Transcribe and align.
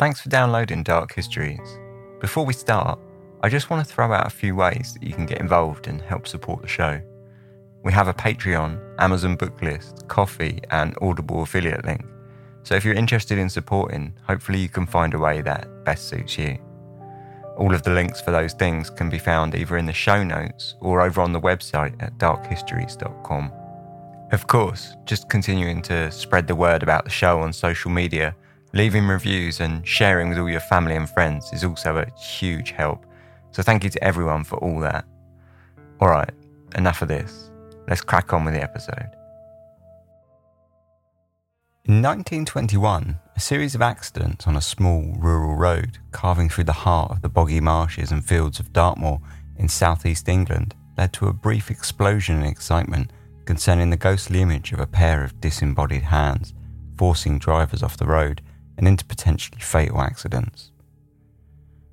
Thanks 0.00 0.18
for 0.18 0.30
downloading 0.30 0.82
Dark 0.82 1.14
Histories. 1.14 1.78
Before 2.20 2.46
we 2.46 2.54
start, 2.54 2.98
I 3.42 3.50
just 3.50 3.68
want 3.68 3.86
to 3.86 3.94
throw 3.94 4.14
out 4.14 4.26
a 4.26 4.30
few 4.30 4.54
ways 4.56 4.94
that 4.94 5.06
you 5.06 5.12
can 5.12 5.26
get 5.26 5.42
involved 5.42 5.88
and 5.88 6.00
help 6.00 6.26
support 6.26 6.62
the 6.62 6.68
show. 6.68 7.02
We 7.84 7.92
have 7.92 8.08
a 8.08 8.14
Patreon, 8.14 8.94
Amazon 8.98 9.36
book 9.36 9.60
list, 9.60 10.08
coffee, 10.08 10.58
and 10.70 10.96
Audible 11.02 11.42
affiliate 11.42 11.84
link. 11.84 12.02
So 12.62 12.76
if 12.76 12.82
you're 12.82 12.94
interested 12.94 13.36
in 13.36 13.50
supporting, 13.50 14.14
hopefully 14.26 14.60
you 14.60 14.70
can 14.70 14.86
find 14.86 15.12
a 15.12 15.18
way 15.18 15.42
that 15.42 15.68
best 15.84 16.08
suits 16.08 16.38
you. 16.38 16.56
All 17.58 17.74
of 17.74 17.82
the 17.82 17.90
links 17.90 18.22
for 18.22 18.30
those 18.30 18.54
things 18.54 18.88
can 18.88 19.10
be 19.10 19.18
found 19.18 19.54
either 19.54 19.76
in 19.76 19.84
the 19.84 19.92
show 19.92 20.24
notes 20.24 20.76
or 20.80 21.02
over 21.02 21.20
on 21.20 21.34
the 21.34 21.40
website 21.42 22.02
at 22.02 22.16
darkhistories.com. 22.16 23.52
Of 24.32 24.46
course, 24.46 24.96
just 25.04 25.28
continuing 25.28 25.82
to 25.82 26.10
spread 26.10 26.46
the 26.46 26.54
word 26.54 26.82
about 26.82 27.04
the 27.04 27.10
show 27.10 27.40
on 27.40 27.52
social 27.52 27.90
media, 27.90 28.34
leaving 28.72 29.06
reviews, 29.06 29.60
and 29.60 29.86
sharing 29.86 30.28
with 30.28 30.38
all 30.38 30.48
your 30.48 30.60
family 30.60 30.96
and 30.96 31.08
friends 31.08 31.52
is 31.52 31.64
also 31.64 31.96
a 31.96 32.20
huge 32.20 32.70
help. 32.70 33.04
So 33.52 33.62
thank 33.62 33.84
you 33.84 33.90
to 33.90 34.04
everyone 34.04 34.44
for 34.44 34.56
all 34.56 34.80
that. 34.80 35.04
Alright, 36.00 36.30
enough 36.76 37.02
of 37.02 37.08
this. 37.08 37.50
Let's 37.88 38.00
crack 38.00 38.32
on 38.32 38.44
with 38.44 38.54
the 38.54 38.62
episode. 38.62 39.10
In 41.86 42.02
1921, 42.02 43.18
a 43.34 43.40
series 43.40 43.74
of 43.74 43.82
accidents 43.82 44.46
on 44.46 44.54
a 44.54 44.60
small 44.60 45.16
rural 45.18 45.56
road 45.56 45.98
carving 46.12 46.48
through 46.48 46.64
the 46.64 46.72
heart 46.72 47.10
of 47.10 47.22
the 47.22 47.28
boggy 47.28 47.60
marshes 47.60 48.12
and 48.12 48.24
fields 48.24 48.60
of 48.60 48.72
Dartmoor 48.72 49.20
in 49.56 49.68
southeast 49.68 50.28
England 50.28 50.74
led 50.96 51.12
to 51.14 51.26
a 51.26 51.32
brief 51.32 51.70
explosion 51.70 52.36
in 52.36 52.44
excitement 52.44 53.10
concerning 53.44 53.90
the 53.90 53.96
ghostly 53.96 54.40
image 54.42 54.72
of 54.72 54.78
a 54.78 54.86
pair 54.86 55.24
of 55.24 55.40
disembodied 55.40 56.02
hands 56.02 56.54
forcing 56.96 57.38
drivers 57.38 57.82
off 57.82 57.96
the 57.96 58.06
road 58.06 58.42
and 58.80 58.88
into 58.88 59.04
potentially 59.04 59.60
fatal 59.60 60.00
accidents. 60.00 60.72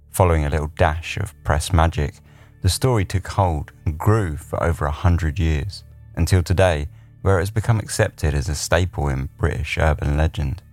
Following 0.09 0.46
a 0.46 0.50
little 0.50 0.72
dash 0.77 1.18
of 1.18 1.36
press 1.44 1.74
magic, 1.74 2.16
the 2.63 2.70
story 2.70 3.04
took 3.04 3.27
hold 3.27 3.74
and 3.85 3.99
grew 3.99 4.38
for 4.38 4.63
over 4.63 4.85
a 4.85 4.91
hundred 4.91 5.38
years, 5.38 5.84
until 6.16 6.41
today, 6.41 6.88
where 7.21 7.38
it 7.38 7.41
has 7.41 7.52
become 7.52 7.77
accepted 7.77 8.34
as 8.34 8.48
a 8.48 8.55
staple 8.55 9.10
in 9.10 9.29
British 9.38 9.77
urban 9.77 10.16
legend. 10.16 10.63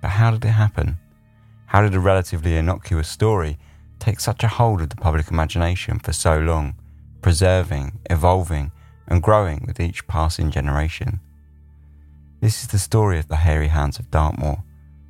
But 0.00 0.12
how 0.12 0.30
did 0.30 0.44
it 0.44 0.52
happen? 0.52 0.96
How 1.66 1.82
did 1.82 1.94
a 1.94 2.00
relatively 2.00 2.56
innocuous 2.56 3.08
story 3.08 3.58
take 3.98 4.20
such 4.20 4.44
a 4.44 4.48
hold 4.48 4.80
of 4.80 4.90
the 4.90 4.96
public 4.96 5.28
imagination 5.28 5.98
for 5.98 6.12
so 6.12 6.38
long, 6.38 6.76
preserving, 7.20 7.98
evolving, 8.08 8.70
and 9.08 9.22
growing 9.22 9.64
with 9.66 9.80
each 9.80 10.06
passing 10.06 10.52
generation. 10.52 11.18
This 12.40 12.62
is 12.62 12.68
the 12.68 12.78
story 12.78 13.18
of 13.18 13.26
the 13.26 13.36
hairy 13.36 13.68
hands 13.68 13.98
of 13.98 14.10
Dartmoor, 14.10 14.62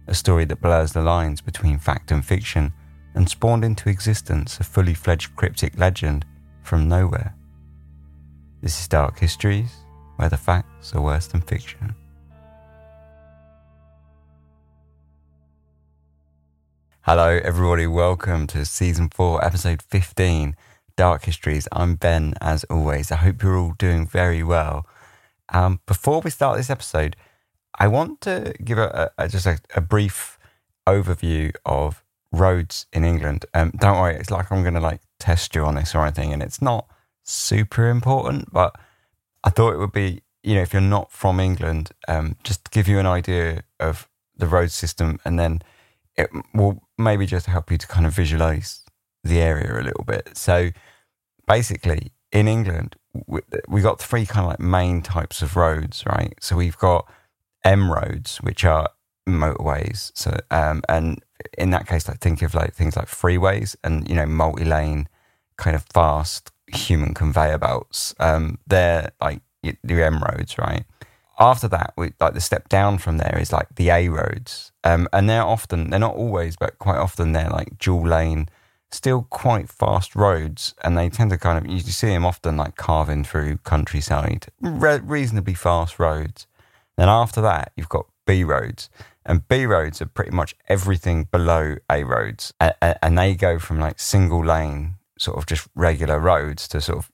a 0.08 0.14
story 0.14 0.46
that 0.46 0.62
blurs 0.62 0.92
the 0.92 1.02
lines 1.02 1.42
between 1.42 1.78
fact 1.78 2.10
and 2.10 2.24
fiction 2.24 2.72
and 3.14 3.28
spawned 3.28 3.62
into 3.62 3.90
existence 3.90 4.58
a 4.58 4.64
fully 4.64 4.94
fledged 4.94 5.36
cryptid 5.36 5.78
legend 5.78 6.24
from 6.62 6.88
nowhere. 6.88 7.34
This 8.62 8.80
is 8.80 8.88
Dark 8.88 9.18
Histories, 9.18 9.70
where 10.16 10.30
the 10.30 10.38
facts 10.38 10.94
are 10.94 11.02
worse 11.02 11.26
than 11.26 11.42
fiction. 11.42 11.94
Hello, 17.02 17.38
everybody. 17.44 17.86
Welcome 17.86 18.46
to 18.48 18.64
season 18.64 19.10
four, 19.10 19.44
episode 19.44 19.82
15 19.82 20.56
Dark 20.96 21.24
Histories. 21.24 21.68
I'm 21.70 21.96
Ben, 21.96 22.32
as 22.40 22.64
always. 22.64 23.12
I 23.12 23.16
hope 23.16 23.42
you're 23.42 23.58
all 23.58 23.74
doing 23.78 24.06
very 24.06 24.42
well. 24.42 24.86
Um, 25.50 25.80
before 25.86 26.20
we 26.22 26.30
start 26.30 26.56
this 26.56 26.70
episode, 26.70 27.14
I 27.78 27.88
want 27.88 28.20
to 28.22 28.54
give 28.62 28.78
a, 28.78 29.10
a 29.16 29.28
just 29.28 29.46
a, 29.46 29.58
a, 29.74 29.80
brief 29.80 30.38
overview 30.86 31.52
of 31.64 32.02
roads 32.32 32.86
in 32.92 33.04
England. 33.04 33.46
Um, 33.54 33.72
don't 33.78 34.00
worry, 34.00 34.16
it's 34.16 34.30
like 34.30 34.50
I'm 34.50 34.62
going 34.62 34.74
to 34.74 34.80
like 34.80 35.00
test 35.20 35.54
you 35.54 35.64
on 35.64 35.76
this 35.76 35.94
or 35.94 36.02
anything, 36.02 36.32
and 36.32 36.42
it's 36.42 36.60
not 36.60 36.88
super 37.22 37.88
important, 37.88 38.52
but 38.52 38.76
I 39.44 39.50
thought 39.50 39.74
it 39.74 39.78
would 39.78 39.92
be, 39.92 40.22
you 40.42 40.56
know, 40.56 40.62
if 40.62 40.72
you're 40.72 40.82
not 40.82 41.12
from 41.12 41.38
England, 41.38 41.90
um, 42.08 42.36
just 42.42 42.64
to 42.64 42.70
give 42.70 42.88
you 42.88 42.98
an 42.98 43.06
idea 43.06 43.62
of 43.78 44.08
the 44.36 44.46
road 44.46 44.72
system, 44.72 45.20
and 45.24 45.38
then 45.38 45.62
it 46.16 46.30
will 46.52 46.82
maybe 46.98 47.26
just 47.26 47.46
help 47.46 47.70
you 47.70 47.78
to 47.78 47.86
kind 47.86 48.06
of 48.06 48.12
visualize 48.12 48.84
the 49.22 49.40
area 49.40 49.80
a 49.80 49.82
little 49.82 50.04
bit. 50.04 50.36
So 50.36 50.70
basically, 51.46 52.12
in 52.32 52.48
England, 52.48 52.96
we, 53.26 53.40
we 53.68 53.80
got 53.82 54.00
three 54.00 54.26
kind 54.26 54.44
of 54.44 54.50
like 54.50 54.60
main 54.60 55.00
types 55.00 55.42
of 55.42 55.54
roads, 55.54 56.04
right? 56.06 56.34
So 56.40 56.56
we've 56.56 56.76
got 56.76 57.08
M 57.64 57.92
roads, 57.92 58.38
which 58.38 58.64
are 58.64 58.88
motorways. 59.28 60.10
So, 60.14 60.36
um, 60.50 60.82
and 60.88 61.22
in 61.56 61.70
that 61.70 61.86
case, 61.86 62.08
like 62.08 62.20
think 62.20 62.42
of 62.42 62.54
like 62.54 62.74
things 62.74 62.96
like 62.96 63.06
freeways 63.06 63.76
and 63.84 64.08
you 64.08 64.14
know 64.14 64.26
multi-lane, 64.26 65.08
kind 65.56 65.76
of 65.76 65.84
fast 65.92 66.50
human 66.66 67.14
conveyor 67.14 67.58
belts. 67.58 68.14
Um, 68.18 68.58
they're 68.66 69.10
like 69.20 69.40
the 69.62 70.02
M 70.02 70.22
roads, 70.22 70.58
right? 70.58 70.84
After 71.40 71.68
that, 71.68 71.94
we 71.96 72.12
like 72.20 72.34
the 72.34 72.40
step 72.40 72.68
down 72.68 72.98
from 72.98 73.18
there 73.18 73.38
is 73.40 73.52
like 73.52 73.68
the 73.76 73.90
A 73.90 74.08
roads, 74.08 74.72
um, 74.84 75.08
and 75.12 75.28
they're 75.28 75.42
often 75.42 75.90
they're 75.90 76.00
not 76.00 76.16
always, 76.16 76.56
but 76.56 76.78
quite 76.78 76.98
often 76.98 77.32
they're 77.32 77.50
like 77.50 77.78
dual 77.78 78.06
lane 78.06 78.48
still 78.90 79.26
quite 79.30 79.68
fast 79.68 80.16
roads, 80.16 80.74
and 80.82 80.96
they 80.96 81.08
tend 81.08 81.30
to 81.30 81.38
kind 81.38 81.58
of 81.58 81.70
you 81.70 81.80
see 81.80 82.08
them 82.08 82.24
often 82.24 82.56
like 82.56 82.76
carving 82.76 83.24
through 83.24 83.58
countryside, 83.58 84.46
re- 84.60 85.00
reasonably 85.02 85.54
fast 85.54 85.98
roads. 85.98 86.46
Then 86.98 87.08
after 87.08 87.40
that, 87.40 87.72
you've 87.76 87.88
got 87.88 88.06
B 88.26 88.44
roads, 88.44 88.90
and 89.24 89.48
B 89.48 89.64
roads 89.64 90.02
are 90.02 90.06
pretty 90.06 90.32
much 90.32 90.54
everything 90.68 91.24
below 91.24 91.76
A 91.90 92.04
roads, 92.04 92.52
and, 92.60 93.16
they 93.16 93.34
go 93.34 93.58
from 93.58 93.80
like 93.80 93.98
single 93.98 94.44
lane, 94.44 94.96
sort 95.18 95.38
of 95.38 95.46
just 95.46 95.66
regular 95.74 96.18
roads, 96.18 96.68
to 96.68 96.82
sort 96.82 96.98
of 96.98 97.10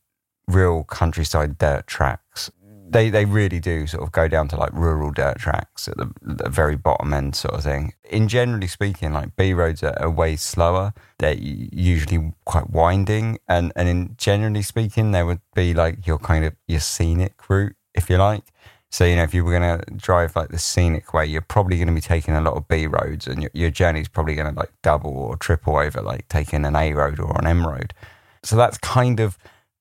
real 0.48 0.82
countryside 0.84 1.56
dirt 1.58 1.86
tracks 1.86 2.50
they 2.94 3.10
they 3.10 3.24
really 3.24 3.60
do 3.60 3.86
sort 3.86 4.02
of 4.02 4.12
go 4.12 4.28
down 4.28 4.48
to 4.48 4.56
like 4.56 4.72
rural 4.72 5.10
dirt 5.10 5.38
tracks 5.38 5.88
at 5.88 5.96
the, 5.96 6.10
the 6.22 6.48
very 6.48 6.76
bottom 6.76 7.12
end 7.12 7.34
sort 7.34 7.54
of 7.54 7.64
thing. 7.64 7.92
In 8.08 8.28
generally 8.28 8.68
speaking, 8.68 9.12
like 9.12 9.36
B 9.36 9.52
roads 9.52 9.82
are, 9.82 9.98
are 9.98 10.10
way 10.10 10.36
slower. 10.36 10.92
They're 11.18 11.34
usually 11.34 12.32
quite 12.44 12.70
winding, 12.70 13.38
and 13.48 13.72
and 13.74 13.88
in 13.88 14.14
generally 14.16 14.62
speaking, 14.62 15.10
there 15.10 15.26
would 15.26 15.40
be 15.54 15.74
like 15.74 16.06
your 16.06 16.18
kind 16.18 16.44
of 16.44 16.54
your 16.66 16.80
scenic 16.80 17.48
route, 17.48 17.76
if 17.94 18.08
you 18.08 18.16
like. 18.16 18.44
So 18.94 19.04
you 19.04 19.16
know, 19.16 19.24
if 19.24 19.34
you 19.34 19.44
were 19.44 19.58
going 19.58 19.80
to 19.80 19.84
drive 19.96 20.36
like 20.36 20.50
the 20.50 20.58
scenic 20.58 21.12
way, 21.12 21.26
you're 21.26 21.40
probably 21.40 21.78
going 21.78 21.88
to 21.88 21.94
be 21.94 22.00
taking 22.00 22.32
a 22.32 22.40
lot 22.40 22.54
of 22.54 22.68
B 22.68 22.86
roads, 22.86 23.26
and 23.26 23.42
your, 23.42 23.50
your 23.52 23.70
journey 23.70 24.00
is 24.00 24.06
probably 24.06 24.36
going 24.36 24.54
to 24.54 24.56
like 24.56 24.70
double 24.82 25.10
or 25.10 25.36
triple 25.36 25.76
over 25.76 26.00
like 26.00 26.28
taking 26.28 26.64
an 26.64 26.76
A 26.76 26.92
road 26.92 27.18
or 27.18 27.36
an 27.36 27.44
M 27.44 27.66
road. 27.66 27.92
So 28.44 28.54
that's 28.54 28.78
kind 28.78 29.18
of 29.18 29.36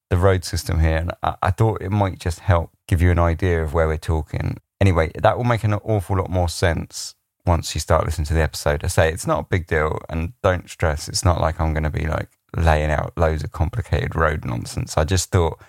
the 0.10 0.18
road 0.18 0.44
system 0.44 0.80
here, 0.80 0.98
and 0.98 1.12
I, 1.22 1.36
I 1.44 1.52
thought 1.52 1.84
it 1.84 1.92
might 1.92 2.18
just 2.18 2.40
help 2.40 2.72
give 2.88 3.04
you 3.04 3.12
an 3.12 3.20
idea 3.20 3.62
of 3.62 3.76
where 3.76 3.88
we're 3.88 3.98
talking. 3.98 4.58
Anyway, 4.82 5.12
that 5.14 5.38
will 5.38 5.44
make 5.44 5.64
an 5.64 5.76
awful 5.76 6.18
lot 6.18 6.32
more 6.32 6.50
sense 6.50 7.14
once 7.46 7.76
you 7.76 7.82
start 7.82 8.06
listening 8.06 8.26
to 8.26 8.34
the 8.34 8.42
episode. 8.42 8.84
I 8.84 8.88
say 8.88 9.12
it's 9.12 9.28
not 9.28 9.42
a 9.42 9.48
big 9.48 9.68
deal, 9.68 10.00
and 10.10 10.34
don't 10.42 10.68
stress. 10.68 11.08
It's 11.08 11.24
not 11.24 11.40
like 11.40 11.62
I'm 11.62 11.72
going 11.72 11.84
to 11.84 11.92
be 11.92 12.08
like 12.08 12.30
laying 12.58 12.90
out 12.90 13.16
loads 13.16 13.44
of 13.44 13.52
complicated 13.52 14.16
road 14.16 14.44
nonsense. 14.44 14.98
I 14.98 15.04
just 15.04 15.30
thought 15.30 15.62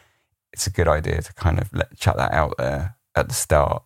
it's 0.50 0.66
a 0.66 0.70
good 0.70 0.88
idea 0.88 1.20
to 1.20 1.34
kind 1.34 1.58
of 1.58 1.70
let 1.74 1.94
chuck 1.98 2.16
that 2.16 2.32
out 2.32 2.54
there 2.56 2.96
at 3.14 3.28
the 3.28 3.34
start 3.34 3.82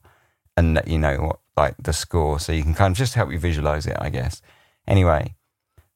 and 0.56 0.75
let 0.75 0.89
you 0.89 0.99
know 0.99 1.16
what 1.16 1.39
like 1.56 1.75
the 1.83 1.93
score, 1.93 2.39
so 2.39 2.53
you 2.53 2.62
can 2.62 2.75
kind 2.75 2.93
of 2.93 2.97
just 2.97 3.15
help 3.15 3.33
you 3.33 3.39
visualize 3.39 3.87
it, 3.87 3.97
I 3.99 4.11
guess. 4.11 4.41
Anyway, 4.87 5.34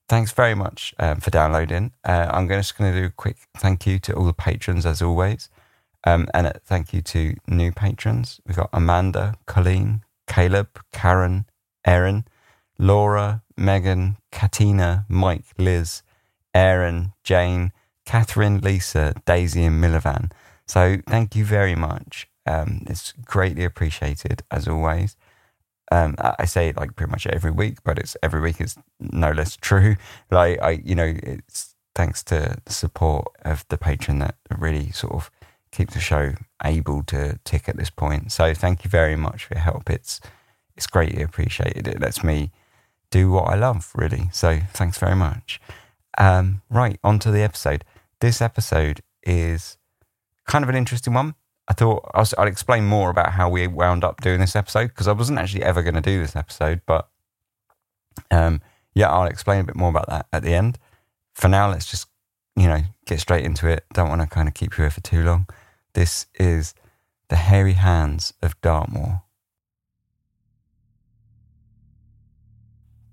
thanks 0.09 0.33
very 0.33 0.55
much 0.55 0.95
um, 0.99 1.21
for 1.21 1.31
downloading. 1.31 1.93
Uh, 2.05 2.29
I'm 2.31 2.49
just 2.49 2.77
going 2.77 2.93
to 2.93 3.01
do 3.01 3.07
a 3.07 3.11
quick 3.11 3.37
thank 3.57 3.87
you 3.87 3.99
to 4.01 4.13
all 4.15 4.25
the 4.25 4.33
patrons 4.33 4.85
as 4.85 5.01
always. 5.01 5.49
Um, 6.05 6.29
and 6.35 6.49
a 6.49 6.59
thank 6.65 6.93
you 6.93 7.01
to 7.01 7.37
new 7.47 7.71
patrons. 7.71 8.41
We've 8.47 8.57
got 8.57 8.71
Amanda, 8.73 9.37
Colleen, 9.47 10.03
Caleb, 10.27 10.81
Karen, 10.93 11.47
Erin, 11.87 12.25
Laura, 12.79 13.43
Megan, 13.57 14.17
Katina, 14.33 15.07
Mike, 15.09 15.45
Liz, 15.59 16.03
Aaron, 16.55 17.13
Jane, 17.23 17.73
Catherine, 18.05 18.61
Lisa, 18.61 19.15
Daisy, 19.25 19.65
and 19.65 19.83
Milivan. 19.83 20.33
So 20.67 20.99
thank 21.07 21.37
you 21.37 21.45
very 21.45 21.77
much. 21.77 22.29
Um, 22.47 22.83
it's 22.87 23.13
greatly 23.25 23.65
appreciated 23.65 24.43
as 24.51 24.67
always. 24.69 25.17
Um, 25.91 26.15
I 26.19 26.47
say 26.47 26.69
it 26.69 26.77
like 26.77 26.97
pretty 26.97 27.11
much 27.11 27.27
every 27.27 27.51
week, 27.51 27.79
but 27.85 27.99
it's 27.99 28.17
every 28.23 28.41
week 28.41 28.61
is 28.61 28.77
no 28.99 29.31
less 29.31 29.57
true. 29.61 29.97
Like 30.31 30.61
I, 30.63 30.83
you 30.85 30.95
know, 30.95 31.15
it's 31.23 31.75
thanks 31.95 32.23
to 32.25 32.57
the 32.65 32.73
support 32.73 33.27
of 33.45 33.67
the 33.69 33.77
patron 33.77 34.19
that 34.21 34.37
really 34.59 34.91
sort 34.93 35.13
of 35.13 35.31
keeps 35.71 35.95
the 35.95 36.01
show 36.01 36.35
able 36.65 37.03
to 37.05 37.39
tick 37.45 37.69
at 37.69 37.77
this 37.77 37.91
point. 37.91 38.33
So 38.33 38.55
thank 38.55 38.85
you 38.85 38.91
very 38.91 39.17
much 39.17 39.45
for 39.45 39.55
your 39.55 39.63
help. 39.63 39.91
It's 39.91 40.21
it's 40.77 40.87
greatly 40.87 41.23
appreciated. 41.23 41.87
It 41.87 42.01
lets 42.01 42.25
me 42.25 42.51
do 43.11 43.31
what 43.31 43.49
I 43.49 43.57
love, 43.57 43.91
really. 43.95 44.31
So 44.33 44.61
thanks 44.73 44.99
very 44.99 45.17
much. 45.17 45.61
Um, 46.19 46.63
right, 46.71 46.99
on 47.05 47.19
to 47.21 47.31
the 47.31 47.43
episode. 47.43 47.85
This 48.21 48.41
episode 48.41 49.03
is 49.23 49.77
kind 50.47 50.63
of 50.63 50.69
an 50.69 50.77
interesting 50.77 51.15
one. 51.15 51.35
I 51.69 51.75
thought 51.75 52.11
i 52.13 52.25
would 52.39 52.49
explain 52.49 52.87
more 52.87 53.09
about 53.09 53.33
how 53.33 53.49
we 53.49 53.67
wound 53.67 54.03
up 54.05 54.21
doing 54.21 54.41
this 54.41 54.57
episode 54.57 54.89
because 54.89 55.07
I 55.07 55.13
wasn't 55.13 55.39
actually 55.39 55.63
ever 55.63 55.83
going 55.83 55.95
to 55.95 56.01
do 56.01 56.21
this 56.21 56.35
episode, 56.37 56.83
but 56.87 57.09
um, 58.31 58.61
Yeah, 58.95 59.11
I'll 59.11 59.27
explain 59.27 59.61
a 59.61 59.65
bit 59.65 59.77
more 59.77 59.91
about 59.91 60.09
that 60.09 60.27
at 60.33 60.43
the 60.43 60.55
end. 60.55 60.79
For 61.35 61.49
now, 61.49 61.71
let's 61.71 61.91
just, 61.91 62.09
you 62.57 62.67
know, 62.67 62.83
get 63.07 63.21
straight 63.21 63.45
into 63.45 63.69
it. 63.69 63.85
Don't 63.95 64.09
want 64.09 64.21
to 64.21 64.27
kind 64.27 64.49
of 64.49 64.55
keep 64.55 64.77
you 64.77 64.83
here 64.83 64.91
for 64.91 65.01
too 65.01 65.23
long. 65.23 65.47
This 65.95 66.27
is 66.35 66.75
The 67.29 67.37
Hairy 67.37 67.75
Hands 67.75 68.33
of 68.43 68.61
Dartmoor. 68.61 69.23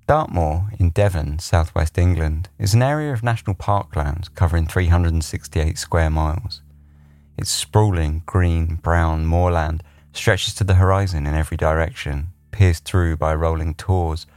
Dartmoor 0.07 0.72
in 0.80 0.90
Devon, 0.90 1.38
southwest 1.38 1.98
England, 1.98 2.50
is 2.57 2.74
an 2.74 2.81
area 2.81 3.13
of 3.13 3.22
national 3.22 3.56
parklands 3.56 4.34
covering 4.34 4.66
368 4.66 5.78
square 5.78 6.10
miles. 6.10 6.62
Its 7.39 7.51
sprawling, 7.51 8.21
green, 8.25 8.75
brown 8.75 9.25
moorland 9.25 9.81
stretches 10.12 10.53
to 10.53 10.65
the 10.65 10.74
horizon 10.74 11.25
in 11.25 11.33
every 11.33 11.56
direction, 11.56 12.27
pierced 12.51 12.83
through 12.83 13.15
by 13.15 13.33
rolling 13.33 13.74
tors, 13.75 14.27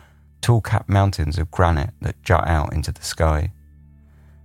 tall 0.41 0.61
capped 0.61 0.89
mountains 0.89 1.37
of 1.37 1.51
granite 1.51 1.91
that 2.01 2.23
jut 2.23 2.47
out 2.47 2.73
into 2.73 2.93
the 2.93 3.03
sky. 3.03 3.51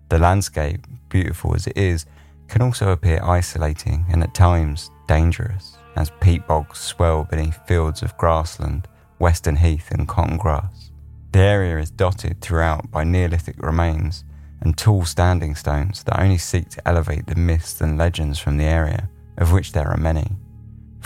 The 0.10 0.18
landscape, 0.18 0.88
beautiful 1.08 1.54
as 1.54 1.68
it 1.68 1.78
is, 1.78 2.08
can 2.48 2.64
also 2.64 2.90
appear 2.90 3.22
isolating 3.22 4.08
and 4.10 4.24
at 4.24 4.34
times 4.34 4.90
dangerous, 5.08 5.78
as 5.96 6.12
peat 6.20 6.48
bogs 6.48 6.80
swell 6.80 7.26
beneath 7.26 7.60
fields 7.68 8.02
of 8.02 8.18
grassland, 8.18 8.88
western 9.20 9.58
heath, 9.58 9.92
and 9.92 10.08
cotton 10.08 10.38
grass. 10.38 10.90
The 11.32 11.42
area 11.42 11.78
is 11.78 11.92
dotted 11.92 12.42
throughout 12.42 12.90
by 12.90 13.04
Neolithic 13.04 13.62
remains 13.62 14.24
and 14.62 14.78
tall 14.78 15.06
standing 15.06 15.56
stones 15.56 16.04
that 16.04 16.20
only 16.20 16.38
seek 16.38 16.70
to 16.70 16.88
elevate 16.88 17.28
the 17.28 17.36
myths 17.36 17.82
and 17.82 17.98
legends 17.98 18.40
from 18.40 18.58
the 18.58 18.66
area, 18.66 19.10
of 19.38 19.52
which 19.52 19.72
there 19.72 19.88
are 19.88 19.98
many 19.98 20.36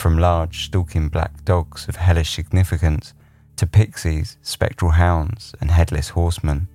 from 0.01 0.17
large 0.17 0.65
stalking 0.65 1.09
black 1.09 1.45
dogs 1.45 1.87
of 1.87 1.95
hellish 1.95 2.33
significance 2.33 3.13
to 3.55 3.67
pixies, 3.67 4.37
spectral 4.41 4.89
hounds, 4.89 5.53
and 5.61 5.69
headless 5.69 6.09
horsemen. 6.09 6.67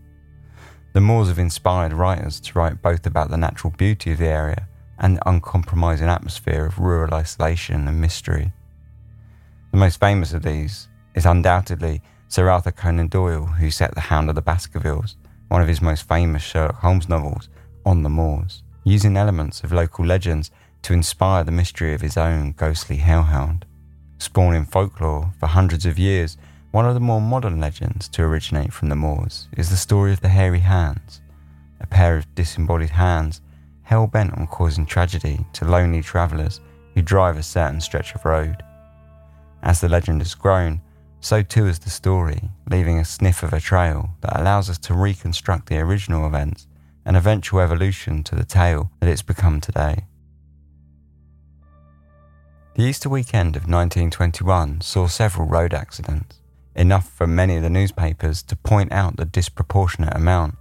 The 0.93 1.01
moors 1.01 1.27
have 1.27 1.41
inspired 1.41 1.93
writers 1.93 2.39
to 2.41 2.57
write 2.57 2.81
both 2.81 3.05
about 3.05 3.31
the 3.31 3.37
natural 3.37 3.73
beauty 3.77 4.13
of 4.13 4.19
the 4.19 4.29
area 4.29 4.69
and 5.01 5.17
the 5.17 5.29
uncompromising 5.29 6.07
atmosphere 6.07 6.67
of 6.67 6.79
rural 6.79 7.15
isolation 7.15 7.89
and 7.89 8.01
mystery. 8.01 8.53
The 9.73 9.79
most 9.79 9.99
famous 9.99 10.33
of 10.33 10.43
these 10.43 10.89
is 11.17 11.27
undoubtedly 11.27 12.03
Sir 12.29 12.49
Arthur 12.49 12.71
Conan 12.71 13.09
Doyle, 13.09 13.47
who 13.47 13.73
set 13.73 13.95
The 13.95 14.01
Hound 14.03 14.29
of 14.29 14.37
the 14.37 14.43
Baskervilles, 14.43 15.17
one 15.49 15.63
of 15.63 15.69
his 15.69 15.83
most 15.83 16.09
famous 16.09 16.43
Sherlock 16.43 16.81
Holmes 16.81 17.09
novels, 17.09 17.49
on 17.85 18.03
the 18.03 18.09
moors, 18.09 18.63
using 18.85 19.17
elements 19.17 19.63
of 19.63 19.73
local 19.73 20.05
legends 20.05 20.51
to 20.83 20.93
inspire 20.93 21.45
the 21.45 21.53
mystery 21.53 21.95
of 21.95 22.01
his 22.01 22.17
own 22.17 22.53
ghostly 22.53 22.97
hellhound. 22.97 23.65
Spawning 24.19 24.65
folklore 24.65 25.33
for 25.39 25.47
hundreds 25.47 25.87
of 25.87 25.99
years, 25.99 26.37
one 26.73 26.87
of 26.87 26.95
the 26.95 27.01
more 27.01 27.21
modern 27.21 27.61
legends 27.61 28.09
to 28.09 28.23
originate 28.23 28.73
from 28.73 28.89
the 28.89 28.97
moors 28.97 29.49
is 29.57 29.71
the 29.71 29.77
story 29.77 30.13
of 30.13 30.21
the 30.21 30.29
hairy 30.29 30.61
hands, 30.61 31.21
a 31.81 31.87
pair 31.87 32.17
of 32.17 32.35
disembodied 32.35 32.91
hands 32.91 33.41
hell 33.83 34.07
bent 34.07 34.37
on 34.37 34.47
causing 34.49 34.85
tragedy 34.85 35.45
to 35.53 35.65
lonely 35.65 36.03
travellers 36.03 36.61
who 36.95 37.03
drive 37.03 37.37
a 37.37 37.43
certain 37.43 37.81
stretch 37.81 38.15
of 38.15 38.25
road. 38.25 38.57
As 39.63 39.81
the 39.81 39.89
legend 39.89 40.21
has 40.21 40.35
grown, 40.35 40.81
so 41.21 41.43
too 41.43 41.67
is 41.67 41.79
the 41.81 41.91
story, 41.91 42.51
leaving 42.71 42.99
a 42.99 43.05
sniff 43.05 43.43
of 43.43 43.53
a 43.53 43.61
trail 43.61 44.11
that 44.21 44.39
allows 44.39 44.71
us 44.71 44.79
to 44.79 44.95
reconstruct 44.95 45.69
the 45.69 45.79
original 45.79 46.27
events 46.27 46.67
and 47.05 47.17
eventual 47.17 47.61
evolution 47.61 48.23
to 48.25 48.35
the 48.35 48.45
tale 48.45 48.91
that 49.01 49.09
it's 49.09 49.23
become 49.23 49.61
today. 49.61 50.05
The 52.75 52.83
Easter 52.83 53.09
weekend 53.09 53.57
of 53.57 53.63
1921 53.63 54.83
saw 54.83 55.07
several 55.07 55.49
road 55.49 55.73
accidents, 55.73 56.41
enough 56.75 57.09
for 57.09 57.27
many 57.27 57.57
of 57.57 57.63
the 57.63 57.71
newspapers 57.71 58.43
to 58.43 58.57
point 58.57 58.93
out 58.93 59.17
the 59.17 59.25
disproportionate 59.25 60.15
amount, 60.15 60.57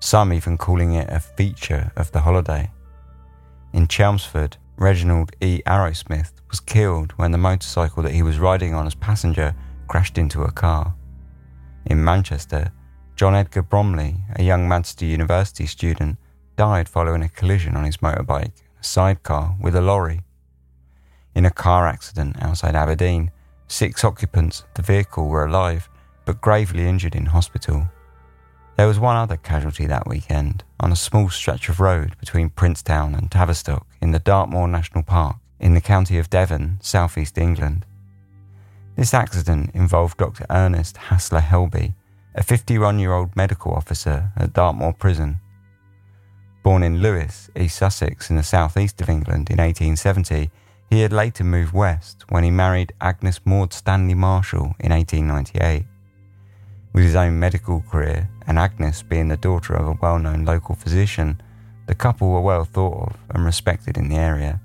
some 0.00 0.32
even 0.32 0.58
calling 0.58 0.94
it 0.94 1.08
a 1.08 1.20
feature 1.20 1.92
of 1.96 2.10
the 2.10 2.22
holiday. 2.22 2.70
In 3.72 3.86
Chelmsford, 3.86 4.56
Reginald 4.76 5.30
E. 5.40 5.62
Arrowsmith 5.64 6.32
was 6.48 6.58
killed 6.58 7.12
when 7.12 7.30
the 7.30 7.38
motorcycle 7.38 8.02
that 8.02 8.14
he 8.14 8.22
was 8.22 8.38
riding 8.38 8.74
on 8.74 8.86
as 8.86 8.94
passenger 8.94 9.54
crashed 9.90 10.18
into 10.18 10.44
a 10.44 10.52
car. 10.52 10.94
In 11.86 12.04
Manchester, 12.04 12.70
John 13.16 13.34
Edgar 13.34 13.62
Bromley, 13.62 14.14
a 14.36 14.42
young 14.44 14.68
Manchester 14.68 15.04
University 15.04 15.66
student, 15.66 16.16
died 16.56 16.88
following 16.88 17.22
a 17.24 17.28
collision 17.28 17.74
on 17.74 17.82
his 17.82 17.96
motorbike, 17.96 18.52
a 18.80 18.84
sidecar, 18.84 19.56
with 19.60 19.74
a 19.74 19.80
lorry. 19.80 20.20
In 21.34 21.44
a 21.44 21.50
car 21.50 21.88
accident 21.88 22.36
outside 22.40 22.76
Aberdeen, 22.76 23.32
six 23.66 24.04
occupants 24.04 24.60
of 24.60 24.74
the 24.74 24.82
vehicle 24.82 25.26
were 25.26 25.44
alive 25.44 25.88
but 26.24 26.40
gravely 26.40 26.86
injured 26.86 27.16
in 27.16 27.26
hospital. 27.26 27.88
There 28.76 28.86
was 28.86 29.00
one 29.00 29.16
other 29.16 29.38
casualty 29.38 29.86
that 29.86 30.06
weekend 30.06 30.62
on 30.78 30.92
a 30.92 30.96
small 30.96 31.30
stretch 31.30 31.68
of 31.68 31.80
road 31.80 32.16
between 32.20 32.50
Princetown 32.50 33.16
and 33.16 33.28
Tavistock 33.28 33.88
in 34.00 34.12
the 34.12 34.20
Dartmoor 34.20 34.68
National 34.68 35.02
Park 35.02 35.38
in 35.58 35.74
the 35.74 35.80
county 35.80 36.16
of 36.16 36.30
Devon, 36.30 36.78
southeast 36.80 37.36
England. 37.36 37.86
This 39.00 39.14
accident 39.14 39.70
involved 39.72 40.18
Dr. 40.18 40.44
Ernest 40.50 40.98
Hassler 40.98 41.40
Helby, 41.40 41.94
a 42.34 42.42
51 42.42 42.98
year 42.98 43.14
old 43.14 43.34
medical 43.34 43.72
officer 43.72 44.30
at 44.36 44.52
Dartmoor 44.52 44.92
Prison. 44.92 45.40
Born 46.62 46.82
in 46.82 47.00
Lewes, 47.00 47.48
East 47.56 47.78
Sussex, 47.78 48.28
in 48.28 48.36
the 48.36 48.42
southeast 48.42 49.00
of 49.00 49.08
England 49.08 49.48
in 49.48 49.56
1870, 49.56 50.50
he 50.90 51.00
had 51.00 51.14
later 51.14 51.44
moved 51.44 51.72
west 51.72 52.26
when 52.28 52.44
he 52.44 52.50
married 52.50 52.92
Agnes 53.00 53.40
Maud 53.46 53.72
Stanley 53.72 54.12
Marshall 54.12 54.74
in 54.78 54.92
1898. 54.92 55.86
With 56.92 57.04
his 57.04 57.16
own 57.16 57.40
medical 57.40 57.80
career 57.80 58.28
and 58.46 58.58
Agnes 58.58 59.00
being 59.00 59.28
the 59.28 59.38
daughter 59.38 59.72
of 59.72 59.88
a 59.88 59.98
well 60.02 60.18
known 60.18 60.44
local 60.44 60.74
physician, 60.74 61.40
the 61.86 61.94
couple 61.94 62.28
were 62.28 62.42
well 62.42 62.66
thought 62.66 63.08
of 63.08 63.16
and 63.30 63.46
respected 63.46 63.96
in 63.96 64.10
the 64.10 64.16
area. 64.16 64.60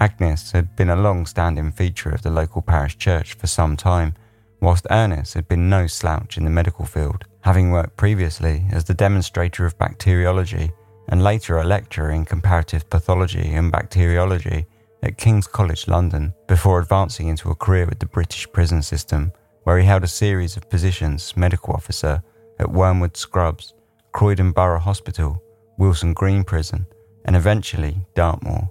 Agnes 0.00 0.52
had 0.52 0.74
been 0.76 0.88
a 0.88 0.96
long 0.96 1.26
standing 1.26 1.70
feature 1.70 2.08
of 2.08 2.22
the 2.22 2.30
local 2.30 2.62
parish 2.62 2.96
church 2.96 3.34
for 3.34 3.46
some 3.46 3.76
time, 3.76 4.14
whilst 4.60 4.86
Ernest 4.90 5.34
had 5.34 5.46
been 5.46 5.68
no 5.68 5.86
slouch 5.86 6.38
in 6.38 6.44
the 6.44 6.50
medical 6.50 6.86
field, 6.86 7.26
having 7.42 7.70
worked 7.70 7.98
previously 7.98 8.64
as 8.72 8.84
the 8.84 8.94
demonstrator 8.94 9.66
of 9.66 9.78
bacteriology 9.78 10.72
and 11.08 11.22
later 11.22 11.58
a 11.58 11.64
lecturer 11.64 12.10
in 12.10 12.24
comparative 12.24 12.88
pathology 12.88 13.52
and 13.52 13.70
bacteriology 13.70 14.64
at 15.02 15.18
King's 15.18 15.46
College 15.46 15.86
London 15.86 16.32
before 16.46 16.80
advancing 16.80 17.28
into 17.28 17.50
a 17.50 17.54
career 17.54 17.84
with 17.84 17.98
the 17.98 18.06
British 18.06 18.50
prison 18.52 18.82
system, 18.82 19.32
where 19.64 19.78
he 19.78 19.84
held 19.84 20.04
a 20.04 20.08
series 20.08 20.56
of 20.56 20.70
positions 20.70 21.36
medical 21.36 21.74
officer 21.74 22.22
at 22.58 22.70
Wormwood 22.70 23.18
Scrubs, 23.18 23.74
Croydon 24.12 24.52
Borough 24.52 24.78
Hospital, 24.78 25.42
Winson 25.78 26.14
Green 26.14 26.42
Prison, 26.42 26.86
and 27.26 27.36
eventually 27.36 28.06
Dartmoor. 28.14 28.70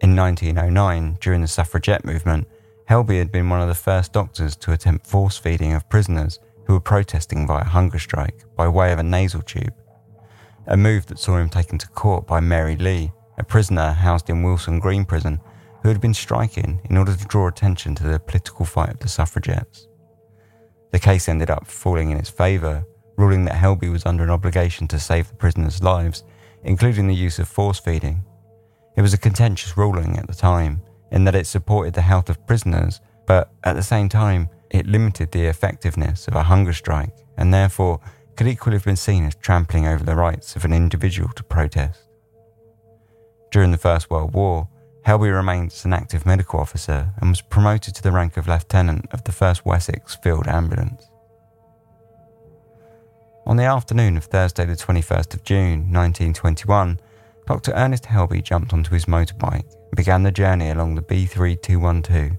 In 0.00 0.16
1909, 0.16 1.18
during 1.20 1.42
the 1.42 1.46
suffragette 1.46 2.06
movement, 2.06 2.48
Helby 2.88 3.18
had 3.18 3.30
been 3.30 3.50
one 3.50 3.60
of 3.60 3.68
the 3.68 3.74
first 3.74 4.12
doctors 4.12 4.56
to 4.56 4.72
attempt 4.72 5.06
force 5.06 5.36
feeding 5.36 5.74
of 5.74 5.88
prisoners 5.90 6.38
who 6.66 6.72
were 6.72 6.80
protesting 6.80 7.46
via 7.46 7.64
hunger 7.64 7.98
strike 7.98 8.44
by 8.56 8.66
way 8.66 8.92
of 8.92 8.98
a 8.98 9.02
nasal 9.02 9.42
tube, 9.42 9.74
a 10.66 10.76
move 10.76 11.06
that 11.06 11.18
saw 11.18 11.36
him 11.36 11.50
taken 11.50 11.76
to 11.78 11.88
court 11.88 12.26
by 12.26 12.40
Mary 12.40 12.76
Leigh, 12.76 13.12
a 13.36 13.44
prisoner 13.44 13.92
housed 13.92 14.30
in 14.30 14.42
Winson 14.42 14.80
Green 14.80 15.04
Prison 15.04 15.38
who 15.82 15.88
had 15.88 16.00
been 16.00 16.14
striking 16.14 16.80
in 16.84 16.96
order 16.96 17.14
to 17.14 17.24
draw 17.26 17.46
attention 17.46 17.94
to 17.94 18.04
the 18.04 18.18
political 18.18 18.64
fight 18.64 18.90
of 18.90 18.98
the 19.00 19.08
suffragettes. 19.08 19.86
The 20.92 20.98
case 20.98 21.28
ended 21.28 21.50
up 21.50 21.66
falling 21.66 22.10
in 22.10 22.18
its 22.18 22.30
favour, 22.30 22.86
ruling 23.16 23.44
that 23.44 23.56
Helby 23.56 23.90
was 23.90 24.06
under 24.06 24.24
an 24.24 24.30
obligation 24.30 24.88
to 24.88 24.98
save 24.98 25.28
the 25.28 25.34
prisoners' 25.34 25.82
lives, 25.82 26.24
including 26.64 27.06
the 27.06 27.14
use 27.14 27.38
of 27.38 27.48
force 27.48 27.78
feeding. 27.78 28.24
It 28.96 29.02
was 29.02 29.14
a 29.14 29.18
contentious 29.18 29.76
ruling 29.76 30.18
at 30.18 30.26
the 30.26 30.34
time, 30.34 30.82
in 31.10 31.24
that 31.24 31.34
it 31.34 31.46
supported 31.46 31.94
the 31.94 32.02
health 32.02 32.28
of 32.28 32.46
prisoners, 32.46 33.00
but 33.26 33.50
at 33.64 33.74
the 33.74 33.82
same 33.82 34.08
time, 34.08 34.48
it 34.70 34.86
limited 34.86 35.32
the 35.32 35.46
effectiveness 35.46 36.28
of 36.28 36.34
a 36.34 36.44
hunger 36.44 36.72
strike 36.72 37.16
and 37.36 37.52
therefore 37.52 38.00
could 38.36 38.46
equally 38.46 38.76
have 38.76 38.84
been 38.84 38.96
seen 38.96 39.24
as 39.24 39.34
trampling 39.34 39.86
over 39.86 40.04
the 40.04 40.14
rights 40.14 40.56
of 40.56 40.64
an 40.64 40.72
individual 40.72 41.28
to 41.34 41.42
protest. 41.42 42.08
During 43.50 43.72
the 43.72 43.78
First 43.78 44.10
World 44.10 44.32
War, 44.32 44.68
Helby 45.06 45.34
remained 45.34 45.72
as 45.72 45.84
an 45.84 45.92
active 45.92 46.26
medical 46.26 46.60
officer 46.60 47.12
and 47.20 47.30
was 47.30 47.40
promoted 47.40 47.94
to 47.94 48.02
the 48.02 48.12
rank 48.12 48.36
of 48.36 48.46
lieutenant 48.46 49.06
of 49.12 49.24
the 49.24 49.32
1st 49.32 49.64
Wessex 49.64 50.14
Field 50.16 50.46
Ambulance. 50.46 51.08
On 53.46 53.56
the 53.56 53.64
afternoon 53.64 54.16
of 54.16 54.24
Thursday, 54.24 54.64
the 54.64 54.74
21st 54.74 55.34
of 55.34 55.44
June 55.44 55.92
1921, 55.92 57.00
Dr. 57.50 57.72
Ernest 57.72 58.04
Helby 58.04 58.42
jumped 58.44 58.72
onto 58.72 58.94
his 58.94 59.06
motorbike 59.06 59.74
and 59.74 59.96
began 59.96 60.22
the 60.22 60.30
journey 60.30 60.70
along 60.70 60.94
the 60.94 61.02
B3212, 61.02 62.38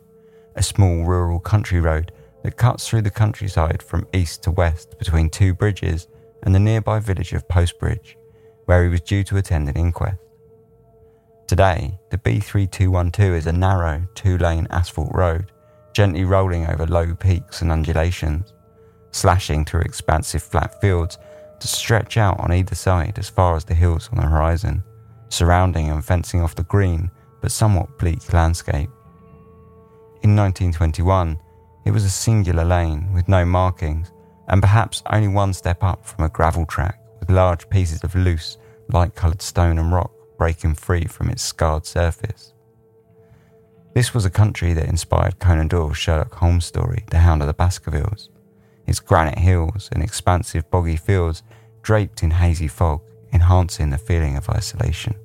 a 0.56 0.63
small 0.63 1.03
rural 1.03 1.38
country 1.38 1.82
road 1.82 2.13
that 2.44 2.56
cuts 2.56 2.88
through 2.88 3.01
the 3.01 3.12
countryside 3.12 3.84
from 3.84 4.08
east 4.13 4.41
to 4.44 4.51
west 4.51 4.98
between 4.98 5.30
Two 5.30 5.53
Bridges 5.53 6.08
and 6.44 6.56
the 6.56 6.62
nearby 6.62 7.01
village 7.01 7.34
of 7.34 7.46
Postbridge, 7.50 8.15
where 8.68 8.86
he 8.86 8.89
was 8.89 9.01
due 9.01 9.22
to 9.25 9.36
attend 9.36 9.68
an 9.68 9.75
inquest. 9.75 10.18
Today, 11.46 12.00
the 12.10 12.18
B3212 12.18 13.36
is 13.36 13.48
a 13.48 13.51
narrow, 13.51 14.08
two 14.15 14.38
lane 14.38 14.65
asphalt 14.70 15.12
road, 15.13 15.51
gently 15.91 16.24
rolling 16.24 16.68
over 16.68 16.88
low 16.88 17.13
peaks 17.15 17.62
and 17.62 17.70
undulations. 17.70 18.53
slashing 19.12 19.65
through 19.65 19.82
expansive 19.82 20.41
flat 20.41 20.80
fields 20.80 21.18
to 21.60 21.68
stretch 21.68 22.15
out 22.15 22.39
on 22.39 22.53
either 22.53 22.75
side 22.75 23.20
as 23.20 23.27
far 23.27 23.58
as 23.58 23.65
the 23.65 23.74
hills 23.74 24.10
on 24.13 24.18
the 24.18 24.25
horizon, 24.25 24.82
surrounding 25.34 25.90
and 25.90 26.04
fencing 26.04 26.42
off 26.42 26.56
the 26.56 26.64
green 26.64 27.10
but 27.42 27.52
somewhat 27.52 27.98
bleak 27.98 28.32
landscape. 28.34 28.90
In 30.22 30.36
1921, 30.36 31.40
it 31.86 31.92
was 31.92 32.06
a 32.06 32.10
singular 32.10 32.64
lane 32.64 33.12
with 33.14 33.28
no 33.28 33.44
markings 33.44 34.12
and 34.48 34.62
perhaps 34.62 35.02
only 35.12 35.28
one 35.28 35.54
step 35.54 35.84
up 35.84 36.06
from 36.06 36.26
a 36.26 36.30
gravel 36.30 36.66
track 36.66 37.00
with 37.20 37.30
large 37.30 37.70
pieces 37.70 38.04
of 38.04 38.14
loose, 38.16 38.58
light 38.90 39.16
coloured 39.16 39.42
stone 39.42 39.80
and 39.80 39.92
rock 39.92 40.12
breaking 40.38 40.76
free 40.76 41.06
from 41.06 41.30
its 41.30 41.44
scarred 41.44 41.86
surface. 41.86 42.54
This 43.94 44.14
was 44.14 44.26
a 44.26 44.30
country 44.30 44.74
that 44.74 44.88
inspired 44.88 45.40
Conan 45.40 45.68
Doyle's 45.68 45.98
Sherlock 45.98 46.34
Holmes 46.36 46.66
story, 46.66 47.04
The 47.10 47.20
Hound 47.20 47.42
of 47.42 47.48
the 47.48 47.54
Baskervilles. 47.54 48.30
Its 48.88 49.00
granite 49.00 49.38
hills 49.38 49.90
and 49.92 50.02
expansive 50.02 50.70
boggy 50.72 50.96
fields 50.96 51.44
draped 51.82 52.24
in 52.24 52.32
hazy 52.32 52.68
fog, 52.68 53.02
enhancing 53.34 53.90
the 53.90 53.98
feeling 53.98 54.38
of 54.38 54.50
isolation. 54.50 55.16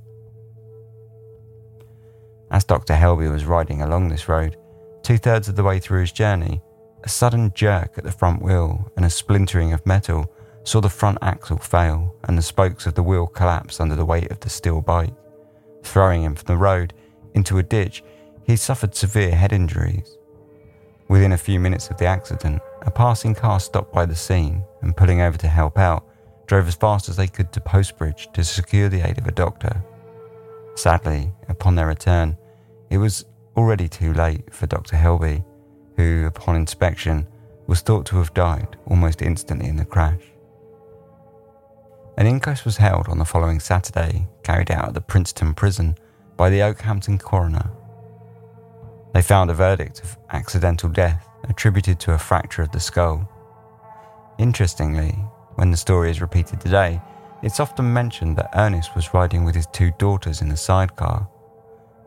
As 2.50 2.64
Dr. 2.64 2.94
Helby 2.94 3.28
was 3.30 3.44
riding 3.44 3.82
along 3.82 4.08
this 4.08 4.28
road, 4.28 4.56
two 5.02 5.18
thirds 5.18 5.48
of 5.48 5.56
the 5.56 5.64
way 5.64 5.78
through 5.78 6.00
his 6.00 6.12
journey, 6.12 6.62
a 7.02 7.08
sudden 7.08 7.52
jerk 7.54 7.98
at 7.98 8.04
the 8.04 8.12
front 8.12 8.42
wheel 8.42 8.90
and 8.96 9.04
a 9.04 9.10
splintering 9.10 9.72
of 9.72 9.84
metal 9.86 10.32
saw 10.64 10.80
the 10.80 10.88
front 10.88 11.18
axle 11.22 11.58
fail 11.58 12.14
and 12.24 12.36
the 12.36 12.42
spokes 12.42 12.86
of 12.86 12.94
the 12.94 13.02
wheel 13.02 13.26
collapse 13.26 13.80
under 13.80 13.94
the 13.94 14.04
weight 14.04 14.30
of 14.30 14.40
the 14.40 14.48
steel 14.48 14.80
bike. 14.80 15.14
Throwing 15.82 16.22
him 16.22 16.34
from 16.34 16.46
the 16.46 16.56
road 16.56 16.92
into 17.34 17.58
a 17.58 17.62
ditch, 17.62 18.02
he 18.44 18.56
suffered 18.56 18.94
severe 18.94 19.34
head 19.34 19.52
injuries. 19.52 20.16
Within 21.08 21.32
a 21.32 21.38
few 21.38 21.60
minutes 21.60 21.88
of 21.88 21.98
the 21.98 22.06
accident, 22.06 22.60
a 22.82 22.90
passing 22.90 23.34
car 23.34 23.60
stopped 23.60 23.92
by 23.92 24.06
the 24.06 24.14
scene 24.14 24.64
and, 24.82 24.96
pulling 24.96 25.20
over 25.20 25.38
to 25.38 25.48
help 25.48 25.78
out, 25.78 26.04
drove 26.46 26.68
as 26.68 26.74
fast 26.74 27.08
as 27.08 27.16
they 27.16 27.26
could 27.26 27.52
to 27.52 27.60
Postbridge 27.60 28.32
to 28.32 28.44
secure 28.44 28.88
the 28.88 29.06
aid 29.06 29.18
of 29.18 29.26
a 29.26 29.32
doctor. 29.32 29.82
Sadly, 30.76 31.32
upon 31.48 31.74
their 31.74 31.86
return, 31.86 32.36
it 32.90 32.98
was 32.98 33.24
already 33.56 33.88
too 33.88 34.12
late 34.12 34.52
for 34.54 34.66
Dr. 34.66 34.96
Helby, 34.96 35.44
who, 35.96 36.26
upon 36.26 36.56
inspection, 36.56 37.26
was 37.66 37.80
thought 37.80 38.06
to 38.06 38.16
have 38.16 38.34
died 38.34 38.76
almost 38.86 39.22
instantly 39.22 39.68
in 39.68 39.76
the 39.76 39.84
crash. 39.84 40.22
An 42.18 42.26
inquest 42.26 42.64
was 42.64 42.76
held 42.76 43.08
on 43.08 43.18
the 43.18 43.24
following 43.24 43.60
Saturday, 43.60 44.26
carried 44.42 44.70
out 44.70 44.88
at 44.88 44.94
the 44.94 45.00
Princetown 45.00 45.54
prison 45.54 45.96
by 46.36 46.48
the 46.48 46.62
Okehampton 46.62 47.18
coroner. 47.18 47.70
They 49.12 49.22
found 49.22 49.50
a 49.50 49.54
verdict 49.54 50.00
of 50.00 50.16
accidental 50.30 50.88
death 50.88 51.26
attributed 51.48 51.98
to 52.00 52.12
a 52.12 52.18
fracture 52.18 52.62
of 52.62 52.72
the 52.72 52.80
skull. 52.80 53.28
Interestingly, 54.38 55.16
when 55.56 55.70
the 55.70 55.76
story 55.76 56.10
is 56.10 56.20
repeated 56.20 56.60
today, 56.60 57.00
it's 57.42 57.60
often 57.60 57.92
mentioned 57.92 58.36
that 58.36 58.50
Ernest 58.54 58.94
was 58.94 59.12
riding 59.12 59.44
with 59.44 59.54
his 59.54 59.66
two 59.66 59.92
daughters 59.98 60.40
in 60.40 60.48
the 60.48 60.56
sidecar. 60.56 61.28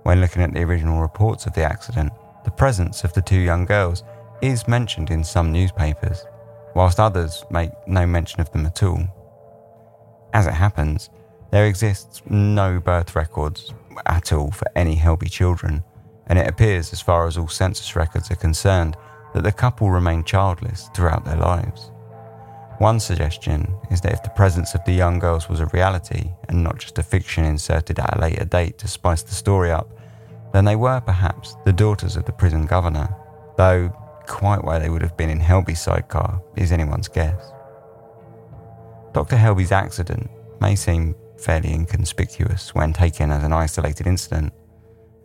When 0.04 0.22
looking 0.22 0.42
at 0.42 0.54
the 0.54 0.64
original 0.64 1.02
reports 1.02 1.46
of 1.46 1.54
the 1.54 1.64
accident, 1.64 2.12
the 2.46 2.52
presence 2.52 3.04
of 3.04 3.14
the 3.14 3.22
two 3.22 3.40
young 3.40 3.66
girls 3.66 4.04
is 4.42 4.68
mentioned 4.68 5.12
in 5.12 5.24
some 5.24 5.52
newspapers, 5.52 6.26
whilst 6.76 7.00
others 7.00 7.44
make 7.52 7.72
no 7.88 8.06
mention 8.08 8.40
of 8.40 8.52
them 8.52 8.66
at 8.66 8.82
all. 8.82 9.04
As 10.34 10.48
it 10.48 10.54
happens, 10.54 11.10
there 11.52 11.66
exists 11.66 12.22
no 12.30 12.80
birth 12.80 13.16
records 13.16 13.74
at 14.06 14.32
all 14.32 14.52
for 14.52 14.68
any 14.76 14.96
Helby 14.96 15.30
children, 15.30 15.84
and 16.28 16.38
it 16.38 16.48
appears, 16.48 16.94
as 16.94 17.02
far 17.02 17.28
as 17.28 17.38
all 17.38 17.48
census 17.48 17.96
records 17.96 18.30
are 18.32 18.36
concerned, 18.36 18.96
that 19.34 19.44
the 19.44 19.52
couple 19.52 19.90
remained 19.90 20.26
childless 20.26 20.90
throughout 20.96 21.26
their 21.26 21.38
lives. 21.38 21.92
One 22.80 23.02
suggestion 23.02 23.76
is 23.92 24.00
that 24.02 24.14
if 24.14 24.24
the 24.24 24.30
presence 24.30 24.74
of 24.74 24.84
the 24.86 24.94
young 24.94 25.20
girls 25.20 25.50
was 25.50 25.60
a 25.60 25.66
reality 25.68 26.32
and 26.48 26.64
not 26.64 26.80
just 26.80 26.98
a 26.98 27.04
fiction 27.04 27.44
inserted 27.44 28.00
at 28.00 28.18
a 28.18 28.22
later 28.22 28.46
date 28.46 28.78
to 28.78 28.88
spice 28.88 29.22
the 29.22 29.36
story 29.36 29.70
up, 29.70 29.90
then 30.54 30.64
they 30.64 30.78
were 30.78 31.02
perhaps 31.02 31.58
the 31.66 31.74
daughters 31.74 32.16
of 32.16 32.24
the 32.24 32.32
prison 32.32 32.66
governor, 32.66 33.14
though 33.58 33.90
quite 34.28 34.64
where 34.64 34.80
they 34.80 34.90
would 34.90 35.02
have 35.02 35.18
been 35.18 35.30
in 35.30 35.42
Helby's 35.42 35.82
sidecar 35.82 36.42
is 36.56 36.72
anyone's 36.72 37.10
guess. 37.10 37.52
Dr. 39.14 39.36
Helby's 39.36 39.74
accident 39.74 40.32
may 40.62 40.76
seem 40.76 41.16
fairly 41.38 41.74
inconspicuous 41.74 42.74
when 42.74 42.94
taken 42.94 43.30
as 43.30 43.44
an 43.44 43.52
isolated 43.52 44.08
incident, 44.08 44.54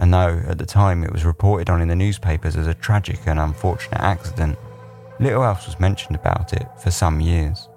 and 0.01 0.13
though 0.13 0.43
at 0.49 0.59
the 0.59 0.67
time 0.67 1.05
it 1.05 1.13
was 1.13 1.25
reported 1.25 1.71
on 1.71 1.81
in 1.81 1.87
the 1.87 1.95
newspapers 1.95 2.57
as 2.57 2.67
a 2.67 2.75
tragic 2.75 3.21
and 3.27 3.39
unfortunate 3.39 4.01
accident, 4.01 4.59
Little 5.21 5.45
else 5.45 5.67
was 5.67 5.79
mentioned 5.79 6.17
about 6.17 6.53
it 6.53 6.67
for 6.83 6.91
some 6.91 7.21
years. 7.21 7.69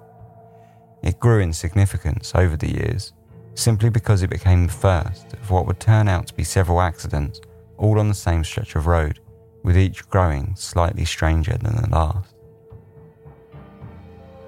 It 1.02 1.20
grew 1.20 1.40
in 1.40 1.52
significance 1.52 2.32
over 2.34 2.56
the 2.56 2.70
years, 2.70 3.12
simply 3.54 3.90
because 3.90 4.22
it 4.22 4.30
became 4.30 4.66
the 4.66 4.72
first 4.72 5.32
of 5.34 5.50
what 5.50 5.66
would 5.66 5.78
turn 5.78 6.08
out 6.08 6.26
to 6.26 6.34
be 6.34 6.44
several 6.44 6.80
accidents, 6.80 7.40
all 7.76 8.00
on 8.00 8.08
the 8.08 8.14
same 8.14 8.42
stretch 8.42 8.74
of 8.74 8.88
road, 8.88 9.20
with 9.62 9.78
each 9.78 10.08
growing 10.08 10.54
slightly 10.56 11.04
stranger 11.04 11.56
than 11.56 11.76
the 11.76 11.88
last. 11.90 12.34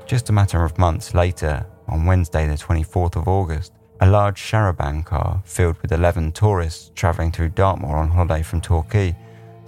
Just 0.07 0.29
a 0.29 0.33
matter 0.33 0.65
of 0.65 0.79
months 0.79 1.15
later, 1.15 1.65
on 1.87 2.07
Wednesday, 2.07 2.47
the 2.49 2.55
24th 2.55 3.15
of 3.15 3.29
August, 3.29 3.73
a 4.01 4.11
large 4.11 4.41
charabanc 4.41 5.05
car 5.05 5.43
filled 5.45 5.81
with 5.83 5.93
11 5.93 6.33
tourists 6.33 6.91
travelling 6.95 7.31
through 7.31 7.51
Dartmoor 7.51 7.97
on 7.97 8.09
holiday 8.09 8.43
from 8.43 8.61
Torquay 8.61 9.15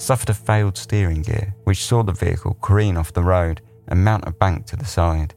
suffered 0.03 0.31
a 0.31 0.35
failed 0.35 0.77
steering 0.77 1.23
gear, 1.23 1.55
which 1.65 1.85
saw 1.85 2.03
the 2.03 2.13
vehicle 2.13 2.59
careen 2.61 2.97
off 2.97 3.13
the 3.13 3.23
road 3.23 3.61
and 3.89 4.05
mount 4.05 4.27
a 4.27 4.33
bank 4.33 4.67
to 4.67 4.77
the 4.77 4.85
side. 4.85 5.35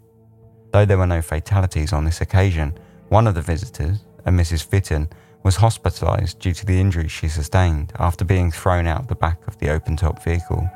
Though 0.72 0.86
there 0.86 0.98
were 0.98 1.08
no 1.08 1.22
fatalities 1.22 1.94
on 1.94 2.04
this 2.04 2.22
occasion, 2.22 2.78
one 3.10 3.28
of 3.28 3.36
the 3.36 3.42
visitors, 3.42 4.06
a 4.26 4.32
Mrs. 4.32 4.66
Fitton, 4.66 5.10
was 5.44 5.58
hospitalised 5.58 6.40
due 6.40 6.54
to 6.54 6.66
the 6.66 6.80
injuries 6.80 7.12
she 7.12 7.30
sustained 7.30 7.94
after 8.00 8.26
being 8.26 8.50
thrown 8.52 8.88
out 8.88 9.02
of 9.02 9.08
the 9.08 9.16
back 9.16 9.46
of 9.48 9.58
the 9.60 9.70
open 9.70 9.96
top 9.96 10.24
vehicle. 10.24 10.68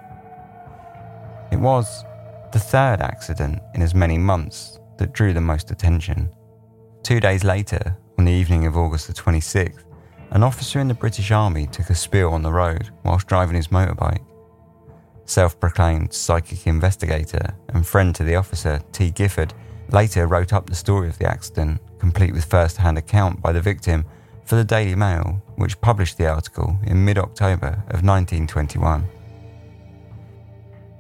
It 1.52 1.60
was 1.60 2.06
the 2.54 2.60
third 2.60 3.02
accident 3.02 3.60
in 3.74 3.82
as 3.82 3.96
many 3.96 4.20
months 4.20 4.80
that 5.00 5.14
drew 5.14 5.34
the 5.34 5.42
most 5.42 5.72
attention. 5.72 6.30
Two 7.02 7.20
days 7.20 7.44
later, 7.44 7.98
on 8.20 8.26
the 8.26 8.32
evening 8.32 8.68
of 8.68 8.78
August 8.78 9.08
the 9.08 9.14
26th, 9.14 9.84
an 10.32 10.44
officer 10.44 10.80
in 10.80 10.88
the 10.88 10.94
British 10.94 11.32
Army 11.32 11.66
took 11.66 11.90
a 11.90 11.96
spill 11.96 12.34
on 12.34 12.44
the 12.44 12.52
road 12.52 12.90
whilst 13.04 13.28
driving 13.28 13.56
his 13.56 13.70
motorbike. 13.70 14.24
Self 15.26 15.60
proclaimed 15.60 16.14
psychic 16.14 16.68
investigator 16.68 17.56
and 17.70 17.86
friend 17.86 18.14
to 18.16 18.24
the 18.24 18.36
officer, 18.36 18.82
T. 18.92 19.12
Gifford, 19.12 19.54
later 19.92 20.28
wrote 20.28 20.54
up 20.54 20.68
the 20.68 20.76
story 20.76 21.08
of 21.08 21.18
the 21.18 21.28
accident, 21.28 21.82
complete 22.00 22.34
with 22.34 22.46
first 22.46 22.78
hand 22.78 22.98
account 22.98 23.42
by 23.42 23.52
the 23.52 23.62
victim, 23.62 24.06
for 24.46 24.56
the 24.56 24.64
Daily 24.64 24.96
Mail, 24.96 25.42
which 25.56 25.80
published 25.82 26.18
the 26.18 26.28
article 26.28 26.78
in 26.84 27.06
mid 27.06 27.18
October 27.18 27.84
of 27.90 28.04
1921. 28.04 29.08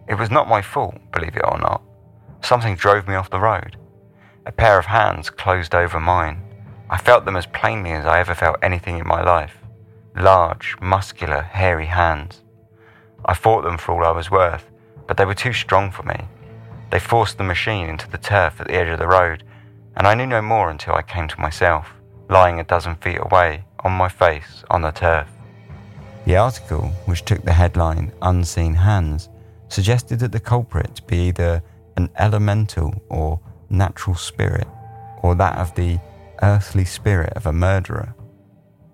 It 0.08 0.16
was 0.16 0.32
not 0.32 0.48
my 0.48 0.62
fault, 0.62 0.96
believe 1.12 1.36
it 1.36 1.46
or 1.46 1.60
not. 1.60 1.84
Something 2.42 2.76
drove 2.76 3.08
me 3.08 3.16
off 3.16 3.30
the 3.30 3.40
road. 3.40 3.78
A 4.46 4.52
pair 4.52 4.80
of 4.80 4.86
hands 4.86 5.30
closed 5.30 5.76
over 5.76 6.00
mine 6.00 6.49
I 6.89 6.98
felt 6.98 7.25
them 7.25 7.36
as 7.36 7.46
plainly 7.46 7.91
as 7.91 8.05
I 8.05 8.19
ever 8.19 8.34
felt 8.34 8.58
anything 8.62 8.98
in 8.98 9.08
my 9.08 9.22
life 9.22 9.55
large, 10.15 10.75
muscular, 10.81 11.41
hairy 11.41 11.86
hands. 11.86 12.41
I 13.25 13.34
fought 13.34 13.63
them 13.63 13.77
for 13.77 13.93
all 13.93 14.05
I 14.05 14.12
was 14.12 14.31
worth, 14.31 14.65
but 15.08 15.17
they 15.17 15.25
were 15.25 15.36
too 15.36 15.53
strong 15.53 15.91
for 15.91 16.03
me. 16.03 16.25
They 16.89 17.00
forced 17.00 17.38
the 17.38 17.43
machine 17.43 17.88
into 17.88 18.10
the 18.10 18.17
turf 18.17 18.60
at 18.60 18.67
the 18.67 18.74
edge 18.74 18.89
of 18.89 19.00
the 19.00 19.08
road, 19.08 19.43
and 19.96 20.08
I 20.08 20.15
knew 20.15 20.25
no 20.25 20.41
more 20.41 20.69
until 20.69 20.96
I 20.96 21.03
came 21.03 21.27
to 21.27 21.39
myself, 21.39 21.93
lying 22.29 22.60
a 22.60 22.63
dozen 22.63 22.96
feet 22.96 23.19
away, 23.22 23.63
on 23.81 23.91
my 23.91 24.10
face, 24.10 24.63
on 24.69 24.81
the 24.81 24.91
turf. 24.91 25.27
The 26.25 26.38
article, 26.38 26.88
which 27.05 27.24
took 27.24 27.43
the 27.43 27.53
headline 27.53 28.12
Unseen 28.22 28.74
Hands, 28.74 29.29
suggested 29.67 30.19
that 30.19 30.31
the 30.31 30.39
culprit 30.39 31.01
be 31.08 31.27
either 31.27 31.63
an 31.96 32.10
elemental 32.17 33.01
or 33.10 33.39
natural 33.69 34.15
spirit, 34.15 34.67
or 35.22 35.36
that 35.36 35.58
of 35.58 35.74
the 35.75 36.00
earthly 36.41 36.86
spirit 36.86 37.34
of 37.36 37.46
a 37.46 37.53
murderer. 37.53 38.15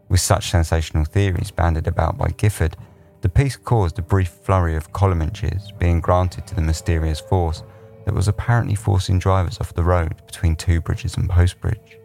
With 0.10 0.20
such 0.20 0.50
sensational 0.50 1.06
theories 1.06 1.52
banded 1.52 1.88
about 1.88 2.18
by 2.18 2.30
Gifford, 2.30 2.78
the 3.22 3.30
piece 3.30 3.56
caused 3.56 3.98
a 3.98 4.04
brief 4.04 4.30
flurry 4.30 4.76
of 4.76 4.94
column 4.94 5.22
inches 5.22 5.72
being 5.80 6.00
granted 6.00 6.46
to 6.48 6.56
the 6.56 6.62
mysterious 6.62 7.20
force 7.20 7.64
that 8.06 8.14
was 8.14 8.28
apparently 8.28 8.76
forcing 8.76 9.18
drivers 9.18 9.60
off 9.60 9.74
the 9.74 9.84
road 9.84 10.16
between 10.28 10.56
Two 10.56 10.80
Bridges 10.80 11.18
and 11.18 11.28
Postbridge. 11.28 11.98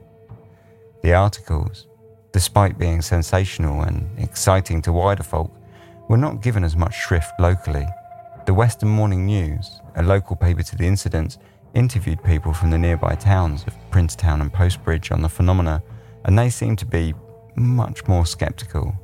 The 1.02 1.12
articles, 1.12 1.86
despite 2.32 2.78
being 2.78 3.02
sensational 3.02 3.82
and 3.82 4.18
exciting 4.18 4.80
to 4.82 4.92
wider 4.92 5.22
folk, 5.22 5.52
were 6.08 6.16
not 6.16 6.42
given 6.42 6.64
as 6.64 6.76
much 6.76 6.94
shrift 6.94 7.32
locally. 7.38 7.86
The 8.46 8.54
Western 8.54 8.88
Morning 8.88 9.26
News, 9.26 9.80
a 9.96 10.02
local 10.02 10.36
paper 10.36 10.62
to 10.62 10.76
the 10.76 10.86
incidents, 10.86 11.38
interviewed 11.74 12.22
people 12.24 12.52
from 12.52 12.70
the 12.70 12.78
nearby 12.78 13.14
towns 13.14 13.64
of 13.66 13.74
Princetown 13.90 14.40
and 14.40 14.52
Postbridge 14.52 15.12
on 15.12 15.22
the 15.22 15.28
phenomena, 15.28 15.82
and 16.24 16.38
they 16.38 16.50
seemed 16.50 16.78
to 16.80 16.86
be 16.86 17.14
much 17.54 18.06
more 18.06 18.26
sceptical. 18.26 18.94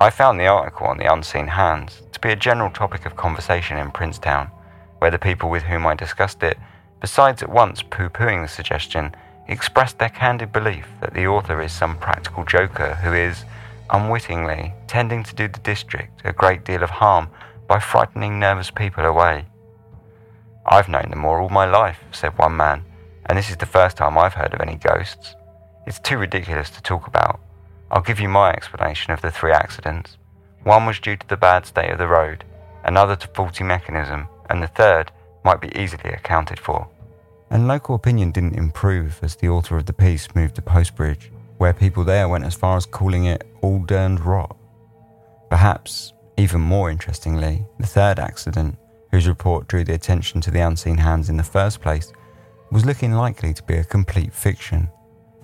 I 0.00 0.10
found 0.10 0.38
the 0.38 0.46
article 0.46 0.86
on 0.86 0.98
the 0.98 1.12
unseen 1.12 1.46
hands 1.46 2.02
to 2.12 2.20
be 2.20 2.30
a 2.30 2.36
general 2.36 2.70
topic 2.70 3.06
of 3.06 3.16
conversation 3.16 3.78
in 3.78 3.90
Princetown, 3.90 4.50
where 4.98 5.10
the 5.10 5.18
people 5.18 5.50
with 5.50 5.62
whom 5.62 5.86
I 5.86 5.94
discussed 5.94 6.42
it, 6.42 6.58
besides 7.00 7.42
at 7.42 7.50
once 7.50 7.82
poo 7.82 8.08
pooing 8.08 8.42
the 8.42 8.48
suggestion, 8.48 9.14
expressed 9.48 9.98
their 9.98 10.08
candid 10.08 10.52
belief 10.52 10.88
that 11.00 11.14
the 11.14 11.26
author 11.26 11.60
is 11.60 11.72
some 11.72 11.98
practical 11.98 12.44
joker 12.44 12.94
who 12.96 13.12
is, 13.12 13.44
unwittingly, 13.90 14.72
tending 14.86 15.22
to 15.22 15.34
do 15.34 15.48
the 15.48 15.60
district 15.60 16.22
a 16.24 16.32
great 16.32 16.64
deal 16.64 16.82
of 16.82 16.90
harm 16.90 17.28
by 17.68 17.78
frightening 17.78 18.38
nervous 18.38 18.70
people 18.70 19.04
away. 19.04 19.46
I've 20.66 20.88
known 20.88 21.10
them 21.10 21.24
all 21.24 21.48
my 21.48 21.66
life, 21.66 22.00
said 22.12 22.38
one 22.38 22.56
man, 22.56 22.84
and 23.26 23.36
this 23.38 23.50
is 23.50 23.56
the 23.56 23.66
first 23.66 23.96
time 23.96 24.16
I've 24.16 24.34
heard 24.34 24.54
of 24.54 24.60
any 24.60 24.76
ghosts. 24.76 25.34
It's 25.86 26.00
too 26.00 26.16
ridiculous 26.16 26.70
to 26.70 26.82
talk 26.82 27.06
about. 27.06 27.40
I'll 27.90 28.02
give 28.02 28.18
you 28.18 28.28
my 28.28 28.50
explanation 28.50 29.12
of 29.12 29.20
the 29.20 29.30
three 29.30 29.52
accidents. 29.52 30.16
One 30.62 30.86
was 30.86 30.98
due 30.98 31.16
to 31.16 31.28
the 31.28 31.36
bad 31.36 31.66
state 31.66 31.90
of 31.90 31.98
the 31.98 32.08
road, 32.08 32.44
another 32.84 33.16
to 33.16 33.28
faulty 33.28 33.64
mechanism, 33.64 34.28
and 34.48 34.62
the 34.62 34.66
third 34.68 35.12
might 35.44 35.60
be 35.60 35.76
easily 35.78 36.10
accounted 36.10 36.58
for. 36.58 36.88
And 37.50 37.68
local 37.68 37.94
opinion 37.94 38.32
didn't 38.32 38.56
improve 38.56 39.20
as 39.22 39.36
the 39.36 39.48
author 39.48 39.76
of 39.76 39.86
the 39.86 39.92
piece 39.92 40.34
moved 40.34 40.56
to 40.56 40.62
Postbridge, 40.62 41.28
where 41.58 41.74
people 41.74 42.04
there 42.04 42.28
went 42.28 42.44
as 42.44 42.54
far 42.54 42.76
as 42.76 42.86
calling 42.86 43.26
it 43.26 43.46
all 43.60 43.80
durned 43.80 44.20
rot. 44.24 44.56
Perhaps, 45.50 46.14
even 46.36 46.60
more 46.60 46.90
interestingly, 46.90 47.64
the 47.78 47.86
third 47.86 48.18
accident, 48.18 48.76
whose 49.14 49.28
report 49.28 49.68
drew 49.68 49.84
the 49.84 49.94
attention 49.94 50.40
to 50.40 50.50
the 50.50 50.58
unseen 50.58 50.98
hands 50.98 51.28
in 51.28 51.36
the 51.36 51.42
first 51.44 51.80
place, 51.80 52.12
was 52.72 52.84
looking 52.84 53.12
likely 53.12 53.54
to 53.54 53.62
be 53.62 53.76
a 53.76 53.84
complete 53.84 54.34
fiction 54.34 54.88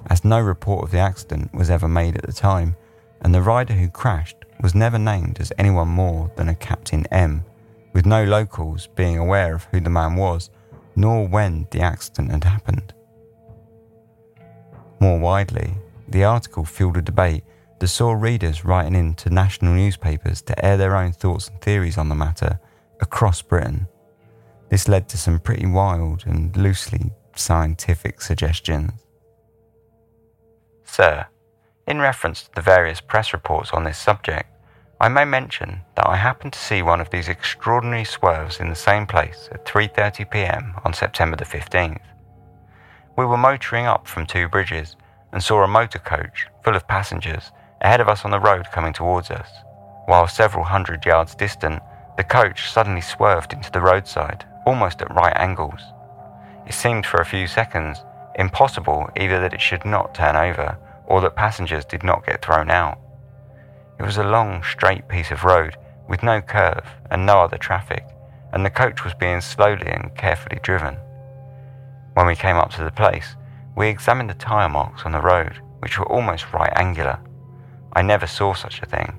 as 0.08 0.24
no 0.24 0.40
report 0.40 0.82
of 0.82 0.90
the 0.90 0.98
accident 0.98 1.54
was 1.54 1.70
ever 1.70 1.86
made 1.86 2.16
at 2.16 2.26
the 2.26 2.32
time, 2.32 2.74
and 3.20 3.32
the 3.32 3.40
rider 3.40 3.74
who 3.74 3.88
crashed 3.88 4.34
was 4.60 4.74
never 4.74 4.98
named 4.98 5.38
as 5.38 5.52
anyone 5.56 5.86
more 5.86 6.32
than 6.34 6.48
a 6.48 6.54
Captain 6.56 7.06
M, 7.12 7.44
with 7.92 8.04
no 8.04 8.24
locals 8.24 8.88
being 8.96 9.18
aware 9.18 9.54
of 9.54 9.62
who 9.70 9.78
the 9.78 9.88
man 9.88 10.16
was, 10.16 10.50
nor 10.96 11.28
when 11.28 11.68
the 11.70 11.80
accident 11.80 12.32
had 12.32 12.42
happened. 12.42 12.92
More 14.98 15.20
widely, 15.20 15.74
the 16.08 16.24
article 16.24 16.64
fueled 16.64 16.96
a 16.96 17.02
debate 17.02 17.44
that 17.78 17.86
saw 17.86 18.14
readers 18.14 18.64
writing 18.64 18.96
in 18.96 19.14
to 19.14 19.30
national 19.30 19.74
newspapers 19.74 20.42
to 20.42 20.64
air 20.64 20.76
their 20.76 20.96
own 20.96 21.12
thoughts 21.12 21.46
and 21.46 21.60
theories 21.60 21.98
on 21.98 22.08
the 22.08 22.16
matter 22.16 22.58
across 23.00 23.42
Britain. 23.42 23.86
This 24.68 24.88
led 24.88 25.08
to 25.08 25.18
some 25.18 25.38
pretty 25.38 25.66
wild 25.66 26.24
and 26.26 26.56
loosely 26.56 27.12
scientific 27.34 28.20
suggestions. 28.20 28.92
Sir, 30.84 31.26
in 31.86 31.98
reference 31.98 32.42
to 32.42 32.54
the 32.54 32.60
various 32.60 33.00
press 33.00 33.32
reports 33.32 33.70
on 33.72 33.84
this 33.84 33.98
subject, 33.98 34.48
I 35.00 35.08
may 35.08 35.24
mention 35.24 35.80
that 35.96 36.06
I 36.06 36.16
happened 36.16 36.52
to 36.52 36.58
see 36.58 36.82
one 36.82 37.00
of 37.00 37.10
these 37.10 37.28
extraordinary 37.28 38.04
swerves 38.04 38.60
in 38.60 38.68
the 38.68 38.74
same 38.74 39.06
place 39.06 39.48
at 39.50 39.64
3:30 39.64 40.30
p.m. 40.30 40.74
on 40.84 40.92
September 40.92 41.36
the 41.36 41.44
15th. 41.44 42.02
We 43.16 43.24
were 43.24 43.36
motoring 43.38 43.86
up 43.86 44.06
from 44.06 44.26
Two 44.26 44.48
Bridges 44.48 44.96
and 45.32 45.42
saw 45.42 45.62
a 45.62 45.68
motor 45.68 45.98
coach 45.98 46.46
full 46.62 46.76
of 46.76 46.86
passengers 46.86 47.50
ahead 47.80 48.00
of 48.00 48.08
us 48.08 48.24
on 48.24 48.30
the 48.30 48.40
road 48.40 48.66
coming 48.72 48.92
towards 48.92 49.30
us, 49.30 49.48
while 50.06 50.28
several 50.28 50.64
hundred 50.64 51.04
yards 51.06 51.34
distant, 51.34 51.82
the 52.20 52.24
coach 52.24 52.70
suddenly 52.70 53.00
swerved 53.00 53.54
into 53.54 53.72
the 53.72 53.80
roadside, 53.80 54.44
almost 54.66 55.00
at 55.00 55.14
right 55.14 55.34
angles. 55.36 55.80
It 56.66 56.74
seemed 56.74 57.06
for 57.06 57.16
a 57.16 57.24
few 57.24 57.46
seconds 57.46 58.04
Impossible 58.34 59.08
either 59.16 59.40
that 59.40 59.54
it 59.54 59.60
should 59.62 59.86
not 59.86 60.14
turn 60.14 60.36
over 60.36 60.76
or 61.06 61.22
that 61.22 61.34
passengers 61.34 61.86
did 61.86 62.02
not 62.02 62.26
get 62.26 62.44
thrown 62.44 62.70
out. 62.70 62.98
It 63.98 64.02
was 64.02 64.18
a 64.18 64.22
long, 64.22 64.62
straight 64.62 65.08
piece 65.08 65.30
of 65.30 65.44
road 65.44 65.78
with 66.10 66.22
no 66.22 66.42
curve 66.42 66.84
and 67.10 67.24
no 67.24 67.40
other 67.40 67.56
traffic, 67.56 68.04
and 68.52 68.66
the 68.66 68.70
coach 68.70 69.02
was 69.02 69.14
being 69.14 69.40
slowly 69.40 69.86
and 69.86 70.14
carefully 70.14 70.60
driven. 70.62 70.96
When 72.12 72.26
we 72.26 72.36
came 72.36 72.56
up 72.56 72.70
to 72.72 72.84
the 72.84 72.90
place, 72.90 73.34
we 73.78 73.88
examined 73.88 74.28
the 74.28 74.34
tyre 74.34 74.68
marks 74.68 75.06
on 75.06 75.12
the 75.12 75.22
road, 75.22 75.58
which 75.78 75.98
were 75.98 76.12
almost 76.12 76.52
right 76.52 76.72
angular. 76.76 77.18
I 77.94 78.02
never 78.02 78.26
saw 78.26 78.52
such 78.52 78.82
a 78.82 78.86
thing. 78.86 79.18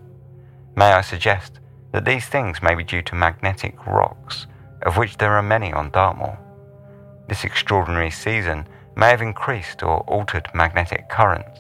May 0.76 0.94
I 0.94 1.02
suggest 1.02 1.61
that 1.92 2.06
these 2.06 2.26
things 2.26 2.62
may 2.62 2.76
be 2.76 2.84
due 2.84 3.02
to 3.04 3.16
magnetic 3.16 3.76
rocks, 3.86 4.48
of 4.84 4.98
which 4.98 5.18
there 5.18 5.34
are 5.34 5.44
many 5.44 5.74
on 5.74 5.92
Dartmoor. 5.92 6.38
This 7.28 7.44
extraordinary 7.44 8.12
season 8.12 8.68
may 8.96 9.10
have 9.10 9.22
increased 9.22 9.84
or 9.84 10.00
altered 10.02 10.48
magnetic 10.54 11.10
currents. 11.10 11.60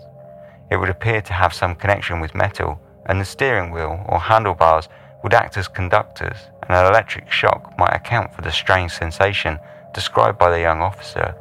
It 0.70 0.78
would 0.78 0.89
appear 0.89 1.22
to 1.22 1.34
have 1.34 1.54
some 1.54 1.76
connection 1.76 2.20
with 2.20 2.36
metal, 2.36 2.80
and 3.06 3.20
the 3.20 3.26
steering 3.26 3.72
wheel 3.72 4.06
or 4.08 4.20
handlebars 4.20 4.88
would 5.24 5.34
act 5.34 5.58
as 5.58 5.67
conductors, 5.67 6.38
and 6.63 6.72
an 6.72 6.86
electric 6.86 7.32
shock 7.32 7.78
might 7.78 7.94
account 7.94 8.34
for 8.34 8.41
the 8.41 8.52
strange 8.52 8.91
sensation 8.91 9.60
described 9.94 10.39
by 10.39 10.50
the 10.50 10.60
young 10.60 10.82
officer. 10.82 11.36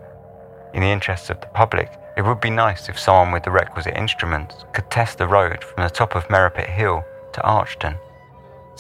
In 0.75 0.83
the 0.83 0.89
interests 0.89 1.31
of 1.31 1.41
the 1.41 1.47
public, 1.49 1.91
it 2.17 2.23
would 2.23 2.41
be 2.41 2.51
nice 2.51 2.89
if 2.89 2.99
someone 2.99 3.33
with 3.33 3.45
the 3.45 3.51
requisite 3.51 3.97
instruments 3.97 4.65
could 4.73 4.91
test 4.91 5.19
the 5.19 5.29
road 5.29 5.63
from 5.63 5.85
the 5.85 5.91
top 5.91 6.15
of 6.15 6.29
Merripit 6.29 6.69
Hill 6.69 7.05
to 7.33 7.41
Archton. 7.41 7.97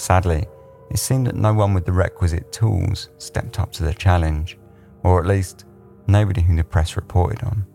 Sadly, 0.00 0.46
it 0.90 0.98
seemed 0.98 1.26
that 1.26 1.36
no 1.36 1.52
one 1.52 1.74
with 1.74 1.84
the 1.84 1.92
requisite 1.92 2.50
tools 2.52 3.10
stepped 3.18 3.60
up 3.60 3.70
to 3.72 3.82
the 3.82 3.92
challenge, 3.92 4.56
or 5.02 5.20
at 5.20 5.26
least 5.26 5.66
nobody 6.06 6.40
whom 6.40 6.56
the 6.56 6.64
press 6.64 6.96
reported 6.96 7.44
on. 7.44 7.66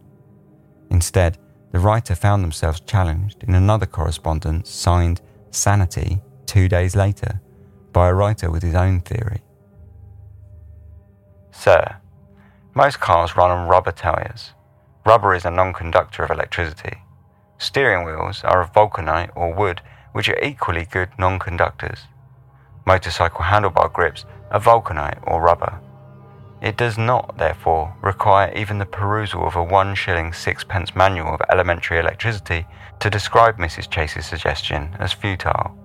Instead, 0.89 1.37
the 1.71 1.77
writer 1.77 2.15
found 2.15 2.43
themselves 2.43 2.79
challenged 2.79 3.43
in 3.43 3.53
another 3.53 3.85
correspondence 3.85 4.71
signed 4.71 5.21
Sanity 5.51 6.19
two 6.47 6.67
days 6.67 6.95
later 6.95 7.39
by 7.93 8.09
a 8.09 8.13
writer 8.13 8.49
with 8.49 8.63
his 8.63 8.73
own 8.73 9.01
theory. 9.01 9.43
Sir, 11.51 11.97
most 12.73 12.99
cars 12.99 13.37
run 13.37 13.51
on 13.51 13.69
rubber 13.69 13.91
tyres. 13.91 14.53
Rubber 15.05 15.35
is 15.35 15.45
a 15.45 15.51
non 15.51 15.73
conductor 15.73 16.23
of 16.23 16.31
electricity. 16.31 16.97
Steering 17.59 18.03
wheels 18.03 18.43
are 18.43 18.61
of 18.61 18.73
vulcanite 18.73 19.29
or 19.35 19.53
wood, 19.53 19.81
which 20.11 20.27
are 20.27 20.43
equally 20.43 20.85
good 20.85 21.09
non 21.19 21.37
conductors. 21.37 21.99
Motorcycle 22.85 23.45
handlebar 23.45 23.91
grips 23.91 24.25
are 24.51 24.59
vulcanite 24.59 25.19
or 25.23 25.41
rubber. 25.41 25.79
It 26.61 26.77
does 26.77 26.97
not, 26.97 27.37
therefore, 27.37 27.95
require 28.01 28.53
even 28.55 28.77
the 28.77 28.85
perusal 28.85 29.45
of 29.45 29.55
a 29.55 29.63
one 29.63 29.95
shilling 29.95 30.33
sixpence 30.33 30.95
manual 30.95 31.33
of 31.33 31.41
elementary 31.49 31.99
electricity 31.99 32.65
to 32.99 33.09
describe 33.09 33.57
Mrs. 33.57 33.89
Chase's 33.89 34.25
suggestion 34.25 34.95
as 34.99 35.13
futile. 35.13 35.75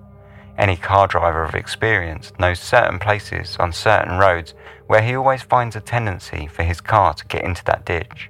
Any 0.57 0.75
car 0.75 1.07
driver 1.07 1.43
of 1.43 1.55
experience 1.55 2.31
knows 2.39 2.59
certain 2.59 2.99
places 2.99 3.57
on 3.59 3.73
certain 3.73 4.17
roads 4.17 4.53
where 4.87 5.01
he 5.01 5.15
always 5.15 5.41
finds 5.41 5.75
a 5.75 5.81
tendency 5.81 6.47
for 6.47 6.63
his 6.63 6.81
car 6.81 7.13
to 7.15 7.25
get 7.25 7.43
into 7.43 7.63
that 7.65 7.85
ditch. 7.85 8.29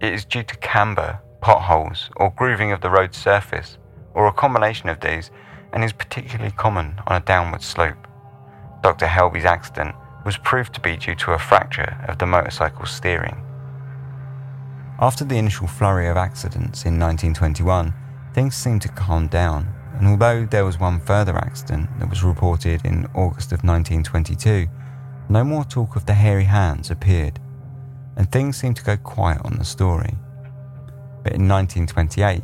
It 0.00 0.12
is 0.12 0.24
due 0.24 0.42
to 0.42 0.56
camber, 0.58 1.20
potholes, 1.40 2.10
or 2.16 2.32
grooving 2.36 2.72
of 2.72 2.80
the 2.80 2.90
road's 2.90 3.16
surface, 3.16 3.78
or 4.14 4.26
a 4.26 4.32
combination 4.32 4.88
of 4.88 5.00
these, 5.00 5.30
and 5.72 5.84
is 5.84 5.92
particularly 5.92 6.50
common 6.52 7.00
on 7.06 7.20
a 7.20 7.24
downward 7.24 7.62
slope. 7.62 8.06
Dr. 8.82 9.06
Helby's 9.06 9.44
accident 9.44 9.94
was 10.24 10.36
proved 10.36 10.74
to 10.74 10.80
be 10.80 10.96
due 10.96 11.14
to 11.14 11.32
a 11.32 11.38
fracture 11.38 12.04
of 12.08 12.18
the 12.18 12.26
motorcycle's 12.26 12.90
steering. 12.90 13.36
After 15.00 15.24
the 15.24 15.38
initial 15.38 15.66
flurry 15.66 16.06
of 16.08 16.16
accidents 16.16 16.84
in 16.84 16.98
1921, 16.98 17.92
things 18.34 18.54
seemed 18.54 18.82
to 18.82 18.88
calm 18.88 19.26
down, 19.26 19.72
and 19.98 20.06
although 20.06 20.46
there 20.46 20.64
was 20.64 20.78
one 20.78 21.00
further 21.00 21.36
accident 21.36 21.88
that 21.98 22.08
was 22.08 22.22
reported 22.22 22.84
in 22.84 23.06
August 23.14 23.52
of 23.52 23.64
1922, 23.64 24.68
no 25.28 25.44
more 25.44 25.64
talk 25.64 25.96
of 25.96 26.06
the 26.06 26.14
hairy 26.14 26.44
hands 26.44 26.90
appeared, 26.90 27.40
and 28.16 28.30
things 28.30 28.56
seemed 28.56 28.76
to 28.76 28.84
go 28.84 28.96
quiet 28.96 29.40
on 29.44 29.56
the 29.58 29.64
story. 29.64 30.14
But 31.22 31.34
in 31.34 31.48
1928, 31.48 32.42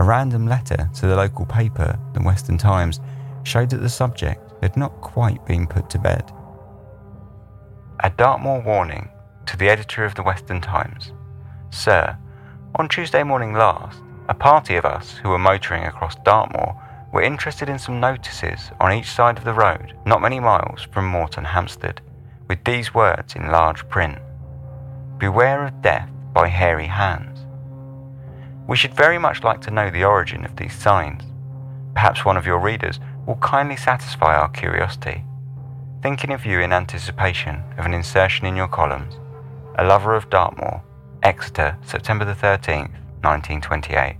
a 0.00 0.02
random 0.02 0.46
letter 0.46 0.88
to 0.94 1.06
the 1.06 1.14
local 1.14 1.44
paper, 1.44 1.98
the 2.14 2.22
Western 2.22 2.56
Times, 2.56 3.00
showed 3.42 3.68
that 3.68 3.82
the 3.82 3.88
subject 3.88 4.40
had 4.62 4.74
not 4.74 4.98
quite 5.02 5.44
been 5.44 5.66
put 5.66 5.90
to 5.90 5.98
bed. 5.98 6.32
A 8.02 8.08
Dartmoor 8.08 8.62
warning 8.62 9.10
to 9.44 9.58
the 9.58 9.68
editor 9.68 10.06
of 10.06 10.14
the 10.14 10.22
Western 10.22 10.62
Times. 10.62 11.12
Sir, 11.68 12.16
on 12.76 12.88
Tuesday 12.88 13.22
morning 13.22 13.52
last, 13.52 14.00
a 14.30 14.34
party 14.34 14.76
of 14.76 14.86
us 14.86 15.18
who 15.18 15.28
were 15.28 15.38
motoring 15.38 15.84
across 15.84 16.14
Dartmoor 16.24 16.80
were 17.12 17.20
interested 17.20 17.68
in 17.68 17.78
some 17.78 18.00
notices 18.00 18.70
on 18.80 18.94
each 18.94 19.10
side 19.10 19.36
of 19.36 19.44
the 19.44 19.52
road, 19.52 19.94
not 20.06 20.22
many 20.22 20.40
miles 20.40 20.80
from 20.80 21.12
Moretonhampstead, 21.12 21.98
with 22.48 22.64
these 22.64 22.94
words 22.94 23.34
in 23.34 23.50
large 23.50 23.86
print 23.90 24.18
Beware 25.18 25.66
of 25.66 25.82
death 25.82 26.08
by 26.32 26.48
hairy 26.48 26.86
hands. 26.86 27.40
We 28.70 28.76
should 28.76 28.94
very 28.94 29.18
much 29.18 29.44
like 29.44 29.60
to 29.62 29.70
know 29.70 29.90
the 29.90 30.04
origin 30.04 30.46
of 30.46 30.56
these 30.56 30.72
signs. 30.74 31.24
Perhaps 31.92 32.24
one 32.24 32.38
of 32.38 32.46
your 32.46 32.60
readers 32.60 33.00
will 33.26 33.36
kindly 33.36 33.76
satisfy 33.76 34.34
our 34.34 34.48
curiosity 34.48 35.24
Thinking 36.02 36.32
of 36.32 36.46
you 36.46 36.60
in 36.60 36.72
anticipation 36.72 37.62
of 37.76 37.84
an 37.84 37.92
insertion 37.92 38.46
in 38.46 38.56
your 38.56 38.68
columns, 38.68 39.18
A 39.76 39.84
Lover 39.84 40.14
of 40.14 40.30
Dartmoor, 40.30 40.82
Exeter, 41.22 41.76
September 41.84 42.24
the 42.24 42.32
13th, 42.32 42.94
1928. 43.20 44.16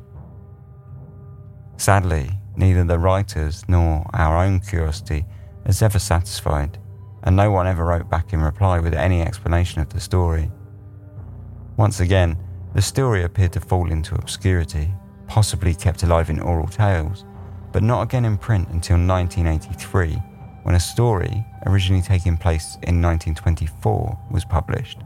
Sadly, 1.79 2.31
neither 2.57 2.85
the 2.85 2.99
writers 2.99 3.65
nor 3.67 4.05
our 4.13 4.45
own 4.45 4.61
curiosity 4.61 5.25
is 5.65 5.81
ever 5.81 5.99
satisfied, 5.99 6.77
and 7.23 7.35
no 7.35 7.51
one 7.51 7.67
ever 7.67 7.87
wrote 7.87 8.11
back 8.11 8.35
in 8.35 8.43
reply 8.43 8.79
with 8.79 8.93
any 8.93 9.23
explanation 9.23 9.81
of 9.81 9.89
the 9.89 10.01
story. 10.01 10.51
Once 11.79 12.01
again, 12.01 12.37
the 12.75 12.83
story 12.83 13.25
appeared 13.25 13.53
to 13.53 13.61
fall 13.61 13.91
into 13.91 14.15
obscurity, 14.15 14.93
possibly 15.27 15.75
kept 15.75 16.03
alive 16.03 16.31
in 16.31 16.41
oral 16.41 16.69
tales, 16.69 17.25
but 17.73 17.83
not 17.83 18.03
again 18.03 18.25
in 18.25 18.39
print 18.39 18.69
until 18.69 18.97
1983, 18.97 20.15
when 20.63 20.75
a 20.75 20.81
story, 20.81 21.45
originally 21.67 22.03
taking 22.03 22.37
place 22.37 22.75
in 22.83 23.01
1924, 23.03 24.19
was 24.31 24.45
published. 24.45 24.99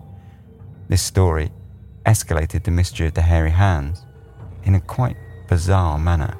This 0.88 1.02
story 1.02 1.50
escalated 2.04 2.64
the 2.64 2.70
mystery 2.70 3.06
of 3.06 3.14
the 3.14 3.22
hairy 3.22 3.50
hands 3.50 4.04
in 4.64 4.74
a 4.74 4.80
quite 4.80 5.16
bizarre 5.48 5.98
manner. 5.98 6.36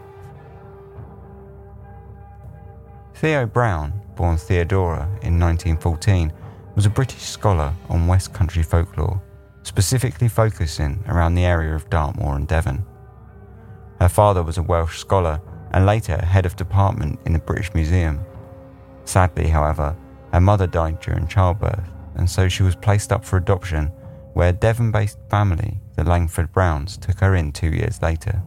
Theo 3.15 3.47
Brown, 3.47 3.93
born 4.17 4.37
Theodora 4.37 5.05
in 5.23 5.39
1914, 5.39 6.33
was 6.75 6.85
a 6.85 6.91
British 6.91 7.23
scholar 7.23 7.73
on 7.89 8.07
West 8.07 8.35
Country 8.35 8.63
folklore, 8.63 9.23
specifically 9.65 10.29
focusing 10.29 11.03
around 11.09 11.35
the 11.35 11.45
area 11.45 11.75
of 11.75 11.91
Dartmoor 11.91 12.37
and 12.37 12.47
Devon. 12.47 12.85
Her 14.01 14.09
father 14.09 14.43
was 14.43 14.59
a 14.59 14.63
Welsh 14.63 14.99
scholar 14.99 15.41
and 15.73 15.85
later 15.85 16.17
head 16.17 16.47
of 16.47 16.55
department 16.55 17.19
in 17.27 17.33
the 17.33 17.41
British 17.41 17.75
Museum. 17.75 18.25
Sadly, 19.05 19.49
however, 19.49 19.97
her 20.33 20.41
mother 20.41 20.67
died 20.67 21.01
during 21.01 21.27
childbirth, 21.27 21.91
and 22.15 22.31
so 22.31 22.49
she 22.49 22.63
was 22.63 22.77
placed 22.77 23.13
up 23.13 23.25
for 23.25 23.37
adoption, 23.37 23.87
where 24.35 24.51
a 24.51 24.53
Devon 24.53 24.93
based 24.93 25.19
family, 25.29 25.81
the 25.97 26.05
Langford 26.05 26.53
Browns, 26.53 26.97
took 26.97 27.19
her 27.19 27.35
in 27.35 27.51
two 27.51 27.71
years 27.71 28.01
later. 28.01 28.43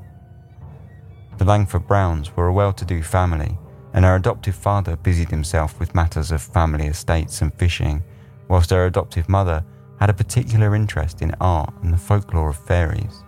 The 1.37 1.45
Langford 1.45 1.85
Browns 1.85 2.35
were 2.35 2.47
a 2.47 2.53
well 2.53 2.73
to 2.73 2.85
do 2.85 3.03
family 3.03 3.57
and 3.97 4.05
her 4.05 4.15
adoptive 4.15 4.53
father 4.53 4.95
busied 4.95 5.29
himself 5.29 5.79
with 5.79 5.95
matters 5.95 6.31
of 6.31 6.39
family 6.39 6.85
estates 6.85 7.41
and 7.41 7.51
fishing, 7.55 8.03
whilst 8.47 8.69
her 8.69 8.85
adoptive 8.85 9.27
mother 9.27 9.65
had 9.99 10.09
a 10.09 10.13
particular 10.13 10.75
interest 10.75 11.21
in 11.21 11.35
art 11.41 11.73
and 11.81 11.93
the 11.93 11.97
folklore 11.97 12.49
of 12.49 12.65
fairies. 12.65 13.23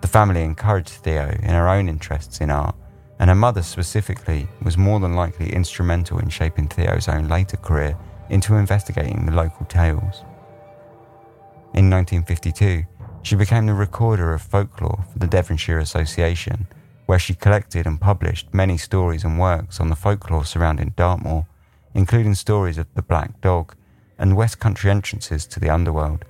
The 0.00 0.08
family 0.08 0.42
encouraged 0.42 0.88
Theo 0.90 1.28
in 1.28 1.50
her 1.50 1.68
own 1.68 1.88
interests 1.88 2.40
in 2.40 2.50
art, 2.50 2.74
and 3.18 3.28
her 3.30 3.36
mother 3.36 3.62
specifically 3.62 4.48
was 4.62 4.76
more 4.76 4.98
than 4.98 5.14
likely 5.14 5.52
instrumental 5.52 6.18
in 6.18 6.28
shaping 6.28 6.68
Theo's 6.68 7.08
own 7.08 7.28
later 7.28 7.56
career 7.56 7.96
into 8.30 8.54
investigating 8.54 9.26
the 9.26 9.32
local 9.32 9.66
tales. 9.66 10.24
In 11.74 11.88
1952, 11.88 12.84
she 13.22 13.36
became 13.36 13.66
the 13.66 13.74
recorder 13.74 14.34
of 14.34 14.42
folklore 14.42 15.04
for 15.12 15.18
the 15.18 15.26
Devonshire 15.26 15.78
Association 15.78 16.66
where 17.06 17.18
she 17.18 17.34
collected 17.34 17.86
and 17.86 18.00
published 18.00 18.54
many 18.54 18.78
stories 18.78 19.24
and 19.24 19.38
works 19.38 19.80
on 19.80 19.88
the 19.88 19.96
folklore 19.96 20.44
surrounding 20.44 20.94
Dartmoor, 20.96 21.46
including 21.94 22.34
stories 22.34 22.78
of 22.78 22.86
the 22.94 23.02
Black 23.02 23.40
Dog 23.40 23.74
and 24.22 24.36
West 24.36 24.60
Country 24.60 24.90
entrances 24.90 25.46
to 25.46 25.60
the 25.60 25.68
underworld. 25.68 26.24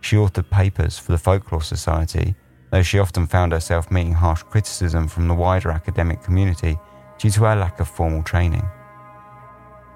She 0.00 0.14
authored 0.16 0.48
papers 0.50 0.96
for 0.96 1.10
the 1.10 1.18
Folklore 1.18 1.60
Society, 1.60 2.36
though 2.70 2.82
she 2.82 3.00
often 3.00 3.26
found 3.26 3.52
herself 3.52 3.90
meeting 3.90 4.12
harsh 4.12 4.44
criticism 4.44 5.08
from 5.08 5.26
the 5.26 5.34
wider 5.34 5.70
academic 5.70 6.22
community 6.22 6.78
due 7.18 7.30
to 7.30 7.40
her 7.40 7.56
lack 7.56 7.80
of 7.80 7.88
formal 7.88 8.22
training. 8.22 8.62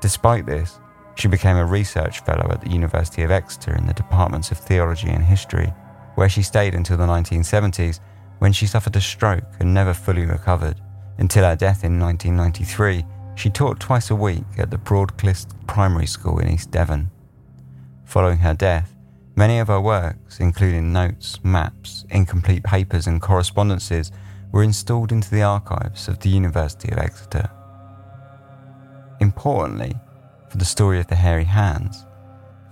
Despite 0.00 0.46
this, 0.46 0.80
she 1.14 1.28
became 1.28 1.56
a 1.56 1.64
research 1.64 2.20
fellow 2.20 2.50
at 2.50 2.60
the 2.60 2.70
University 2.70 3.22
of 3.22 3.30
Exeter 3.30 3.76
in 3.76 3.86
the 3.86 3.94
departments 3.94 4.50
of 4.50 4.58
theology 4.58 5.10
and 5.10 5.22
history, 5.22 5.72
where 6.16 6.28
she 6.28 6.42
stayed 6.42 6.74
until 6.74 6.96
the 6.96 7.06
1970s 7.06 8.00
when 8.40 8.52
she 8.52 8.66
suffered 8.66 8.96
a 8.96 9.00
stroke 9.00 9.44
and 9.60 9.72
never 9.72 9.94
fully 9.94 10.26
recovered. 10.26 10.80
Until 11.18 11.44
her 11.44 11.54
death 11.54 11.84
in 11.84 12.00
1993, 12.00 13.04
she 13.40 13.48
taught 13.48 13.80
twice 13.80 14.10
a 14.10 14.14
week 14.14 14.44
at 14.58 14.70
the 14.70 14.76
Broadclyst 14.76 15.48
Primary 15.66 16.04
School 16.04 16.40
in 16.40 16.50
East 16.50 16.70
Devon. 16.70 17.10
Following 18.04 18.36
her 18.36 18.52
death, 18.52 18.94
many 19.34 19.58
of 19.58 19.68
her 19.68 19.80
works, 19.80 20.40
including 20.40 20.92
notes, 20.92 21.42
maps, 21.42 22.04
incomplete 22.10 22.62
papers, 22.62 23.06
and 23.06 23.22
correspondences, 23.22 24.12
were 24.52 24.62
installed 24.62 25.10
into 25.10 25.30
the 25.30 25.42
archives 25.42 26.06
of 26.06 26.18
the 26.18 26.28
University 26.28 26.92
of 26.92 26.98
Exeter. 26.98 27.48
Importantly, 29.20 29.94
for 30.50 30.58
the 30.58 30.64
story 30.66 31.00
of 31.00 31.06
the 31.06 31.14
hairy 31.14 31.44
hands, 31.44 32.04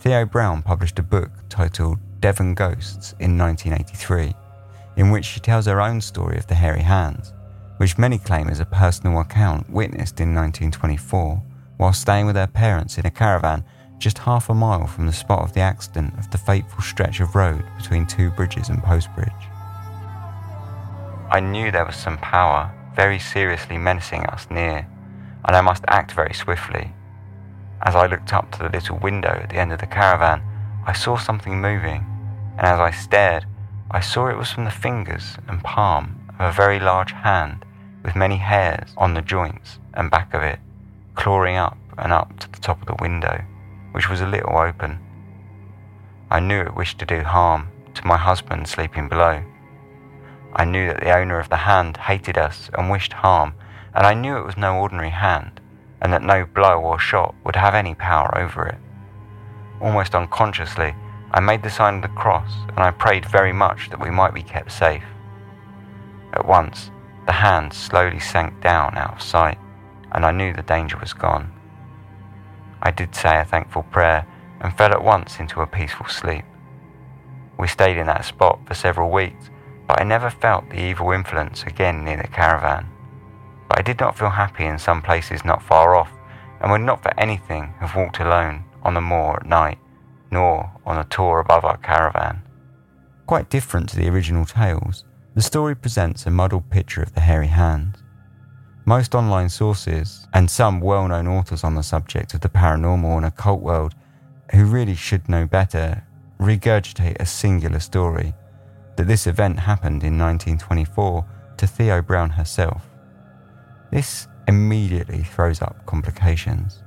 Theo 0.01 0.27
Brown 0.27 0.61
published 0.61 0.99
a 0.99 1.03
book 1.03 1.31
titled 1.49 1.99
Devon 2.21 2.53
Ghosts 2.53 3.15
in 3.21 3.39
1983 3.39 4.35
in 4.99 5.11
which 5.11 5.25
she 5.25 5.41
tells 5.41 5.65
her 5.65 5.81
own 5.81 6.01
story 6.01 6.37
of 6.37 6.47
the 6.49 6.57
hairy 6.57 6.83
hands, 6.83 7.33
which 7.79 7.97
many 7.97 8.19
claim 8.19 8.49
is 8.49 8.61
a 8.61 8.67
personal 8.67 9.21
account 9.21 9.71
witnessed 9.71 10.21
in 10.21 10.35
1924 10.35 11.43
while 11.79 11.93
staying 11.93 12.27
with 12.27 12.35
their 12.35 12.47
parents 12.47 12.99
in 12.99 13.07
a 13.07 13.11
caravan 13.11 13.65
just 13.99 14.19
half 14.19 14.49
a 14.49 14.55
mile 14.55 14.87
from 14.87 15.07
the 15.07 15.13
spot 15.13 15.43
of 15.43 15.53
the 15.55 15.61
accident 15.61 16.13
of 16.19 16.31
the 16.31 16.39
fateful 16.39 16.83
stretch 16.83 17.21
of 17.21 17.35
road 17.35 17.65
between 17.77 18.07
Two 18.07 18.31
Bridges 18.31 18.69
and 18.69 18.83
Postbridge. 18.83 19.33
I 21.31 21.41
knew 21.41 21.71
there 21.71 21.85
was 21.85 21.97
some 21.97 22.19
power 22.19 22.73
very 22.95 23.19
seriously 23.19 23.79
menacing 23.79 24.25
us 24.27 24.47
near, 24.51 24.89
and 25.45 25.57
I 25.57 25.61
must 25.61 25.85
act 25.89 26.13
very 26.13 26.35
swiftly. 26.35 26.93
As 27.83 27.95
I 27.95 28.07
looked 28.07 28.33
up 28.33 28.51
to 28.53 28.59
the 28.59 28.71
little 28.71 28.99
window 28.99 29.41
at 29.43 29.51
the 29.51 29.59
end 29.59 29.73
of 29.73 29.79
the 29.79 29.87
caravan, 29.87 30.43
I 30.87 30.93
saw 30.93 31.17
something 31.17 31.61
moving, 31.61 32.05
and 32.57 32.67
as 32.67 32.81
I 32.81 32.91
stared, 32.91 33.47
I 33.91 34.01
saw 34.01 34.29
it 34.29 34.37
was 34.37 34.51
from 34.51 34.65
the 34.65 34.71
fingers 34.71 35.37
and 35.47 35.63
palm 35.63 36.29
of 36.39 36.51
a 36.51 36.57
very 36.57 36.81
large 36.81 37.13
hand 37.13 37.65
with 38.03 38.17
many 38.17 38.37
hairs 38.37 38.91
on 38.97 39.15
the 39.15 39.23
joints 39.23 39.79
and 39.95 40.11
back 40.11 40.35
of 40.35 40.43
it, 40.43 40.59
clawing 41.15 41.57
up 41.57 41.77
and 41.97 42.13
up 42.13 42.39
to 42.41 42.51
the 42.51 42.59
top 42.59 42.81
of 42.81 42.87
the 42.87 43.03
window, 43.03 43.45
which 43.93 44.09
was 44.09 44.21
a 44.21 44.27
little 44.27 44.57
open. 44.57 44.99
I 46.31 46.41
knew 46.41 46.61
it 46.61 46.77
wished 46.77 46.99
to 46.99 47.07
do 47.07 47.23
harm 47.23 47.69
to 47.95 48.07
my 48.07 48.17
husband 48.17 48.69
sleeping 48.69 49.09
below. 49.09 49.43
I 50.55 50.65
knew 50.65 50.87
that 50.89 51.01
the 51.01 51.17
owner 51.17 51.39
of 51.39 51.49
the 51.49 51.57
hand 51.57 51.97
hated 51.97 52.39
us 52.39 52.71
and 52.75 52.91
wished 52.91 53.13
harm, 53.13 53.55
and 53.95 54.07
I 54.07 54.15
knew 54.15 54.37
it 54.37 54.47
was 54.47 54.57
no 54.57 54.77
ordinary 54.77 55.11
hand, 55.11 55.61
and 56.01 56.13
that 56.13 56.23
no 56.23 56.45
blow 56.45 56.81
or 56.81 56.99
shot 56.99 57.35
would 57.45 57.57
have 57.57 57.75
any 57.75 57.95
power 57.95 58.37
over 58.37 58.67
it. 58.67 58.79
Almost 59.81 60.15
unconsciously, 60.15 60.95
I 61.31 61.41
made 61.41 61.63
the 61.63 61.71
sign 61.71 61.97
of 61.97 62.03
the 62.03 62.09
cross 62.09 62.53
and 62.71 62.81
I 62.81 62.91
prayed 62.91 63.27
very 63.27 63.53
much 63.53 63.91
that 63.91 64.01
we 64.01 64.11
might 64.11 64.33
be 64.33 64.43
kept 64.43 64.73
safe. 64.73 65.05
At 66.33 66.47
once, 66.47 66.91
the 67.29 67.33
hand 67.33 67.75
slowly 67.75 68.19
sank 68.19 68.59
down 68.63 68.97
out 68.97 69.13
of 69.13 69.23
sight, 69.23 69.59
and 70.13 70.25
I 70.25 70.33
knew 70.33 70.55
the 70.55 70.63
danger 70.63 70.97
was 70.97 71.13
gone. 71.13 71.53
I 72.81 72.91
did 72.91 73.15
say 73.15 73.39
a 73.39 73.45
thankful 73.45 73.83
prayer 73.83 74.27
and 74.63 74.75
fell 74.75 74.93
at 74.93 75.05
once 75.05 75.39
into 75.39 75.61
a 75.61 75.67
peaceful 75.67 76.07
sleep. 76.07 76.47
We 77.59 77.69
stayed 77.69 77.99
in 77.99 78.07
that 78.07 78.25
spot 78.25 78.61
for 78.67 78.73
several 78.73 79.11
weeks, 79.11 79.51
but 79.87 80.01
I 80.01 80.05
never 80.05 80.31
felt 80.31 80.71
the 80.71 80.81
evil 80.81 81.11
influence 81.11 81.65
again 81.65 82.03
near 82.03 82.17
the 82.17 82.29
caravan. 82.29 82.89
But 83.69 83.81
I 83.81 83.83
did 83.83 84.01
not 84.01 84.17
feel 84.17 84.31
happy 84.31 84.65
in 84.65 84.79
some 84.79 85.03
places 85.03 85.45
not 85.45 85.63
far 85.63 85.95
off, 85.95 86.11
and 86.63 86.73
would 86.73 86.81
not 86.81 87.03
for 87.03 87.13
anything 87.21 87.75
have 87.81 87.95
walked 87.95 88.21
alone 88.21 88.65
on 88.83 88.95
the 88.95 89.03
moor 89.03 89.37
at 89.37 89.47
night 89.47 89.79
nor 90.31 90.73
on 90.87 90.97
a 90.97 91.05
tor 91.05 91.41
above 91.41 91.67
our 91.67 91.77
caravan. 91.77 92.43
Quite 93.27 93.51
different 93.51 93.91
to 93.91 93.97
the 93.97 94.09
original 94.09 94.47
tales, 94.47 95.05
the 95.39 95.43
story 95.43 95.77
presents 95.77 96.27
a 96.27 96.31
muddled 96.31 96.69
picture 96.69 97.01
of 97.01 97.15
the 97.15 97.21
hairy 97.21 97.47
hands. 97.47 98.03
Most 98.85 99.15
online 99.15 99.49
sources, 99.49 100.27
and 100.35 100.51
some 100.51 100.81
well 100.81 101.07
known 101.07 101.29
authors 101.29 101.63
on 101.63 101.77
the 101.77 101.83
subject 101.85 102.35
of 102.35 102.41
the 102.41 102.49
paranormal 102.49 103.19
and 103.19 103.25
occult 103.25 103.61
world, 103.61 103.95
who 104.51 104.65
really 104.65 104.97
should 104.97 105.29
know 105.29 105.47
better, 105.47 106.03
regurgitate 106.41 107.21
a 107.21 107.25
singular 107.25 107.79
story 107.79 108.35
that 108.97 109.07
this 109.07 109.29
event 109.29 109.61
happened 109.61 110.03
in 110.03 110.19
1924 110.19 111.25
to 111.57 111.67
Theo 111.69 112.03
Brown 112.03 112.31
herself. 112.31 112.83
This 113.93 114.27
immediately 114.49 115.23
throws 115.23 115.63
up 115.63 115.87
complications. 115.87 116.83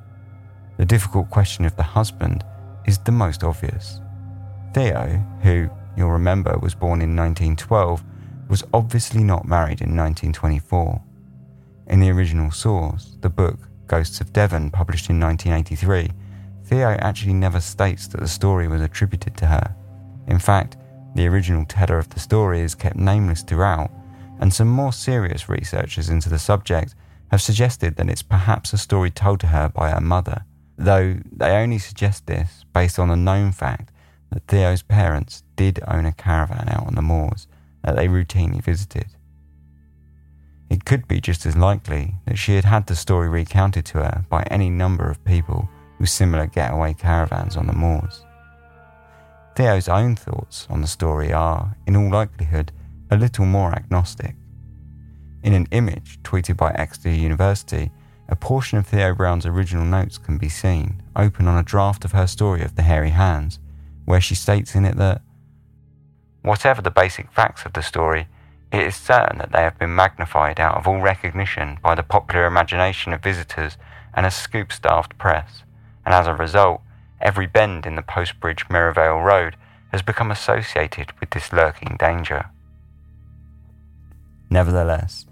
The 0.75 0.83
difficult 0.83 1.29
question 1.29 1.63
of 1.63 1.77
the 1.77 1.83
husband 1.83 2.43
is 2.85 2.97
the 2.97 3.13
most 3.13 3.45
obvious. 3.45 4.01
Theo, 4.73 5.25
who 5.41 5.69
you'll 5.95 6.11
remember 6.11 6.57
was 6.57 6.75
born 6.75 7.01
in 7.01 7.15
1912, 7.15 8.03
was 8.51 8.63
obviously 8.73 9.23
not 9.23 9.47
married 9.47 9.81
in 9.81 9.95
1924. 9.95 11.01
In 11.87 11.99
the 11.99 12.11
original 12.11 12.51
source, 12.51 13.15
the 13.21 13.29
book 13.29 13.57
Ghosts 13.87 14.21
of 14.21 14.31
Devon, 14.31 14.69
published 14.69 15.09
in 15.09 15.19
1983, 15.19 16.11
Theo 16.65 16.89
actually 16.99 17.33
never 17.33 17.59
states 17.59 18.07
that 18.07 18.19
the 18.19 18.27
story 18.27 18.67
was 18.67 18.81
attributed 18.81 19.35
to 19.37 19.47
her. 19.47 19.75
In 20.27 20.37
fact, 20.37 20.77
the 21.15 21.25
original 21.27 21.65
teller 21.65 21.97
of 21.97 22.09
the 22.09 22.19
story 22.19 22.61
is 22.61 22.75
kept 22.75 22.95
nameless 22.95 23.41
throughout, 23.41 23.89
and 24.39 24.53
some 24.53 24.67
more 24.67 24.93
serious 24.93 25.49
researchers 25.49 26.09
into 26.09 26.29
the 26.29 26.37
subject 26.37 26.93
have 27.31 27.41
suggested 27.41 27.95
that 27.95 28.09
it's 28.09 28.21
perhaps 28.21 28.73
a 28.73 28.77
story 28.77 29.09
told 29.09 29.39
to 29.39 29.47
her 29.47 29.69
by 29.69 29.89
her 29.89 30.01
mother 30.01 30.45
though 30.77 31.17
they 31.31 31.51
only 31.51 31.77
suggest 31.77 32.27
this 32.27 32.65
based 32.73 32.97
on 32.97 33.09
the 33.09 33.15
known 33.15 33.51
fact 33.51 33.91
that 34.31 34.45
Theo's 34.47 34.81
parents 34.81 35.43
did 35.55 35.79
own 35.87 36.05
a 36.05 36.11
caravan 36.11 36.69
out 36.69 36.87
on 36.87 36.95
the 36.95 37.01
moors 37.01 37.47
that 37.83 37.95
they 37.95 38.07
routinely 38.07 38.63
visited. 38.63 39.07
It 40.69 40.85
could 40.85 41.07
be 41.07 41.19
just 41.19 41.45
as 41.45 41.57
likely 41.57 42.15
that 42.25 42.37
she 42.37 42.55
had 42.55 42.65
had 42.65 42.87
the 42.87 42.95
story 42.95 43.27
recounted 43.27 43.85
to 43.87 43.97
her 43.97 44.25
by 44.29 44.43
any 44.43 44.69
number 44.69 45.09
of 45.09 45.23
people 45.25 45.67
with 45.99 46.09
similar 46.09 46.45
getaway 46.47 46.93
caravans 46.93 47.57
on 47.57 47.67
the 47.67 47.73
moors. 47.73 48.25
Theo's 49.55 49.89
own 49.89 50.15
thoughts 50.15 50.67
on 50.69 50.81
the 50.81 50.87
story 50.87 51.33
are, 51.33 51.75
in 51.85 51.95
all 51.95 52.09
likelihood, 52.09 52.71
a 53.09 53.17
little 53.17 53.45
more 53.45 53.73
agnostic. 53.73 54.35
In 55.43 55.53
an 55.53 55.67
image 55.71 56.19
tweeted 56.23 56.55
by 56.55 56.71
Exeter 56.71 57.09
University, 57.09 57.91
a 58.29 58.35
portion 58.35 58.77
of 58.77 58.87
Theo 58.87 59.13
Brown's 59.13 59.45
original 59.45 59.83
notes 59.83 60.17
can 60.17 60.37
be 60.37 60.47
seen, 60.47 61.03
open 61.17 61.47
on 61.47 61.57
a 61.57 61.63
draft 61.63 62.05
of 62.05 62.13
her 62.13 62.27
story 62.27 62.61
of 62.61 62.75
the 62.75 62.83
hairy 62.83 63.09
hands, 63.09 63.59
where 64.05 64.21
she 64.21 64.35
states 64.35 64.73
in 64.73 64.85
it 64.85 64.95
that, 64.95 65.21
Whatever 66.41 66.81
the 66.81 66.91
basic 66.91 67.31
facts 67.31 67.65
of 67.65 67.73
the 67.73 67.81
story, 67.81 68.27
it 68.71 68.81
is 68.81 68.95
certain 68.95 69.37
that 69.37 69.51
they 69.51 69.61
have 69.61 69.77
been 69.77 69.95
magnified 69.95 70.59
out 70.59 70.77
of 70.77 70.87
all 70.87 70.99
recognition 70.99 71.77
by 71.83 71.93
the 71.93 72.03
popular 72.03 72.45
imagination 72.45 73.13
of 73.13 73.21
visitors 73.21 73.77
and 74.13 74.25
a 74.25 74.31
scoop 74.31 74.71
staffed 74.71 75.17
press, 75.17 75.63
and 76.05 76.13
as 76.15 76.27
a 76.27 76.33
result, 76.33 76.81
every 77.19 77.47
bend 77.47 77.85
in 77.85 77.95
the 77.95 78.01
Post 78.01 78.39
Bridge 78.39 78.65
Merivale 78.69 79.21
Road 79.21 79.55
has 79.91 80.01
become 80.01 80.31
associated 80.31 81.11
with 81.19 81.29
this 81.31 81.51
lurking 81.51 81.97
danger. 81.99 82.45
Nevertheless, 84.49 85.25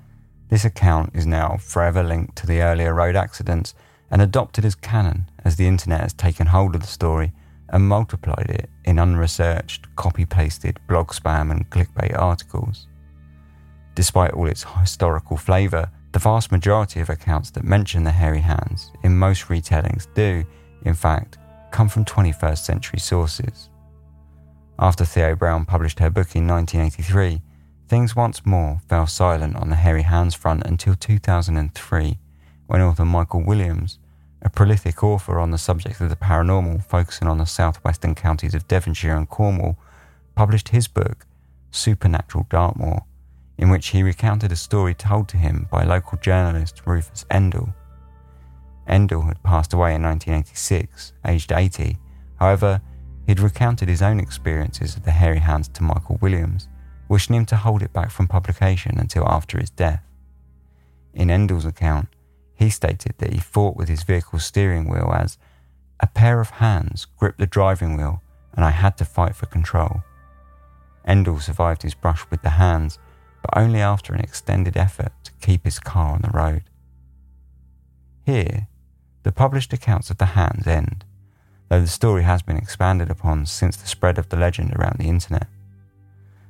this 0.49 0.65
account 0.65 1.15
is 1.15 1.25
now 1.25 1.57
forever 1.57 2.03
linked 2.03 2.35
to 2.37 2.47
the 2.47 2.61
earlier 2.61 2.93
road 2.93 3.15
accidents 3.15 3.73
and 4.11 4.21
adopted 4.21 4.65
as 4.65 4.75
canon 4.75 5.29
as 5.45 5.55
the 5.55 5.67
internet 5.67 6.01
has 6.01 6.13
taken 6.13 6.47
hold 6.47 6.75
of 6.75 6.81
the 6.81 6.87
story 6.87 7.31
and 7.71 7.87
multiplied 7.87 8.49
it 8.49 8.69
in 8.85 8.99
unresearched, 8.99 9.93
copy 9.95 10.25
pasted 10.25 10.79
blog 10.87 11.09
spam 11.09 11.51
and 11.51 11.69
clickbait 11.69 12.17
articles. 12.17 12.87
Despite 13.95 14.31
all 14.31 14.47
its 14.47 14.65
historical 14.79 15.37
flavour, 15.37 15.89
the 16.11 16.19
vast 16.19 16.51
majority 16.51 16.99
of 16.99 17.09
accounts 17.09 17.51
that 17.51 17.63
mention 17.63 18.03
the 18.03 18.11
hairy 18.11 18.39
hands 18.39 18.91
in 19.03 19.17
most 19.17 19.47
retellings 19.47 20.07
do, 20.15 20.43
in 20.85 20.93
fact, 20.93 21.37
come 21.71 21.87
from 21.87 22.05
21st 22.05 22.59
century 22.59 22.99
sources. 22.99 23.69
After 24.79 25.05
Theo 25.05 25.35
Brown 25.35 25.65
published 25.65 25.99
her 25.99 26.09
book 26.09 26.35
in 26.35 26.47
1983, 26.47 27.41
things 27.87 28.15
once 28.15 28.45
more 28.45 28.79
fell 28.87 29.05
silent 29.05 29.55
on 29.57 29.69
the 29.69 29.75
hairy 29.75 30.03
hands 30.03 30.33
front 30.33 30.65
until 30.65 30.95
2003, 30.95 32.17
when 32.67 32.81
author 32.81 33.05
Michael 33.05 33.43
Williams, 33.43 33.98
a 34.41 34.49
prolific 34.49 35.03
author 35.03 35.39
on 35.39 35.51
the 35.51 35.57
subject 35.57 35.99
of 36.01 36.09
the 36.09 36.15
paranormal, 36.15 36.83
focusing 36.85 37.27
on 37.27 37.37
the 37.37 37.45
southwestern 37.45 38.15
counties 38.15 38.53
of 38.53 38.67
Devonshire 38.67 39.15
and 39.15 39.29
Cornwall, 39.29 39.77
published 40.35 40.69
his 40.69 40.87
book, 40.87 41.25
Supernatural 41.71 42.47
Dartmoor, 42.49 43.03
in 43.57 43.69
which 43.69 43.87
he 43.87 44.03
recounted 44.03 44.51
a 44.51 44.55
story 44.55 44.93
told 44.93 45.27
to 45.29 45.37
him 45.37 45.67
by 45.69 45.83
local 45.83 46.17
journalist 46.17 46.81
Rufus 46.85 47.25
Endle. 47.29 47.73
Endle 48.87 49.27
had 49.27 49.43
passed 49.43 49.73
away 49.73 49.93
in 49.93 50.03
1986, 50.03 51.13
aged 51.25 51.51
80. 51.51 51.97
However, 52.39 52.81
he'd 53.27 53.39
recounted 53.39 53.89
his 53.89 54.01
own 54.01 54.19
experiences 54.19 54.95
of 54.95 55.03
the 55.03 55.11
hairy 55.11 55.39
hands 55.39 55.67
to 55.69 55.83
Michael 55.83 56.17
Williams, 56.21 56.69
wishing 57.09 57.35
him 57.35 57.45
to 57.47 57.57
hold 57.57 57.83
it 57.83 57.93
back 57.93 58.09
from 58.09 58.27
publication 58.27 58.97
until 58.97 59.27
after 59.27 59.59
his 59.59 59.69
death. 59.69 60.01
In 61.13 61.27
Endle's 61.27 61.65
account, 61.65 62.07
he 62.59 62.69
stated 62.69 63.13
that 63.19 63.31
he 63.31 63.39
fought 63.39 63.77
with 63.77 63.87
his 63.87 64.03
vehicle's 64.03 64.43
steering 64.43 64.89
wheel 64.89 65.13
as 65.15 65.37
a 66.01 66.07
pair 66.07 66.41
of 66.41 66.49
hands 66.49 67.07
gripped 67.17 67.39
the 67.39 67.47
driving 67.47 67.95
wheel 67.95 68.21
and 68.53 68.65
I 68.65 68.71
had 68.71 68.97
to 68.97 69.05
fight 69.05 69.33
for 69.33 69.45
control. 69.45 70.03
Endle 71.07 71.41
survived 71.41 71.83
his 71.83 71.93
brush 71.93 72.25
with 72.29 72.41
the 72.41 72.51
hands, 72.51 72.99
but 73.41 73.57
only 73.57 73.79
after 73.79 74.13
an 74.13 74.19
extended 74.19 74.75
effort 74.75 75.13
to 75.23 75.31
keep 75.39 75.63
his 75.63 75.79
car 75.79 76.11
on 76.11 76.21
the 76.21 76.37
road. 76.37 76.63
Here, 78.25 78.67
the 79.23 79.31
published 79.31 79.71
accounts 79.71 80.09
of 80.09 80.17
the 80.17 80.35
hands 80.37 80.67
end, 80.67 81.05
though 81.69 81.79
the 81.79 81.87
story 81.87 82.23
has 82.23 82.41
been 82.41 82.57
expanded 82.57 83.09
upon 83.09 83.45
since 83.45 83.77
the 83.77 83.87
spread 83.87 84.17
of 84.17 84.27
the 84.27 84.37
legend 84.37 84.73
around 84.75 84.97
the 84.99 85.07
internet. 85.07 85.47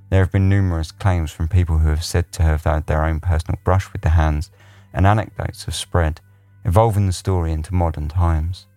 There 0.10 0.22
have 0.22 0.32
been 0.32 0.50
numerous 0.50 0.91
claims 0.91 1.30
from 1.30 1.48
people 1.48 1.78
who 1.78 1.89
have 1.89 2.04
said 2.04 2.32
to 2.32 2.43
have 2.43 2.63
had 2.63 2.88
their 2.88 3.06
own 3.06 3.19
personal 3.19 3.60
brush 3.63 3.93
with 3.93 4.02
the 4.02 4.10
hands 4.10 4.50
and 4.93 5.06
anecdotes 5.06 5.65
have 5.65 5.75
spread, 5.75 6.21
evolving 6.65 7.08
the 7.08 7.13
story 7.13 7.52
into 7.52 7.73
modern 7.73 8.08
times. 8.08 8.67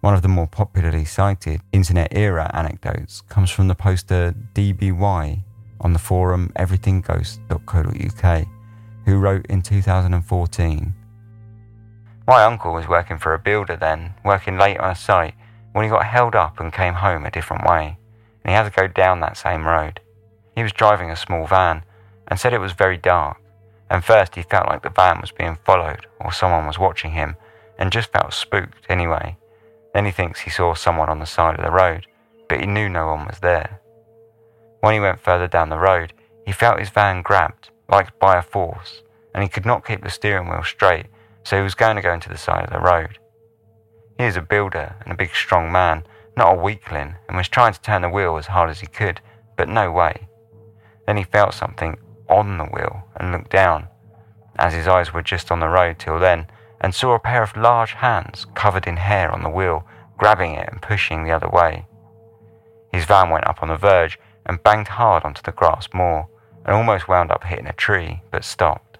One 0.00 0.14
of 0.14 0.22
the 0.22 0.28
more 0.28 0.48
popularly 0.48 1.04
cited 1.04 1.60
internet 1.72 2.08
era 2.10 2.50
anecdotes 2.52 3.20
comes 3.28 3.50
from 3.50 3.68
the 3.68 3.74
poster 3.74 4.34
DBY 4.54 5.44
on 5.80 5.92
the 5.92 5.98
forum 5.98 6.52
everythingghost.co.uk, 6.56 8.46
who 9.04 9.18
wrote 9.18 9.46
in 9.46 9.62
2014 9.62 10.94
My 12.26 12.44
uncle 12.44 12.72
was 12.72 12.88
working 12.88 13.18
for 13.18 13.34
a 13.34 13.38
builder 13.38 13.76
then, 13.76 14.14
working 14.24 14.58
late 14.58 14.78
on 14.78 14.90
a 14.90 14.94
site, 14.94 15.34
when 15.72 15.84
he 15.84 15.90
got 15.90 16.06
held 16.06 16.34
up 16.34 16.60
and 16.60 16.72
came 16.72 16.94
home 16.94 17.24
a 17.24 17.30
different 17.30 17.64
way, 17.64 17.98
and 18.44 18.50
he 18.50 18.56
had 18.56 18.64
to 18.64 18.70
go 18.70 18.88
down 18.88 19.20
that 19.20 19.36
same 19.36 19.66
road. 19.66 20.00
He 20.54 20.62
was 20.62 20.72
driving 20.72 21.10
a 21.10 21.16
small 21.16 21.46
van 21.46 21.84
and 22.28 22.38
said 22.38 22.52
it 22.52 22.60
was 22.60 22.72
very 22.72 22.96
dark. 22.96 23.41
And 23.92 24.02
first 24.02 24.36
he 24.36 24.42
felt 24.42 24.68
like 24.68 24.82
the 24.82 24.88
van 24.88 25.20
was 25.20 25.32
being 25.32 25.58
followed 25.66 26.06
or 26.18 26.32
someone 26.32 26.66
was 26.66 26.78
watching 26.78 27.10
him 27.10 27.36
and 27.78 27.92
just 27.92 28.10
felt 28.10 28.32
spooked 28.32 28.86
anyway. 28.88 29.36
Then 29.92 30.06
he 30.06 30.10
thinks 30.10 30.40
he 30.40 30.50
saw 30.50 30.72
someone 30.72 31.10
on 31.10 31.18
the 31.18 31.26
side 31.26 31.58
of 31.58 31.64
the 31.64 31.70
road, 31.70 32.06
but 32.48 32.60
he 32.60 32.66
knew 32.66 32.88
no 32.88 33.08
one 33.08 33.26
was 33.26 33.40
there. 33.40 33.80
When 34.80 34.94
he 34.94 35.00
went 35.00 35.20
further 35.20 35.46
down 35.46 35.68
the 35.68 35.78
road, 35.78 36.14
he 36.46 36.52
felt 36.52 36.80
his 36.80 36.88
van 36.88 37.20
grabbed, 37.20 37.68
like 37.86 38.18
by 38.18 38.38
a 38.38 38.42
force, 38.42 39.02
and 39.34 39.42
he 39.42 39.48
could 39.50 39.66
not 39.66 39.86
keep 39.86 40.02
the 40.02 40.08
steering 40.08 40.48
wheel 40.48 40.62
straight, 40.64 41.06
so 41.44 41.58
he 41.58 41.62
was 41.62 41.74
going 41.74 41.96
to 41.96 42.02
go 42.02 42.14
into 42.14 42.30
the 42.30 42.38
side 42.38 42.64
of 42.64 42.72
the 42.72 42.80
road. 42.80 43.18
He 44.16 44.24
is 44.24 44.38
a 44.38 44.42
builder 44.42 44.96
and 45.02 45.12
a 45.12 45.16
big 45.16 45.34
strong 45.34 45.70
man, 45.70 46.04
not 46.34 46.54
a 46.54 46.62
weakling, 46.62 47.16
and 47.28 47.36
was 47.36 47.48
trying 47.48 47.74
to 47.74 47.82
turn 47.82 48.00
the 48.00 48.08
wheel 48.08 48.38
as 48.38 48.46
hard 48.46 48.70
as 48.70 48.80
he 48.80 48.86
could, 48.86 49.20
but 49.58 49.68
no 49.68 49.92
way. 49.92 50.28
Then 51.06 51.18
he 51.18 51.24
felt 51.24 51.52
something 51.52 51.98
on 52.28 52.56
the 52.56 52.64
wheel 52.64 53.04
down, 53.52 53.86
as 54.56 54.74
his 54.74 54.88
eyes 54.88 55.12
were 55.12 55.22
just 55.22 55.52
on 55.52 55.60
the 55.60 55.68
road 55.68 55.98
till 55.98 56.18
then, 56.18 56.46
and 56.80 56.94
saw 56.94 57.14
a 57.14 57.20
pair 57.20 57.42
of 57.42 57.56
large 57.56 57.92
hands 57.92 58.46
covered 58.54 58.88
in 58.88 58.96
hair 58.96 59.30
on 59.30 59.42
the 59.42 59.50
wheel, 59.50 59.86
grabbing 60.18 60.54
it 60.54 60.68
and 60.72 60.82
pushing 60.82 61.22
the 61.22 61.30
other 61.30 61.48
way. 61.48 61.86
His 62.92 63.04
van 63.04 63.30
went 63.30 63.46
up 63.46 63.62
on 63.62 63.68
the 63.68 63.76
verge 63.76 64.18
and 64.46 64.62
banged 64.62 64.88
hard 64.88 65.24
onto 65.24 65.42
the 65.42 65.52
grass 65.52 65.88
moor, 65.94 66.28
and 66.64 66.74
almost 66.74 67.08
wound 67.08 67.30
up 67.30 67.44
hitting 67.44 67.66
a 67.66 67.72
tree, 67.72 68.22
but 68.30 68.44
stopped. 68.44 68.98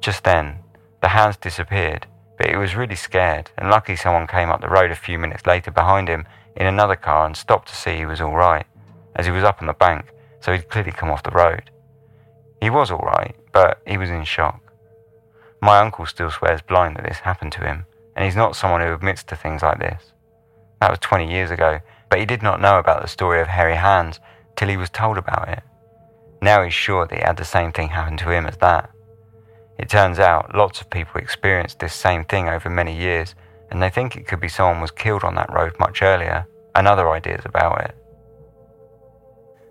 Just 0.00 0.24
then, 0.24 0.58
the 1.00 1.08
hands 1.08 1.36
disappeared, 1.36 2.06
but 2.36 2.50
he 2.50 2.56
was 2.56 2.76
really 2.76 2.96
scared, 2.96 3.50
and 3.56 3.70
lucky 3.70 3.96
someone 3.96 4.26
came 4.26 4.50
up 4.50 4.60
the 4.60 4.68
road 4.68 4.90
a 4.90 4.96
few 4.96 5.18
minutes 5.18 5.46
later 5.46 5.70
behind 5.70 6.08
him 6.08 6.26
in 6.56 6.66
another 6.66 6.96
car 6.96 7.26
and 7.26 7.36
stopped 7.36 7.68
to 7.68 7.76
see 7.76 7.96
he 7.96 8.06
was 8.06 8.20
all 8.20 8.34
right, 8.34 8.66
as 9.16 9.26
he 9.26 9.32
was 9.32 9.44
up 9.44 9.60
on 9.60 9.66
the 9.66 9.72
bank, 9.72 10.12
so 10.40 10.52
he'd 10.52 10.68
clearly 10.68 10.92
come 10.92 11.10
off 11.10 11.22
the 11.22 11.30
road. 11.30 11.70
He 12.60 12.70
was 12.70 12.90
all 12.90 12.98
right, 12.98 13.34
but 13.52 13.80
he 13.86 13.96
was 13.96 14.10
in 14.10 14.24
shock. 14.24 14.60
My 15.60 15.78
uncle 15.78 16.06
still 16.06 16.30
swears 16.30 16.62
blind 16.62 16.96
that 16.96 17.04
this 17.04 17.18
happened 17.18 17.52
to 17.52 17.64
him, 17.64 17.86
and 18.16 18.24
he's 18.24 18.36
not 18.36 18.56
someone 18.56 18.80
who 18.80 18.92
admits 18.92 19.22
to 19.24 19.36
things 19.36 19.62
like 19.62 19.78
this. 19.78 20.12
That 20.80 20.90
was 20.90 20.98
20 21.00 21.30
years 21.30 21.50
ago, 21.50 21.80
but 22.08 22.18
he 22.18 22.26
did 22.26 22.42
not 22.42 22.60
know 22.60 22.78
about 22.78 23.02
the 23.02 23.08
story 23.08 23.40
of 23.40 23.48
hairy 23.48 23.76
hands 23.76 24.20
till 24.56 24.68
he 24.68 24.76
was 24.76 24.90
told 24.90 25.18
about 25.18 25.48
it. 25.48 25.62
Now 26.40 26.62
he's 26.62 26.74
sure 26.74 27.06
that 27.06 27.18
he 27.18 27.24
had 27.24 27.36
the 27.36 27.44
same 27.44 27.72
thing 27.72 27.88
happen 27.88 28.16
to 28.18 28.30
him 28.30 28.46
as 28.46 28.56
that. 28.58 28.90
It 29.78 29.88
turns 29.88 30.18
out 30.18 30.54
lots 30.54 30.80
of 30.80 30.90
people 30.90 31.20
experienced 31.20 31.78
this 31.78 31.94
same 31.94 32.24
thing 32.24 32.48
over 32.48 32.68
many 32.68 32.96
years, 32.96 33.34
and 33.70 33.82
they 33.82 33.90
think 33.90 34.16
it 34.16 34.26
could 34.26 34.40
be 34.40 34.48
someone 34.48 34.80
was 34.80 34.90
killed 34.90 35.24
on 35.24 35.34
that 35.36 35.52
road 35.52 35.74
much 35.78 36.02
earlier, 36.02 36.46
and 36.74 36.86
other 36.86 37.10
ideas 37.10 37.42
about 37.44 37.80
it. 37.82 37.94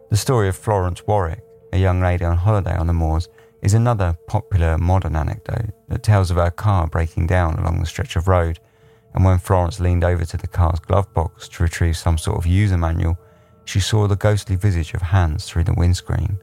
The 0.10 0.17
story 0.17 0.50
of 0.50 0.56
Florence 0.56 1.06
Warwick 1.06 1.41
a 1.73 1.77
young 1.77 2.01
lady 2.01 2.25
on 2.25 2.38
holiday 2.38 2.75
on 2.75 2.88
the 2.88 2.93
moors, 2.93 3.30
is 3.62 3.73
another 3.73 4.17
popular 4.27 4.77
modern 4.77 5.15
anecdote 5.15 5.71
that 5.88 6.03
tells 6.03 6.32
of 6.32 6.38
her 6.38 6.51
car 6.51 6.88
breaking 6.88 7.27
down 7.27 7.58
along 7.58 7.80
the 7.80 7.86
stretch 7.86 8.15
of 8.15 8.27
road, 8.27 8.60
and 9.13 9.25
when 9.25 9.39
Florence 9.39 9.80
leaned 9.80 10.03
over 10.03 10.25
to 10.25 10.38
the 10.38 10.47
car's 10.47 10.80
glove 10.80 11.12
box 11.13 11.47
to 11.49 11.63
retrieve 11.63 11.97
some 11.97 12.17
sort 12.17 12.38
of 12.38 12.45
user 12.45 12.77
manual, 12.77 13.17
she 13.65 13.80
saw 13.80 14.08
the 14.08 14.15
ghostly 14.15 14.56
visage 14.56 14.93
of 14.93 15.01
hands 15.01 15.45
through 15.45 15.63
the 15.63 15.73
windscreen. 15.73 16.39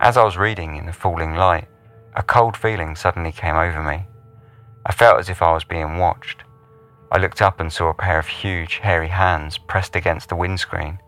As 0.00 0.16
I 0.16 0.24
was 0.24 0.36
reading 0.36 0.76
in 0.76 0.86
the 0.86 0.92
falling 0.92 1.34
light, 1.34 1.68
a 2.14 2.22
cold 2.22 2.56
feeling 2.56 2.96
suddenly 2.96 3.32
came 3.32 3.56
over 3.56 3.82
me. 3.82 4.06
I 4.84 4.92
felt 4.92 5.18
as 5.18 5.28
if 5.28 5.40
I 5.40 5.52
was 5.52 5.64
being 5.64 5.98
watched. 5.98 6.42
I 7.10 7.18
looked 7.18 7.40
up 7.40 7.60
and 7.60 7.72
saw 7.72 7.90
a 7.90 7.94
pair 7.94 8.18
of 8.18 8.26
huge, 8.26 8.76
hairy 8.76 9.08
hands 9.08 9.56
pressed 9.56 9.96
against 9.96 10.28
the 10.28 10.36
windscreen. 10.36 10.98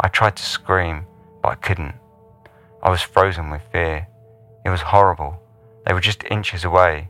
I 0.00 0.08
tried 0.08 0.36
to 0.36 0.42
scream, 0.42 1.06
but 1.42 1.50
I 1.50 1.54
couldn't. 1.56 1.94
I 2.84 2.90
was 2.90 3.00
frozen 3.00 3.50
with 3.50 3.62
fear. 3.72 4.06
It 4.66 4.70
was 4.70 4.82
horrible. 4.82 5.40
They 5.86 5.94
were 5.94 6.00
just 6.00 6.22
inches 6.30 6.64
away. 6.64 7.08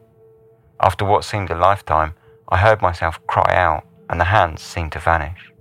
After 0.80 1.04
what 1.04 1.24
seemed 1.24 1.50
a 1.50 1.56
lifetime, 1.56 2.14
I 2.48 2.58
heard 2.58 2.80
myself 2.80 3.18
cry 3.26 3.54
out, 3.56 3.84
and 4.08 4.20
the 4.20 4.24
hands 4.24 4.62
seemed 4.62 4.92
to 4.92 5.00
vanish. 5.00 5.52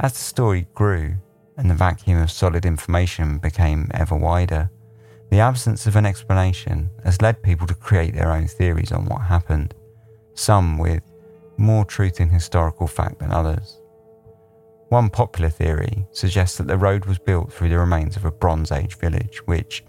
As 0.00 0.14
the 0.14 0.18
story 0.18 0.66
grew, 0.74 1.14
and 1.56 1.70
the 1.70 1.74
vacuum 1.74 2.20
of 2.20 2.30
solid 2.30 2.64
information 2.64 3.38
became 3.38 3.90
ever 3.94 4.16
wider, 4.16 4.70
the 5.30 5.40
absence 5.40 5.86
of 5.86 5.94
an 5.94 6.06
explanation 6.06 6.90
has 7.04 7.22
led 7.22 7.42
people 7.42 7.66
to 7.68 7.74
create 7.74 8.14
their 8.14 8.32
own 8.32 8.48
theories 8.48 8.90
on 8.90 9.04
what 9.04 9.20
happened, 9.22 9.74
some 10.34 10.76
with 10.76 11.04
more 11.56 11.84
truth 11.84 12.20
in 12.20 12.30
historical 12.30 12.88
fact 12.88 13.20
than 13.20 13.30
others. 13.30 13.79
One 14.90 15.08
popular 15.08 15.50
theory 15.50 16.04
suggests 16.10 16.58
that 16.58 16.66
the 16.66 16.76
road 16.76 17.04
was 17.04 17.20
built 17.20 17.52
through 17.52 17.68
the 17.68 17.78
remains 17.78 18.16
of 18.16 18.24
a 18.24 18.32
Bronze 18.32 18.72
Age 18.72 18.98
village, 18.98 19.40
which, 19.46 19.84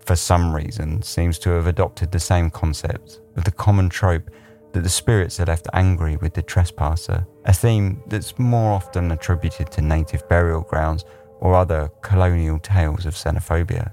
for 0.00 0.16
some 0.16 0.52
reason, 0.52 1.02
seems 1.02 1.38
to 1.38 1.50
have 1.50 1.68
adopted 1.68 2.10
the 2.10 2.18
same 2.18 2.50
concept 2.50 3.20
of 3.36 3.44
the 3.44 3.52
common 3.52 3.88
trope 3.88 4.28
that 4.72 4.82
the 4.82 4.88
spirits 4.88 5.38
are 5.38 5.46
left 5.46 5.68
angry 5.72 6.16
with 6.16 6.34
the 6.34 6.42
trespasser, 6.42 7.24
a 7.44 7.52
theme 7.52 8.02
that's 8.08 8.40
more 8.40 8.72
often 8.72 9.12
attributed 9.12 9.70
to 9.70 9.82
native 9.82 10.28
burial 10.28 10.62
grounds 10.62 11.04
or 11.38 11.54
other 11.54 11.88
colonial 12.02 12.58
tales 12.58 13.06
of 13.06 13.14
xenophobia. 13.14 13.92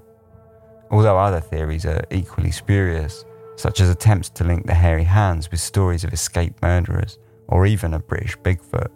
Although 0.89 1.19
other 1.19 1.39
theories 1.39 1.85
are 1.85 2.03
equally 2.09 2.49
spurious, 2.49 3.25
such 3.57 3.79
as 3.79 3.89
attempts 3.89 4.29
to 4.29 4.43
link 4.43 4.65
the 4.65 4.73
hairy 4.73 5.03
hands 5.03 5.51
with 5.51 5.59
stories 5.59 6.03
of 6.03 6.13
escaped 6.13 6.63
murderers 6.63 7.19
or 7.47 7.67
even 7.67 7.93
a 7.93 7.99
British 7.99 8.35
Bigfoot. 8.39 8.89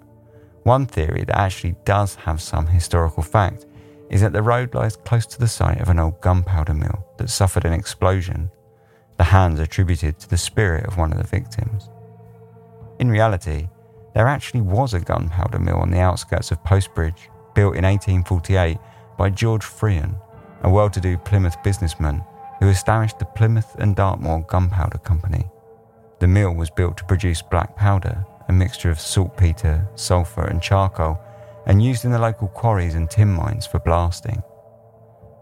One 0.63 0.85
theory 0.85 1.23
that 1.25 1.37
actually 1.37 1.75
does 1.85 2.15
have 2.15 2.41
some 2.41 2.67
historical 2.67 3.23
fact 3.23 3.65
is 4.09 4.21
that 4.21 4.33
the 4.33 4.41
road 4.41 4.75
lies 4.75 4.95
close 4.95 5.25
to 5.25 5.39
the 5.39 5.47
site 5.47 5.81
of 5.81 5.89
an 5.89 5.99
old 5.99 6.21
gunpowder 6.21 6.73
mill 6.73 7.05
that 7.17 7.29
suffered 7.29 7.65
an 7.65 7.73
explosion, 7.73 8.51
the 9.17 9.23
hands 9.23 9.59
attributed 9.59 10.19
to 10.19 10.29
the 10.29 10.37
spirit 10.37 10.85
of 10.85 10.97
one 10.97 11.11
of 11.11 11.17
the 11.17 11.23
victims. 11.23 11.89
In 12.99 13.09
reality, 13.09 13.69
there 14.13 14.27
actually 14.27 14.61
was 14.61 14.93
a 14.93 14.99
gunpowder 14.99 15.59
mill 15.59 15.77
on 15.77 15.89
the 15.89 15.99
outskirts 15.99 16.51
of 16.51 16.63
Postbridge, 16.63 17.29
built 17.55 17.75
in 17.75 17.85
1848 17.85 18.77
by 19.17 19.29
George 19.29 19.63
Frean, 19.63 20.15
a 20.63 20.69
well 20.69 20.89
to 20.89 21.01
do 21.01 21.17
Plymouth 21.17 21.61
businessman 21.63 22.23
who 22.59 22.67
established 22.67 23.17
the 23.17 23.25
Plymouth 23.25 23.75
and 23.79 23.95
Dartmoor 23.95 24.45
Gunpowder 24.47 24.99
Company. 24.99 25.49
The 26.19 26.27
mill 26.27 26.53
was 26.53 26.69
built 26.69 26.97
to 26.97 27.05
produce 27.05 27.41
black 27.41 27.75
powder, 27.75 28.25
a 28.51 28.53
mixture 28.53 28.91
of 28.91 28.99
saltpeter, 28.99 29.87
sulphur, 29.95 30.43
and 30.43 30.61
charcoal, 30.61 31.17
and 31.67 31.81
used 31.81 32.03
in 32.03 32.11
the 32.11 32.19
local 32.19 32.49
quarries 32.49 32.95
and 32.95 33.09
tin 33.09 33.29
mines 33.29 33.65
for 33.65 33.79
blasting. 33.79 34.43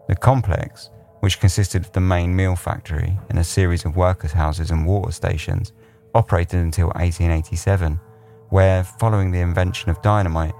The 0.08 0.15
complex, 0.15 0.91
which 1.22 1.39
consisted 1.39 1.84
of 1.84 1.91
the 1.91 2.02
main 2.02 2.36
mill 2.36 2.56
factory 2.56 3.17
and 3.30 3.39
a 3.39 3.43
series 3.43 3.84
of 3.84 3.95
workers' 3.95 4.32
houses 4.32 4.69
and 4.69 4.86
water 4.86 5.12
stations, 5.12 5.74
operated 6.13 6.60
until 6.60 6.89
1887, 6.89 8.00
where, 8.50 8.84
following 8.84 9.32
the 9.32 9.39
invention 9.39 9.89
of 9.89 10.02
dynamite, 10.04 10.54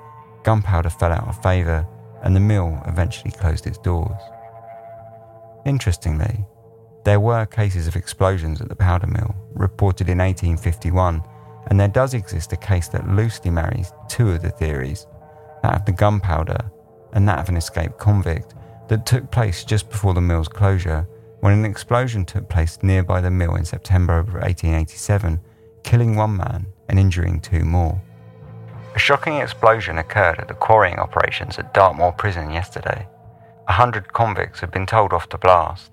gunpowder 0.44 0.90
fell 0.90 1.12
out 1.12 1.28
of 1.28 1.44
favour 1.44 1.88
and 2.24 2.36
the 2.36 2.40
mill 2.40 2.82
eventually 2.88 3.32
closed 3.32 3.68
its 3.68 3.78
doors. 3.78 4.22
Interestingly, 5.68 6.46
there 7.06 7.20
were 7.20 7.46
cases 7.46 7.86
of 7.86 7.96
explosions 7.96 8.60
at 8.60 8.70
the 8.70 8.76
powder 8.76 9.08
mill 9.08 9.36
reported 9.54 10.10
in 10.10 10.18
1851, 10.18 11.24
and 11.70 11.80
there 11.80 11.88
does 11.88 12.14
exist 12.14 12.54
a 12.54 12.58
case 12.58 12.88
that 12.90 13.08
loosely 13.08 13.52
marries 13.52 13.94
two 14.08 14.32
of 14.32 14.42
the 14.42 14.50
theories 14.50 15.08
that 15.62 15.76
of 15.76 15.86
the 15.86 15.92
gunpowder 15.92 16.72
and 17.14 17.28
that 17.28 17.40
of 17.40 17.50
an 17.50 17.58
escaped 17.58 17.98
convict 17.98 18.56
that 18.88 19.06
took 19.06 19.30
place 19.32 19.64
just 19.64 19.90
before 19.90 20.14
the 20.14 20.22
mill's 20.22 20.48
closure 20.48 21.08
when 21.42 21.54
an 21.54 21.66
explosion 21.66 22.26
took 22.26 22.50
place 22.50 22.78
nearby 22.82 23.22
the 23.22 23.32
mill 23.32 23.56
in 23.56 23.64
September 23.64 24.18
of 24.20 24.34
1887, 24.34 25.40
killing 25.84 26.16
one 26.16 26.36
man 26.36 26.66
and 26.90 27.00
injuring 27.00 27.40
two 27.40 27.64
more. 27.64 28.02
A 28.96 29.00
shocking 29.00 29.38
explosion 29.38 29.98
occurred 29.98 30.40
at 30.40 30.48
the 30.48 30.54
quarrying 30.54 31.00
operations 31.00 31.58
at 31.58 31.74
Dartmoor 31.74 32.12
Prison 32.14 32.52
yesterday. 32.52 33.08
A 33.68 33.74
hundred 33.74 34.12
convicts 34.12 34.60
had 34.60 34.72
been 34.72 34.86
told 34.86 35.14
off 35.14 35.30
to 35.30 35.38
blast. 35.38 35.92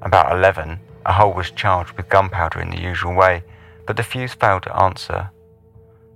About 0.00 0.32
eleven, 0.32 0.80
a 1.06 1.12
hole 1.12 1.34
was 1.34 1.50
charged 1.50 1.92
with 1.92 2.08
gunpowder 2.08 2.60
in 2.60 2.70
the 2.70 2.80
usual 2.80 3.14
way, 3.14 3.44
but 3.92 3.98
the 3.98 4.02
fuse 4.02 4.32
failed 4.32 4.62
to 4.62 4.74
answer. 4.74 5.30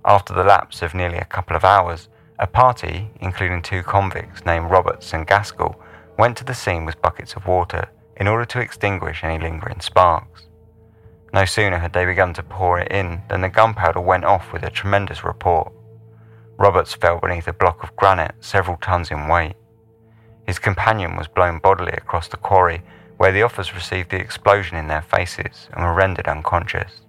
After 0.03 0.33
the 0.33 0.43
lapse 0.43 0.81
of 0.81 0.95
nearly 0.95 1.19
a 1.19 1.25
couple 1.25 1.55
of 1.55 1.63
hours, 1.63 2.09
a 2.39 2.47
party, 2.47 3.11
including 3.21 3.61
two 3.61 3.83
convicts 3.83 4.43
named 4.47 4.71
Roberts 4.71 5.13
and 5.13 5.27
Gaskell, 5.27 5.79
went 6.17 6.35
to 6.37 6.43
the 6.43 6.55
scene 6.55 6.85
with 6.85 7.03
buckets 7.03 7.35
of 7.35 7.45
water 7.45 7.87
in 8.15 8.27
order 8.27 8.45
to 8.45 8.59
extinguish 8.59 9.23
any 9.23 9.37
lingering 9.37 9.79
sparks. 9.79 10.47
No 11.31 11.45
sooner 11.45 11.77
had 11.77 11.93
they 11.93 12.03
begun 12.03 12.33
to 12.33 12.41
pour 12.41 12.79
it 12.79 12.91
in 12.91 13.21
than 13.29 13.41
the 13.41 13.47
gunpowder 13.47 14.01
went 14.01 14.25
off 14.25 14.51
with 14.51 14.63
a 14.63 14.71
tremendous 14.71 15.23
report. 15.23 15.71
Roberts 16.57 16.95
fell 16.95 17.19
beneath 17.19 17.47
a 17.47 17.53
block 17.53 17.83
of 17.83 17.95
granite 17.95 18.33
several 18.39 18.77
tons 18.77 19.11
in 19.11 19.27
weight. 19.27 19.55
His 20.47 20.57
companion 20.57 21.15
was 21.15 21.27
blown 21.27 21.59
bodily 21.59 21.93
across 21.93 22.27
the 22.27 22.37
quarry, 22.37 22.81
where 23.17 23.31
the 23.31 23.43
officers 23.43 23.75
received 23.75 24.09
the 24.09 24.19
explosion 24.19 24.77
in 24.77 24.87
their 24.87 25.03
faces 25.03 25.69
and 25.73 25.85
were 25.85 25.93
rendered 25.93 26.27
unconscious. 26.27 27.01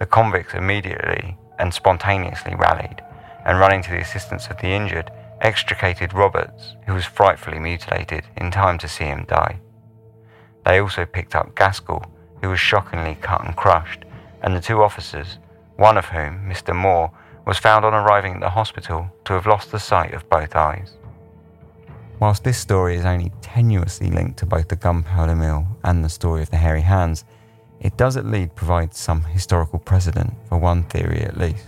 The 0.00 0.06
convicts 0.06 0.54
immediately 0.54 1.36
and 1.58 1.72
spontaneously 1.72 2.54
rallied, 2.54 3.02
and 3.44 3.60
running 3.60 3.82
to 3.82 3.90
the 3.90 4.00
assistance 4.00 4.48
of 4.48 4.56
the 4.56 4.68
injured, 4.68 5.10
extricated 5.42 6.14
Roberts, 6.14 6.74
who 6.86 6.94
was 6.94 7.04
frightfully 7.04 7.58
mutilated, 7.58 8.24
in 8.36 8.50
time 8.50 8.78
to 8.78 8.88
see 8.88 9.04
him 9.04 9.26
die. 9.28 9.60
They 10.64 10.80
also 10.80 11.04
picked 11.04 11.34
up 11.34 11.54
Gaskell, 11.54 12.04
who 12.42 12.48
was 12.48 12.58
shockingly 12.58 13.18
cut 13.20 13.44
and 13.44 13.54
crushed, 13.54 14.06
and 14.42 14.56
the 14.56 14.60
two 14.60 14.82
officers, 14.82 15.38
one 15.76 15.98
of 15.98 16.06
whom, 16.06 16.48
Mr. 16.48 16.74
Moore, 16.74 17.12
was 17.46 17.58
found 17.58 17.84
on 17.84 17.92
arriving 17.92 18.34
at 18.34 18.40
the 18.40 18.50
hospital 18.50 19.10
to 19.24 19.34
have 19.34 19.46
lost 19.46 19.70
the 19.70 19.78
sight 19.78 20.14
of 20.14 20.28
both 20.30 20.56
eyes. 20.56 20.96
Whilst 22.18 22.44
this 22.44 22.58
story 22.58 22.96
is 22.96 23.04
only 23.04 23.32
tenuously 23.42 24.10
linked 24.10 24.38
to 24.38 24.46
both 24.46 24.68
the 24.68 24.76
gunpowder 24.76 25.36
mill 25.36 25.66
and 25.84 26.02
the 26.02 26.08
story 26.08 26.42
of 26.42 26.50
the 26.50 26.58
hairy 26.58 26.82
hands, 26.82 27.24
it 27.80 27.96
does 27.96 28.16
at 28.16 28.26
least 28.26 28.54
provide 28.54 28.94
some 28.94 29.22
historical 29.22 29.78
precedent 29.78 30.32
for 30.48 30.58
one 30.58 30.84
theory 30.84 31.22
at 31.22 31.38
least. 31.38 31.64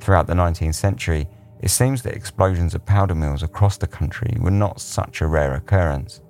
Throughout 0.00 0.26
the 0.26 0.34
19th 0.34 0.74
century, 0.74 1.28
it 1.60 1.70
seems 1.70 2.02
that 2.02 2.14
explosions 2.14 2.74
of 2.74 2.86
powder 2.86 3.14
mills 3.14 3.42
across 3.42 3.76
the 3.76 3.86
country 3.86 4.36
were 4.40 4.50
not 4.50 4.80
such 4.80 5.20
a 5.20 5.26
rare 5.26 5.54
occurrence, 5.54 6.20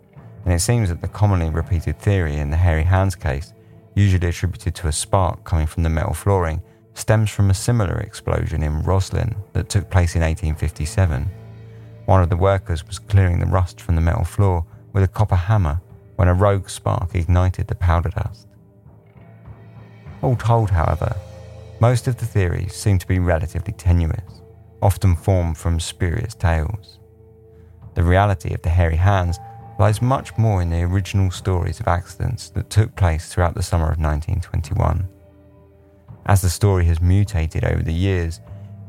and 0.45 0.53
it 0.53 0.61
seems 0.61 0.89
that 0.89 1.01
the 1.01 1.09
commonly 1.09 1.51
repeated 1.51 1.99
theory 1.99 2.37
in 2.37 2.51
the 2.51 2.57
hairy 2.57 2.85
hands 2.85 3.15
case, 3.15 3.53
usually 3.95 4.29
attributed 4.29 4.75
to 4.75 4.89
a 4.89 4.93
spark 4.93 5.45
coming 5.45 5.67
from 5.67 5.83
the 5.83 5.89
metal 5.89 6.15
flooring, 6.15 6.63
stems 6.95 7.31
from 7.31 7.51
a 7.51 7.55
similar 7.55 8.01
explosion 8.01 8.63
in 8.63 8.83
Roslin 8.83 9.35
that 9.53 9.69
took 9.69 9.89
place 9.91 10.15
in 10.15 10.23
1857 10.23 11.31
one 12.07 12.23
of 12.23 12.29
the 12.29 12.37
workers 12.37 12.87
was 12.87 12.99
clearing 12.99 13.39
the 13.39 13.47
rust 13.47 13.81
from 13.81 13.95
the 13.95 14.01
metal 14.01 14.25
floor 14.25 14.65
with 14.93 15.05
a 15.05 15.09
copper 15.09 15.37
hammer 15.37 15.81
when 16.17 16.29
a 16.29 16.35
rogue 16.35 16.69
spark 16.69 17.15
ignited 17.15 17.69
the 17.69 17.75
powder 17.75 18.11
dust. 18.11 18.49
All 20.23 20.37
told, 20.37 20.71
however, 20.71 21.17
most 21.81 22.07
of 22.07 22.17
the 22.17 22.27
theories 22.27 22.75
seem 22.75 22.99
to 22.99 23.07
be 23.07 23.19
relatively 23.19 23.73
tenuous, 23.73 24.41
often 24.81 25.17
formed 25.17 25.59
from 25.59 25.81
spurious 25.81 26.35
tales. 26.35 27.01
The 27.95 28.05
reality 28.05 28.55
of 28.55 28.63
the 28.63 28.71
hairy 28.71 28.97
hands 28.97 29.39
lies 29.79 30.01
much 30.01 30.39
more 30.39 30.63
in 30.63 30.71
the 30.71 30.83
original 30.83 31.31
stories 31.33 31.81
of 31.81 31.89
accidents 31.89 32.51
that 32.51 32.71
took 32.71 32.95
place 32.95 33.29
throughout 33.29 33.55
the 33.55 33.63
summer 33.63 33.87
of 33.91 33.99
1921. 33.99 35.09
As 36.27 36.41
the 36.41 36.51
story 36.51 36.85
has 36.85 37.01
mutated 37.01 37.65
over 37.65 37.83
the 37.83 37.93
years, 37.93 38.41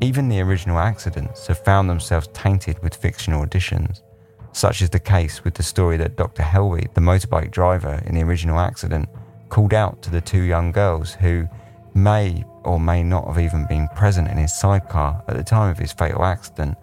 even 0.02 0.30
the 0.30 0.42
original 0.42 0.78
accidents 0.78 1.48
have 1.48 1.64
found 1.64 1.90
themselves 1.90 2.30
tainted 2.34 2.78
with 2.84 2.96
fictional 2.96 3.42
additions, 3.42 4.04
such 4.52 4.84
is 4.84 4.92
the 4.92 5.00
case 5.00 5.44
with 5.44 5.56
the 5.56 5.64
story 5.64 5.98
that 5.98 6.16
Dr. 6.16 6.44
Helwig, 6.44 6.94
the 6.94 7.02
motorbike 7.02 7.50
driver 7.50 8.04
in 8.06 8.14
the 8.14 8.22
original 8.22 8.60
accident, 8.60 9.10
called 9.54 9.76
out 9.76 10.02
to 10.02 10.10
the 10.10 10.20
two 10.20 10.42
young 10.42 10.72
girls 10.72 11.14
who 11.14 11.48
may 11.94 12.44
or 12.64 12.80
may 12.80 13.04
not 13.04 13.28
have 13.28 13.38
even 13.38 13.68
been 13.68 13.88
present 13.90 14.28
in 14.28 14.36
his 14.36 14.52
sidecar 14.52 15.24
at 15.28 15.38
the 15.38 15.44
time 15.44 15.70
of 15.70 15.78
his 15.78 15.94
fatal 15.94 16.26
accident, 16.26 16.76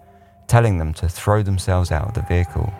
telling 0.47 0.77
them 0.77 0.93
to 0.93 1.09
throw 1.09 1.43
themselves 1.43 1.91
out 1.91 2.07
of 2.07 2.13
the 2.13 2.21
vehicle. 2.33 2.73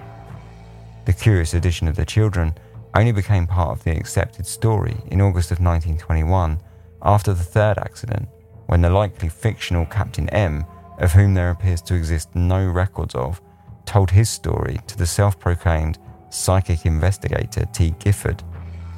The 1.04 1.12
curious 1.12 1.54
addition 1.56 1.90
of 1.90 1.98
the 1.98 2.06
children 2.06 2.54
only 2.96 3.12
became 3.12 3.46
part 3.46 3.78
of 3.78 3.84
the 3.84 3.92
accepted 3.92 4.48
story 4.48 4.96
in 5.08 5.20
August 5.20 5.52
of 5.52 5.60
1921 5.60 6.58
after 7.02 7.34
the 7.34 7.44
third 7.44 7.78
accident 7.78 8.30
when 8.68 8.80
the 8.80 8.90
likely 8.90 9.28
fictional 9.28 9.86
Captain 9.86 10.30
M, 10.30 10.64
of 11.00 11.12
whom 11.12 11.34
there 11.34 11.50
appears 11.50 11.82
to 11.82 11.96
exist 11.96 12.34
no 12.34 12.66
records 12.66 13.14
of, 13.14 13.42
told 13.86 14.12
his 14.12 14.30
story 14.30 14.80
to 14.88 14.98
the 14.98 15.06
self 15.06 15.38
proclaimed 15.38 16.00
psychic 16.30 16.86
investigator 16.86 17.66
T. 17.74 17.94
Gifford, 18.00 18.42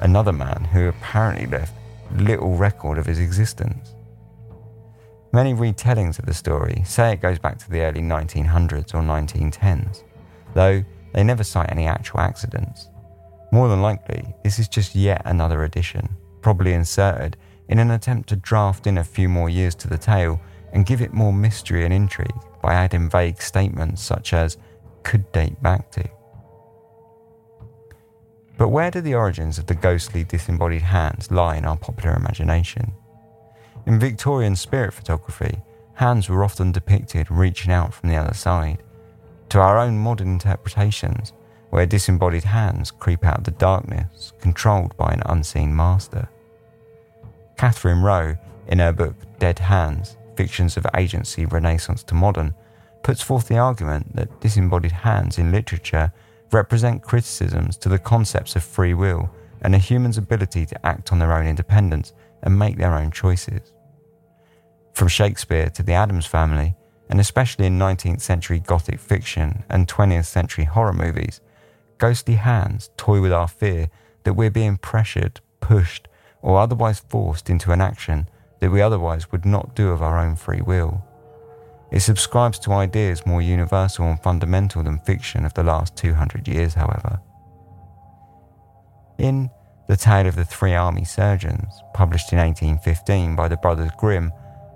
another 0.04 0.32
man 0.32 0.68
who 0.70 0.88
apparently 0.88 1.46
left 1.46 1.72
little 2.16 2.54
record 2.56 2.98
of 2.98 3.06
his 3.06 3.18
existence. 3.18 3.94
Many 5.32 5.54
retellings 5.54 6.18
of 6.18 6.26
the 6.26 6.34
story 6.34 6.82
say 6.84 7.12
it 7.12 7.22
goes 7.22 7.38
back 7.38 7.58
to 7.58 7.70
the 7.70 7.80
early 7.80 8.02
1900s 8.02 8.94
or 8.94 9.00
1910s, 9.00 10.04
though 10.52 10.84
they 11.12 11.24
never 11.24 11.42
cite 11.42 11.72
any 11.72 11.86
actual 11.86 12.20
accidents. 12.20 12.88
More 13.50 13.68
than 13.68 13.82
likely, 13.82 14.34
this 14.44 14.58
is 14.58 14.68
just 14.68 14.94
yet 14.94 15.22
another 15.24 15.64
addition, 15.64 16.08
probably 16.42 16.74
inserted 16.74 17.36
in 17.68 17.78
an 17.78 17.90
attempt 17.90 18.28
to 18.28 18.36
draft 18.36 18.86
in 18.86 18.98
a 18.98 19.04
few 19.04 19.28
more 19.28 19.48
years 19.48 19.74
to 19.76 19.88
the 19.88 19.98
tale 19.98 20.38
and 20.72 20.86
give 20.86 21.00
it 21.00 21.14
more 21.14 21.32
mystery 21.32 21.84
and 21.84 21.94
intrigue 21.94 22.30
by 22.62 22.74
adding 22.74 23.08
vague 23.08 23.40
statements 23.40 24.02
such 24.02 24.34
as 24.34 24.58
could 25.02 25.30
date 25.32 25.60
back 25.62 25.90
to. 25.92 26.08
But 28.56 28.68
where 28.68 28.90
do 28.90 29.00
the 29.00 29.14
origins 29.14 29.58
of 29.58 29.66
the 29.66 29.74
ghostly 29.74 30.24
disembodied 30.24 30.82
hands 30.82 31.30
lie 31.30 31.56
in 31.56 31.64
our 31.64 31.76
popular 31.76 32.14
imagination? 32.16 32.92
In 33.86 33.98
Victorian 33.98 34.56
spirit 34.56 34.94
photography, 34.94 35.60
hands 35.94 36.28
were 36.28 36.44
often 36.44 36.72
depicted 36.72 37.30
reaching 37.30 37.72
out 37.72 37.92
from 37.92 38.08
the 38.08 38.16
other 38.16 38.34
side. 38.34 38.82
To 39.50 39.60
our 39.60 39.78
own 39.78 39.98
modern 39.98 40.28
interpretations, 40.28 41.32
where 41.70 41.86
disembodied 41.86 42.44
hands 42.44 42.90
creep 42.90 43.24
out 43.24 43.38
of 43.38 43.44
the 43.44 43.50
darkness, 43.50 44.32
controlled 44.40 44.96
by 44.96 45.12
an 45.12 45.22
unseen 45.26 45.74
master. 45.74 46.28
Katherine 47.56 48.02
Rowe, 48.02 48.36
in 48.68 48.78
her 48.78 48.92
book 48.92 49.16
Dead 49.38 49.58
Hands 49.58 50.16
Fictions 50.36 50.76
of 50.76 50.86
Agency 50.96 51.46
Renaissance 51.46 52.02
to 52.04 52.14
Modern, 52.14 52.54
puts 53.02 53.20
forth 53.20 53.48
the 53.48 53.58
argument 53.58 54.14
that 54.16 54.40
disembodied 54.40 54.92
hands 54.92 55.38
in 55.38 55.52
literature 55.52 56.12
represent 56.54 57.02
criticisms 57.02 57.76
to 57.76 57.88
the 57.88 57.98
concepts 57.98 58.54
of 58.56 58.62
free 58.62 58.94
will 58.94 59.28
and 59.62 59.74
a 59.74 59.78
human's 59.78 60.16
ability 60.16 60.64
to 60.64 60.86
act 60.86 61.12
on 61.12 61.18
their 61.18 61.32
own 61.32 61.46
independence 61.46 62.12
and 62.42 62.58
make 62.58 62.78
their 62.78 62.94
own 62.94 63.10
choices. 63.10 63.72
From 64.92 65.08
Shakespeare 65.08 65.68
to 65.70 65.82
the 65.82 65.92
Addams 65.92 66.26
Family, 66.26 66.76
and 67.10 67.20
especially 67.20 67.66
in 67.66 67.78
19th 67.78 68.20
century 68.20 68.60
Gothic 68.60 69.00
fiction 69.00 69.64
and 69.68 69.88
20th 69.88 70.26
century 70.26 70.64
horror 70.64 70.92
movies, 70.92 71.40
ghostly 71.98 72.34
hands 72.34 72.90
toy 72.96 73.20
with 73.20 73.32
our 73.32 73.48
fear 73.48 73.88
that 74.22 74.34
we're 74.34 74.50
being 74.50 74.76
pressured, 74.76 75.40
pushed, 75.60 76.06
or 76.40 76.58
otherwise 76.58 77.00
forced 77.00 77.50
into 77.50 77.72
an 77.72 77.80
action 77.80 78.28
that 78.60 78.70
we 78.70 78.80
otherwise 78.80 79.32
would 79.32 79.44
not 79.44 79.74
do 79.74 79.90
of 79.90 80.02
our 80.02 80.18
own 80.18 80.36
free 80.36 80.60
will. 80.60 81.04
It 81.90 82.00
subscribes 82.00 82.58
to 82.60 82.72
ideas 82.72 83.26
more 83.26 83.42
universal 83.42 84.06
and 84.06 84.20
fundamental 84.20 84.82
than 84.82 84.98
fiction 85.00 85.44
of 85.44 85.54
the 85.54 85.62
last 85.62 85.96
200 85.96 86.48
years, 86.48 86.74
however. 86.74 87.20
In 89.18 89.50
The 89.86 89.96
Tale 89.96 90.26
of 90.26 90.34
the 90.34 90.44
Three 90.44 90.74
Army 90.74 91.04
Surgeons, 91.04 91.82
published 91.92 92.32
in 92.32 92.38
1815 92.38 93.36
by 93.36 93.48
the 93.48 93.56
Brothers 93.56 93.90
Grimm, 93.96 94.32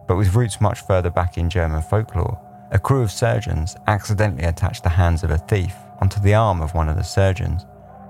but 0.06 0.16
with 0.16 0.34
roots 0.34 0.60
much 0.60 0.80
further 0.86 1.10
back 1.10 1.36
in 1.38 1.50
German 1.50 1.82
folklore, 1.82 2.40
a 2.70 2.78
crew 2.78 3.02
of 3.02 3.10
surgeons 3.10 3.74
accidentally 3.86 4.44
attached 4.44 4.82
the 4.82 4.88
hands 4.88 5.24
of 5.24 5.30
a 5.30 5.38
thief 5.38 5.74
onto 6.00 6.20
the 6.20 6.34
arm 6.34 6.60
of 6.60 6.74
one 6.74 6.88
of 6.88 6.96
the 6.96 7.02
surgeons, 7.02 7.64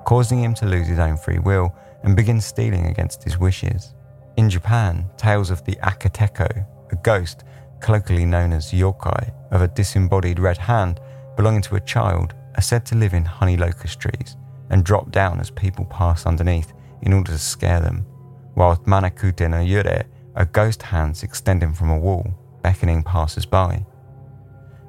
causing 0.04 0.42
him 0.42 0.54
to 0.54 0.66
lose 0.66 0.88
his 0.88 0.98
own 0.98 1.16
free 1.16 1.38
will 1.38 1.74
and 2.02 2.16
begin 2.16 2.40
stealing 2.40 2.86
against 2.86 3.22
his 3.22 3.38
wishes. 3.38 3.94
In 4.36 4.50
Japan, 4.50 5.06
tales 5.16 5.50
of 5.50 5.64
the 5.64 5.76
Akateko, 5.76 6.66
a 6.92 6.96
ghost, 6.96 7.44
colloquially 7.80 8.24
known 8.24 8.52
as 8.52 8.72
yokai, 8.72 9.32
of 9.50 9.62
a 9.62 9.68
disembodied 9.68 10.38
red 10.38 10.58
hand 10.58 11.00
belonging 11.36 11.62
to 11.62 11.76
a 11.76 11.80
child, 11.80 12.34
are 12.56 12.62
said 12.62 12.84
to 12.86 12.96
live 12.96 13.14
in 13.14 13.24
honey 13.24 13.56
locust 13.56 14.00
trees 14.00 14.36
and 14.70 14.84
drop 14.84 15.10
down 15.10 15.40
as 15.40 15.50
people 15.50 15.84
pass 15.84 16.26
underneath 16.26 16.72
in 17.02 17.12
order 17.12 17.32
to 17.32 17.38
scare 17.38 17.80
them, 17.80 18.04
whilst 18.56 18.82
Manakute 18.82 19.48
no 19.48 19.60
Yure 19.60 20.04
are 20.34 20.44
ghost 20.44 20.82
hands 20.82 21.22
extending 21.22 21.72
from 21.72 21.90
a 21.90 21.98
wall, 21.98 22.26
beckoning 22.62 23.02
passers 23.02 23.46
by. 23.46 23.84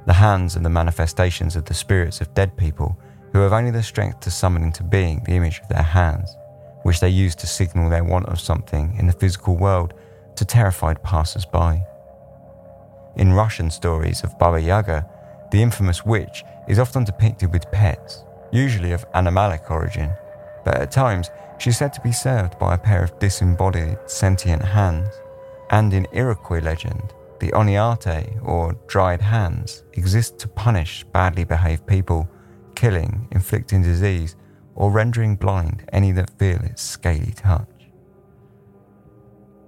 The 0.05 0.13
hands 0.13 0.57
are 0.57 0.61
the 0.61 0.69
manifestations 0.69 1.55
of 1.55 1.65
the 1.65 1.73
spirits 1.73 2.21
of 2.21 2.33
dead 2.33 2.57
people 2.57 2.99
who 3.31 3.39
have 3.39 3.53
only 3.53 3.71
the 3.71 3.83
strength 3.83 4.19
to 4.21 4.31
summon 4.31 4.63
into 4.63 4.83
being 4.83 5.23
the 5.23 5.33
image 5.33 5.59
of 5.59 5.69
their 5.69 5.83
hands, 5.83 6.35
which 6.83 6.99
they 6.99 7.09
use 7.09 7.35
to 7.35 7.47
signal 7.47 7.89
their 7.89 8.03
want 8.03 8.25
of 8.27 8.39
something 8.39 8.95
in 8.97 9.05
the 9.05 9.13
physical 9.13 9.55
world 9.55 9.93
to 10.35 10.45
terrified 10.45 11.03
passers 11.03 11.45
by. 11.45 11.85
In 13.19 13.33
Russian 13.33 13.69
stories 13.69 14.23
of 14.23 14.39
Baba 14.39 14.61
Yaga, 14.61 15.05
the 15.51 15.61
infamous 15.61 16.05
witch 16.05 16.45
is 16.69 16.79
often 16.79 17.03
depicted 17.03 17.51
with 17.51 17.69
pets, 17.69 18.23
usually 18.49 18.93
of 18.93 19.05
animalic 19.11 19.69
origin, 19.69 20.09
but 20.63 20.77
at 20.77 20.89
times 20.89 21.29
she 21.57 21.69
is 21.71 21.77
said 21.77 21.91
to 21.91 21.99
be 21.99 22.13
served 22.13 22.57
by 22.57 22.75
a 22.75 22.77
pair 22.77 23.03
of 23.03 23.19
disembodied 23.19 23.97
sentient 24.05 24.63
hands. 24.63 25.09
And 25.69 25.93
in 25.93 26.07
Iroquois 26.13 26.61
legend, 26.61 27.13
the 27.41 27.51
Oniate, 27.51 28.39
or 28.41 28.77
dried 28.87 29.21
hands, 29.21 29.83
exist 29.95 30.39
to 30.39 30.47
punish 30.47 31.03
badly 31.11 31.43
behaved 31.43 31.85
people, 31.85 32.25
killing, 32.73 33.27
inflicting 33.31 33.81
disease, 33.81 34.37
or 34.75 34.91
rendering 34.91 35.35
blind 35.35 35.83
any 35.91 36.13
that 36.13 36.39
feel 36.39 36.61
its 36.63 36.81
scaly 36.81 37.33
touch. 37.35 37.89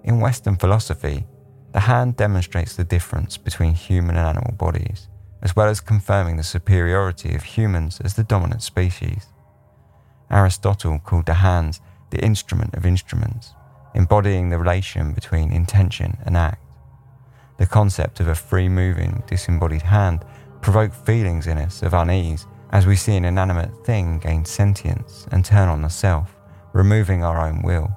In 0.05 0.21
Western 0.21 0.55
philosophy, 0.55 1.25
the 1.73 1.81
hand 1.81 2.17
demonstrates 2.17 2.75
the 2.75 2.83
difference 2.83 3.37
between 3.37 3.73
human 3.73 4.17
and 4.17 4.27
animal 4.27 4.53
bodies, 4.53 5.07
as 5.41 5.55
well 5.55 5.67
as 5.67 5.79
confirming 5.79 6.37
the 6.37 6.43
superiority 6.43 7.33
of 7.33 7.43
humans 7.43 8.01
as 8.03 8.15
the 8.15 8.23
dominant 8.23 8.61
species. 8.61 9.27
Aristotle 10.29 10.99
called 10.99 11.25
the 11.25 11.35
hands 11.35 11.81
the 12.09 12.23
instrument 12.23 12.75
of 12.75 12.85
instruments, 12.85 13.53
embodying 13.95 14.49
the 14.49 14.57
relation 14.59 15.13
between 15.13 15.51
intention 15.51 16.17
and 16.25 16.35
act. 16.35 16.63
The 17.57 17.65
concept 17.65 18.19
of 18.19 18.27
a 18.27 18.35
free 18.35 18.67
moving, 18.67 19.23
disembodied 19.27 19.83
hand 19.83 20.25
provoked 20.61 20.95
feelings 21.05 21.47
in 21.47 21.57
us 21.57 21.81
of 21.81 21.93
unease 21.93 22.47
as 22.71 22.85
we 22.85 22.95
see 22.95 23.15
an 23.15 23.25
inanimate 23.25 23.85
thing 23.85 24.19
gain 24.19 24.45
sentience 24.45 25.27
and 25.31 25.43
turn 25.43 25.69
on 25.69 25.81
the 25.81 25.89
self, 25.89 26.35
removing 26.73 27.23
our 27.23 27.45
own 27.45 27.61
will. 27.61 27.95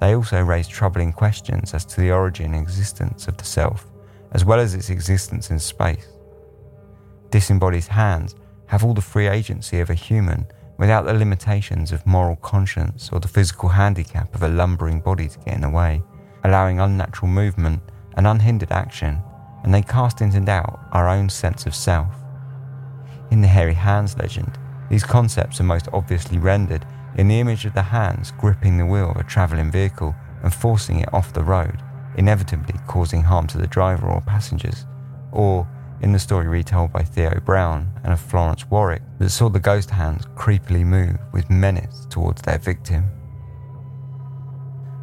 They 0.00 0.14
also 0.14 0.40
raise 0.42 0.66
troubling 0.66 1.12
questions 1.12 1.74
as 1.74 1.84
to 1.86 2.00
the 2.00 2.10
origin 2.10 2.54
and 2.54 2.62
existence 2.62 3.28
of 3.28 3.36
the 3.36 3.44
self, 3.44 3.86
as 4.32 4.44
well 4.44 4.58
as 4.58 4.74
its 4.74 4.90
existence 4.90 5.50
in 5.50 5.58
space. 5.58 6.08
Disembodied 7.30 7.84
hands 7.84 8.34
have 8.66 8.82
all 8.82 8.94
the 8.94 9.02
free 9.02 9.28
agency 9.28 9.80
of 9.80 9.90
a 9.90 9.94
human 9.94 10.46
without 10.78 11.04
the 11.04 11.12
limitations 11.12 11.92
of 11.92 12.06
moral 12.06 12.36
conscience 12.36 13.10
or 13.12 13.20
the 13.20 13.28
physical 13.28 13.68
handicap 13.68 14.34
of 14.34 14.42
a 14.42 14.48
lumbering 14.48 15.00
body 15.00 15.28
to 15.28 15.38
get 15.40 15.54
in 15.54 15.60
the 15.60 15.68
way, 15.68 16.02
allowing 16.44 16.80
unnatural 16.80 17.30
movement 17.30 17.82
and 18.16 18.26
unhindered 18.26 18.72
action, 18.72 19.22
and 19.62 19.74
they 19.74 19.82
cast 19.82 20.22
into 20.22 20.40
doubt 20.40 20.80
our 20.92 21.08
own 21.08 21.28
sense 21.28 21.66
of 21.66 21.74
self. 21.74 22.14
In 23.30 23.42
the 23.42 23.48
hairy 23.48 23.74
hands 23.74 24.16
legend, 24.16 24.58
these 24.88 25.04
concepts 25.04 25.60
are 25.60 25.64
most 25.64 25.88
obviously 25.92 26.38
rendered 26.38 26.86
in 27.16 27.28
the 27.28 27.40
image 27.40 27.64
of 27.64 27.74
the 27.74 27.82
hands 27.82 28.32
gripping 28.38 28.78
the 28.78 28.86
wheel 28.86 29.10
of 29.10 29.16
a 29.16 29.24
travelling 29.24 29.70
vehicle 29.70 30.14
and 30.42 30.54
forcing 30.54 31.00
it 31.00 31.12
off 31.12 31.32
the 31.32 31.44
road, 31.44 31.82
inevitably 32.16 32.74
causing 32.86 33.22
harm 33.22 33.46
to 33.48 33.58
the 33.58 33.66
driver 33.66 34.08
or 34.08 34.20
passengers, 34.22 34.86
or 35.32 35.68
in 36.00 36.12
the 36.12 36.18
story 36.18 36.48
retold 36.48 36.92
by 36.92 37.02
Theo 37.02 37.38
Brown 37.40 37.92
and 38.02 38.12
of 38.12 38.20
Florence 38.20 38.66
Warwick 38.70 39.02
that 39.18 39.30
saw 39.30 39.48
the 39.48 39.60
ghost 39.60 39.90
hands 39.90 40.24
creepily 40.34 40.84
move 40.84 41.18
with 41.32 41.50
menace 41.50 42.06
towards 42.08 42.42
their 42.42 42.58
victim. 42.58 43.10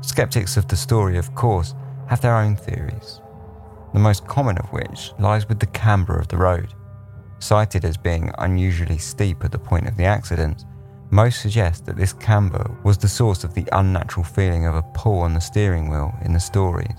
Skeptics 0.02 0.58
of 0.58 0.68
the 0.68 0.76
story, 0.76 1.18
of 1.18 1.36
course, 1.36 1.76
have 2.08 2.22
their 2.22 2.36
own 2.36 2.56
theories, 2.56 3.22
the 3.94 4.00
most 4.00 4.26
common 4.28 4.58
of 4.58 4.72
which 4.72 5.12
lies 5.20 5.48
with 5.48 5.60
the 5.60 5.68
camber 5.68 6.18
of 6.18 6.28
the 6.30 6.38
road. 6.38 6.74
Cited 7.40 7.86
as 7.86 7.98
being 7.98 8.32
unusually 8.40 8.98
steep 8.98 9.44
at 9.44 9.52
the 9.52 9.60
point 9.60 9.88
of 9.88 9.98
the 9.98 10.06
accident, 10.06 10.66
most 11.10 11.42
suggest 11.42 11.86
that 11.86 11.96
this 11.96 12.14
camber 12.14 12.76
was 12.84 12.98
the 12.98 13.08
source 13.08 13.44
of 13.44 13.54
the 13.54 13.68
unnatural 13.72 14.26
feeling 14.26 14.66
of 14.66 14.76
a 14.76 14.84
pull 14.94 15.20
on 15.20 15.34
the 15.34 15.40
steering 15.40 15.90
wheel 15.90 16.14
in 16.24 16.34
the 16.34 16.40
stories. 16.40 16.98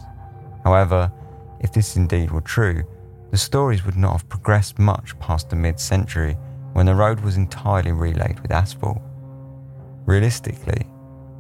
However, 0.65 1.13
if 1.61 1.73
this 1.73 1.97
indeed 1.97 2.31
were 2.31 2.41
true, 2.41 2.85
the 3.31 3.37
stories 3.37 3.85
would 3.85 3.97
not 3.97 4.13
have 4.13 4.29
progressed 4.29 4.79
much 4.79 5.19
past 5.19 5.51
the 5.51 5.57
mid 5.57 5.79
century 5.79 6.37
when 6.73 6.87
the 6.87 6.95
road 6.95 7.21
was 7.21 7.37
entirely 7.37 7.93
relaid 7.93 8.41
with 8.41 8.51
asphalt. 8.51 9.03
Realistically, 10.07 10.87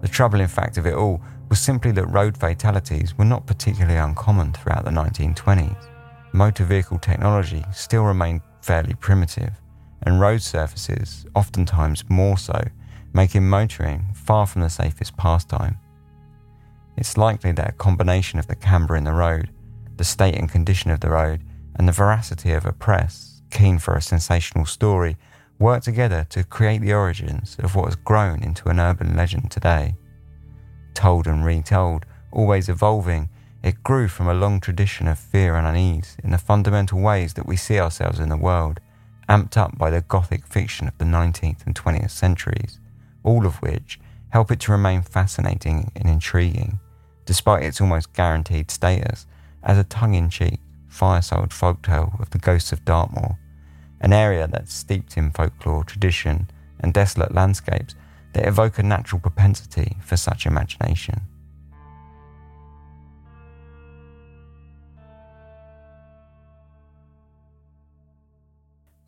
the 0.02 0.08
troubling 0.08 0.46
fact 0.46 0.76
of 0.76 0.86
it 0.86 0.94
all 0.94 1.22
was 1.48 1.58
simply 1.58 1.90
that 1.92 2.06
road 2.06 2.36
fatalities 2.36 3.16
were 3.16 3.24
not 3.24 3.46
particularly 3.46 3.96
uncommon 3.96 4.52
throughout 4.52 4.84
the 4.84 4.90
1920s. 4.90 5.86
Motor 6.32 6.64
vehicle 6.64 6.98
technology 6.98 7.64
still 7.72 8.04
remained 8.04 8.42
fairly 8.60 8.94
primitive, 8.94 9.52
and 10.02 10.20
road 10.20 10.42
surfaces, 10.42 11.26
oftentimes 11.34 12.04
more 12.08 12.38
so, 12.38 12.62
making 13.12 13.48
motoring 13.48 14.06
far 14.14 14.46
from 14.46 14.62
the 14.62 14.70
safest 14.70 15.16
pastime. 15.16 15.78
It's 16.96 17.16
likely 17.16 17.52
that 17.52 17.70
a 17.70 17.72
combination 17.72 18.38
of 18.38 18.46
the 18.46 18.56
camber 18.56 18.96
in 18.96 19.04
the 19.04 19.12
road, 19.12 19.50
the 19.96 20.04
state 20.04 20.36
and 20.36 20.50
condition 20.50 20.90
of 20.90 21.00
the 21.00 21.10
road, 21.10 21.42
and 21.76 21.86
the 21.86 21.92
veracity 21.92 22.52
of 22.52 22.66
a 22.66 22.72
press, 22.72 23.42
keen 23.50 23.78
for 23.78 23.94
a 23.94 24.02
sensational 24.02 24.66
story, 24.66 25.16
worked 25.58 25.84
together 25.84 26.26
to 26.30 26.44
create 26.44 26.80
the 26.80 26.92
origins 26.92 27.56
of 27.60 27.74
what 27.74 27.86
has 27.86 27.96
grown 27.96 28.42
into 28.42 28.68
an 28.68 28.80
urban 28.80 29.16
legend 29.16 29.50
today. 29.50 29.96
Told 30.94 31.26
and 31.26 31.44
retold, 31.44 32.04
always 32.32 32.68
evolving, 32.68 33.28
it 33.62 33.82
grew 33.82 34.08
from 34.08 34.28
a 34.28 34.34
long 34.34 34.60
tradition 34.60 35.08
of 35.08 35.18
fear 35.18 35.56
and 35.56 35.66
unease 35.66 36.16
in 36.22 36.30
the 36.30 36.38
fundamental 36.38 37.00
ways 37.00 37.34
that 37.34 37.46
we 37.46 37.56
see 37.56 37.78
ourselves 37.78 38.20
in 38.20 38.28
the 38.28 38.36
world, 38.36 38.80
amped 39.28 39.56
up 39.56 39.76
by 39.76 39.90
the 39.90 40.00
Gothic 40.02 40.46
fiction 40.46 40.88
of 40.88 40.96
the 40.98 41.04
19th 41.04 41.66
and 41.66 41.74
20th 41.74 42.10
centuries, 42.10 42.80
all 43.22 43.46
of 43.46 43.56
which 43.56 44.00
help 44.30 44.50
it 44.50 44.60
to 44.60 44.72
remain 44.72 45.02
fascinating 45.02 45.92
and 45.96 46.08
intriguing, 46.08 46.78
despite 47.24 47.62
its 47.62 47.80
almost 47.80 48.12
guaranteed 48.12 48.70
status 48.70 49.26
as 49.62 49.78
a 49.78 49.84
tongue 49.84 50.14
in 50.14 50.30
cheek 50.30 50.60
fireside 50.88 51.50
folktale 51.50 52.18
of 52.20 52.30
the 52.30 52.38
ghosts 52.38 52.72
of 52.72 52.84
Dartmoor, 52.84 53.38
an 54.00 54.12
area 54.12 54.48
that's 54.48 54.74
steeped 54.74 55.16
in 55.16 55.30
folklore, 55.30 55.84
tradition, 55.84 56.48
and 56.80 56.94
desolate 56.94 57.34
landscapes 57.34 57.94
that 58.32 58.46
evoke 58.46 58.78
a 58.78 58.82
natural 58.82 59.20
propensity 59.20 59.96
for 60.02 60.16
such 60.16 60.46
imagination. 60.46 61.20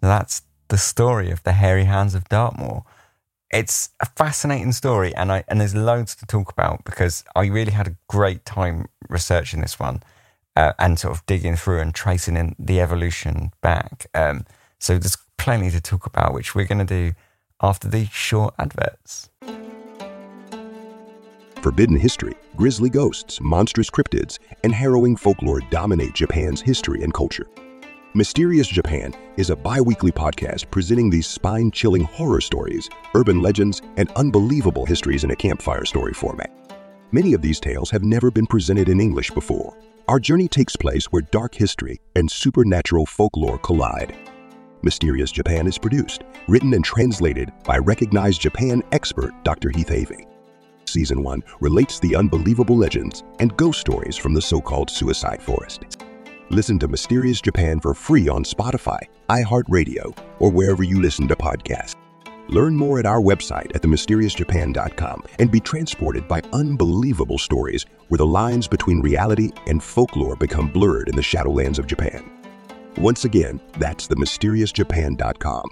That's 0.01 0.43
the 0.69 0.79
story 0.79 1.31
of 1.31 1.43
the 1.43 1.53
hairy 1.53 1.85
hands 1.85 2.15
of 2.15 2.29
Dartmoor. 2.29 2.85
It's 3.53 3.91
a 4.01 4.07
fascinating 4.07 4.73
story, 4.73 5.15
and 5.15 5.33
I 5.33 5.45
and 5.49 5.61
there's 5.61 5.75
loads 5.75 6.15
to 6.17 6.27
talk 6.27 6.53
about 6.53 6.85
because 6.85 7.25
I 7.35 7.47
really 7.47 7.73
had 7.73 7.89
a 7.89 7.97
great 8.09 8.45
time 8.45 8.87
researching 9.09 9.61
this 9.61 9.79
one 9.79 10.03
uh, 10.57 10.73
and 10.79 10.99
sort 10.99 11.17
of 11.17 11.27
digging 11.27 11.57
through 11.57 11.81
and 11.81 11.95
tracing 11.95 12.37
in 12.37 12.55
the 12.59 12.81
evolution 12.81 13.51
back. 13.61 14.07
Um, 14.15 14.45
so 14.79 14.99
there's 14.99 15.17
plenty 15.37 15.71
to 15.71 15.81
talk 15.81 16.07
about, 16.07 16.33
which 16.33 16.55
we're 16.55 16.67
going 16.67 16.87
to 16.87 17.11
do 17.11 17.13
after 17.61 17.89
these 17.89 18.11
short 18.11 18.55
adverts. 18.59 19.29
Forbidden 21.61 21.99
history, 21.99 22.35
grisly 22.57 22.89
ghosts, 22.89 23.41
monstrous 23.41 23.91
cryptids, 23.91 24.39
and 24.65 24.73
harrowing 24.73 25.17
folklore 25.17 25.61
dominate 25.71 26.15
Japan's 26.15 26.63
history 26.63 27.03
and 27.03 27.13
culture. 27.13 27.47
Mysterious 28.13 28.67
Japan 28.67 29.15
is 29.37 29.51
a 29.51 29.57
bi 29.57 29.81
weekly 29.81 30.11
podcast 30.11 30.69
presenting 30.73 31.11
these 31.11 31.29
spine 31.29 31.71
chilling 31.71 32.03
horror 32.03 32.41
stories, 32.41 32.91
urban 33.15 33.41
legends, 33.41 33.83
and 33.97 34.11
unbelievable 34.17 34.85
histories 34.85 35.23
in 35.23 35.31
a 35.31 35.37
campfire 35.37 35.85
story 35.85 36.13
format. 36.13 36.51
Many 37.13 37.35
of 37.35 37.41
these 37.41 37.61
tales 37.61 37.89
have 37.91 38.03
never 38.03 38.33
been 38.33 38.49
presented 38.49 38.89
in 38.89 39.01
English 39.01 39.31
before. 39.31 39.77
Our 40.09 40.19
journey 40.19 40.49
takes 40.49 40.75
place 40.75 41.05
where 41.13 41.23
dark 41.23 41.55
history 41.55 42.01
and 42.17 42.29
supernatural 42.29 43.07
folklore 43.07 43.59
collide. 43.59 44.13
Mysterious 44.83 45.31
Japan 45.31 45.69
is 45.69 45.79
produced, 45.79 46.25
written, 46.49 46.75
and 46.75 46.85
translated 46.85 47.53
by 47.65 47.79
recognized 47.79 48.41
Japan 48.41 48.83
expert 48.91 49.31
Dr. 49.45 49.71
Heath 49.71 49.89
Having. 49.89 50.27
Season 50.85 51.23
1 51.23 51.45
relates 51.61 52.01
the 52.01 52.17
unbelievable 52.17 52.77
legends 52.77 53.23
and 53.39 53.57
ghost 53.57 53.79
stories 53.79 54.17
from 54.17 54.35
the 54.35 54.43
so 54.43 54.61
called 54.61 54.91
suicide 54.91 55.41
forest. 55.41 55.85
Listen 56.51 56.81
to 56.81 56.89
Mysterious 56.89 57.41
Japan 57.41 57.79
for 57.79 57.95
free 57.95 58.29
on 58.29 58.43
Spotify, 58.43 58.99
iHeartRadio, 59.29 60.19
or 60.41 60.51
wherever 60.51 60.83
you 60.83 61.01
listen 61.01 61.29
to 61.29 61.37
podcasts. 61.37 61.95
Learn 62.49 62.75
more 62.75 62.99
at 62.99 63.07
our 63.07 63.21
website 63.21 63.73
at 63.73 63.83
themysteriousjapan.com 63.83 65.23
and 65.39 65.49
be 65.53 65.61
transported 65.61 66.27
by 66.27 66.43
unbelievable 66.53 67.39
stories 67.39 67.87
where 68.09 68.19
the 68.19 68.27
lines 68.27 68.67
between 68.67 69.01
reality 69.01 69.53
and 69.69 69.81
folklore 69.81 70.35
become 70.35 70.67
blurred 70.67 71.09
in 71.09 71.15
the 71.15 71.23
shadowlands 71.23 71.79
of 71.79 71.87
Japan. 71.87 72.29
Once 72.97 73.25
again, 73.25 73.61
that's 73.79 74.09
themysteriousjapan.com. 74.09 75.71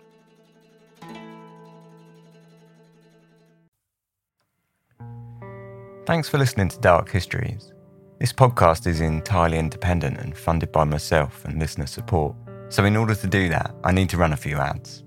Thanks 6.06 6.28
for 6.28 6.38
listening 6.38 6.68
to 6.68 6.78
Dark 6.78 7.10
Histories. 7.10 7.72
This 8.18 8.32
podcast 8.32 8.88
is 8.88 9.00
entirely 9.00 9.58
independent 9.58 10.18
and 10.18 10.36
funded 10.36 10.72
by 10.72 10.82
myself 10.82 11.44
and 11.44 11.56
listener 11.60 11.86
support. 11.86 12.34
So, 12.68 12.84
in 12.84 12.96
order 12.96 13.14
to 13.14 13.26
do 13.28 13.48
that, 13.50 13.72
I 13.84 13.92
need 13.92 14.08
to 14.08 14.16
run 14.16 14.32
a 14.32 14.36
few 14.36 14.56
ads. 14.56 15.04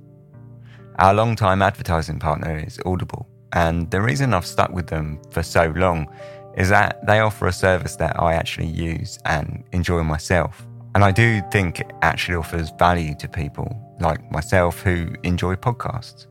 Our 0.98 1.14
long-time 1.14 1.62
advertising 1.62 2.20
partner 2.20 2.58
is 2.58 2.80
Audible, 2.86 3.28
and 3.52 3.92
the 3.92 4.00
reason 4.02 4.34
I've 4.34 4.46
stuck 4.46 4.72
with 4.72 4.88
them 4.88 5.20
for 5.30 5.44
so 5.44 5.74
long 5.76 6.08
is 6.56 6.70
that 6.70 7.06
they 7.06 7.20
offer 7.20 7.48
a 7.48 7.52
service 7.52 7.98
that 7.98 8.18
I 8.18 8.34
actually 8.34 8.68
use 8.68 9.20
and 9.26 9.66
enjoy 9.74 10.04
myself. 10.04 10.66
And 10.96 11.04
I 11.04 11.12
do 11.12 11.42
think 11.52 11.82
it 11.82 11.92
actually 12.02 12.36
offers 12.36 12.72
value 12.80 13.14
to 13.16 13.28
people 13.28 13.78
like 14.00 14.32
myself 14.32 14.80
who 14.80 15.14
enjoy 15.24 15.56
podcasts. 15.56 16.28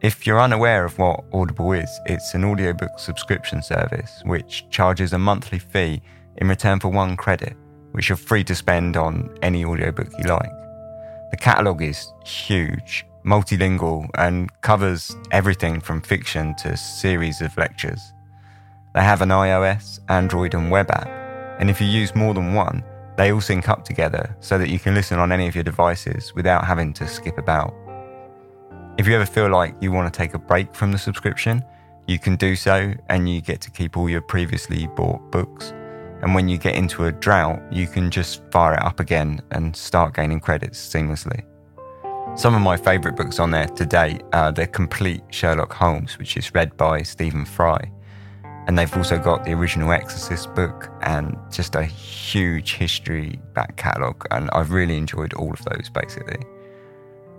If 0.00 0.28
you're 0.28 0.40
unaware 0.40 0.84
of 0.84 0.96
what 0.96 1.24
Audible 1.32 1.72
is, 1.72 1.90
it's 2.06 2.32
an 2.34 2.44
audiobook 2.44 3.00
subscription 3.00 3.60
service 3.60 4.22
which 4.24 4.64
charges 4.70 5.12
a 5.12 5.18
monthly 5.18 5.58
fee 5.58 6.00
in 6.36 6.48
return 6.48 6.78
for 6.78 6.86
one 6.86 7.16
credit, 7.16 7.56
which 7.90 8.08
you're 8.08 8.16
free 8.16 8.44
to 8.44 8.54
spend 8.54 8.96
on 8.96 9.36
any 9.42 9.64
audiobook 9.64 10.08
you 10.16 10.24
like. 10.30 10.52
The 11.32 11.36
catalogue 11.36 11.82
is 11.82 12.12
huge, 12.24 13.04
multilingual, 13.26 14.08
and 14.16 14.48
covers 14.60 15.16
everything 15.32 15.80
from 15.80 16.00
fiction 16.00 16.54
to 16.58 16.76
series 16.76 17.40
of 17.40 17.56
lectures. 17.56 18.00
They 18.94 19.02
have 19.02 19.20
an 19.20 19.30
iOS, 19.30 19.98
Android, 20.08 20.54
and 20.54 20.70
web 20.70 20.92
app, 20.92 21.08
and 21.58 21.68
if 21.68 21.80
you 21.80 21.88
use 21.88 22.14
more 22.14 22.34
than 22.34 22.54
one, 22.54 22.84
they 23.16 23.32
all 23.32 23.40
sync 23.40 23.68
up 23.68 23.84
together 23.84 24.36
so 24.38 24.58
that 24.58 24.70
you 24.70 24.78
can 24.78 24.94
listen 24.94 25.18
on 25.18 25.32
any 25.32 25.48
of 25.48 25.56
your 25.56 25.64
devices 25.64 26.32
without 26.36 26.64
having 26.64 26.92
to 26.92 27.08
skip 27.08 27.36
about. 27.36 27.74
If 28.98 29.06
you 29.06 29.14
ever 29.14 29.26
feel 29.26 29.48
like 29.48 29.76
you 29.80 29.92
want 29.92 30.12
to 30.12 30.18
take 30.18 30.34
a 30.34 30.40
break 30.40 30.74
from 30.74 30.90
the 30.90 30.98
subscription, 30.98 31.64
you 32.08 32.18
can 32.18 32.34
do 32.34 32.56
so 32.56 32.92
and 33.08 33.28
you 33.28 33.40
get 33.40 33.60
to 33.60 33.70
keep 33.70 33.96
all 33.96 34.10
your 34.10 34.20
previously 34.20 34.88
bought 34.88 35.30
books. 35.30 35.70
And 36.20 36.34
when 36.34 36.48
you 36.48 36.58
get 36.58 36.74
into 36.74 37.04
a 37.04 37.12
drought, 37.12 37.62
you 37.72 37.86
can 37.86 38.10
just 38.10 38.42
fire 38.50 38.74
it 38.74 38.82
up 38.82 38.98
again 38.98 39.40
and 39.52 39.76
start 39.76 40.14
gaining 40.14 40.40
credits 40.40 40.80
seamlessly. 40.84 41.44
Some 42.36 42.56
of 42.56 42.60
my 42.60 42.76
favourite 42.76 43.16
books 43.16 43.38
on 43.38 43.52
there 43.52 43.68
to 43.68 43.86
date 43.86 44.22
are 44.32 44.50
The 44.50 44.66
Complete 44.66 45.22
Sherlock 45.30 45.72
Holmes, 45.72 46.18
which 46.18 46.36
is 46.36 46.52
read 46.52 46.76
by 46.76 47.02
Stephen 47.02 47.44
Fry. 47.44 47.92
And 48.66 48.76
they've 48.76 48.96
also 48.96 49.16
got 49.16 49.44
the 49.44 49.52
original 49.52 49.92
Exorcist 49.92 50.52
book 50.56 50.90
and 51.02 51.36
just 51.52 51.76
a 51.76 51.84
huge 51.84 52.74
history 52.74 53.38
back 53.54 53.76
catalogue. 53.76 54.26
And 54.32 54.50
I've 54.50 54.72
really 54.72 54.96
enjoyed 54.96 55.34
all 55.34 55.52
of 55.52 55.64
those 55.66 55.88
basically. 55.88 56.44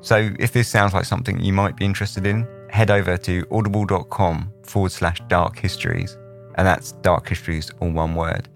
So 0.01 0.31
if 0.39 0.53
this 0.53 0.67
sounds 0.67 0.93
like 0.93 1.05
something 1.05 1.39
you 1.39 1.53
might 1.53 1.75
be 1.75 1.85
interested 1.85 2.25
in, 2.25 2.47
head 2.69 2.91
over 2.91 3.17
to 3.17 3.45
audible.com 3.51 4.53
forward 4.63 4.91
slash 4.91 5.19
dark 5.27 5.57
histories. 5.57 6.17
And 6.55 6.65
that's 6.67 6.93
dark 6.93 7.27
histories, 7.27 7.71
all 7.79 7.91
one 7.91 8.15
word. 8.15 8.49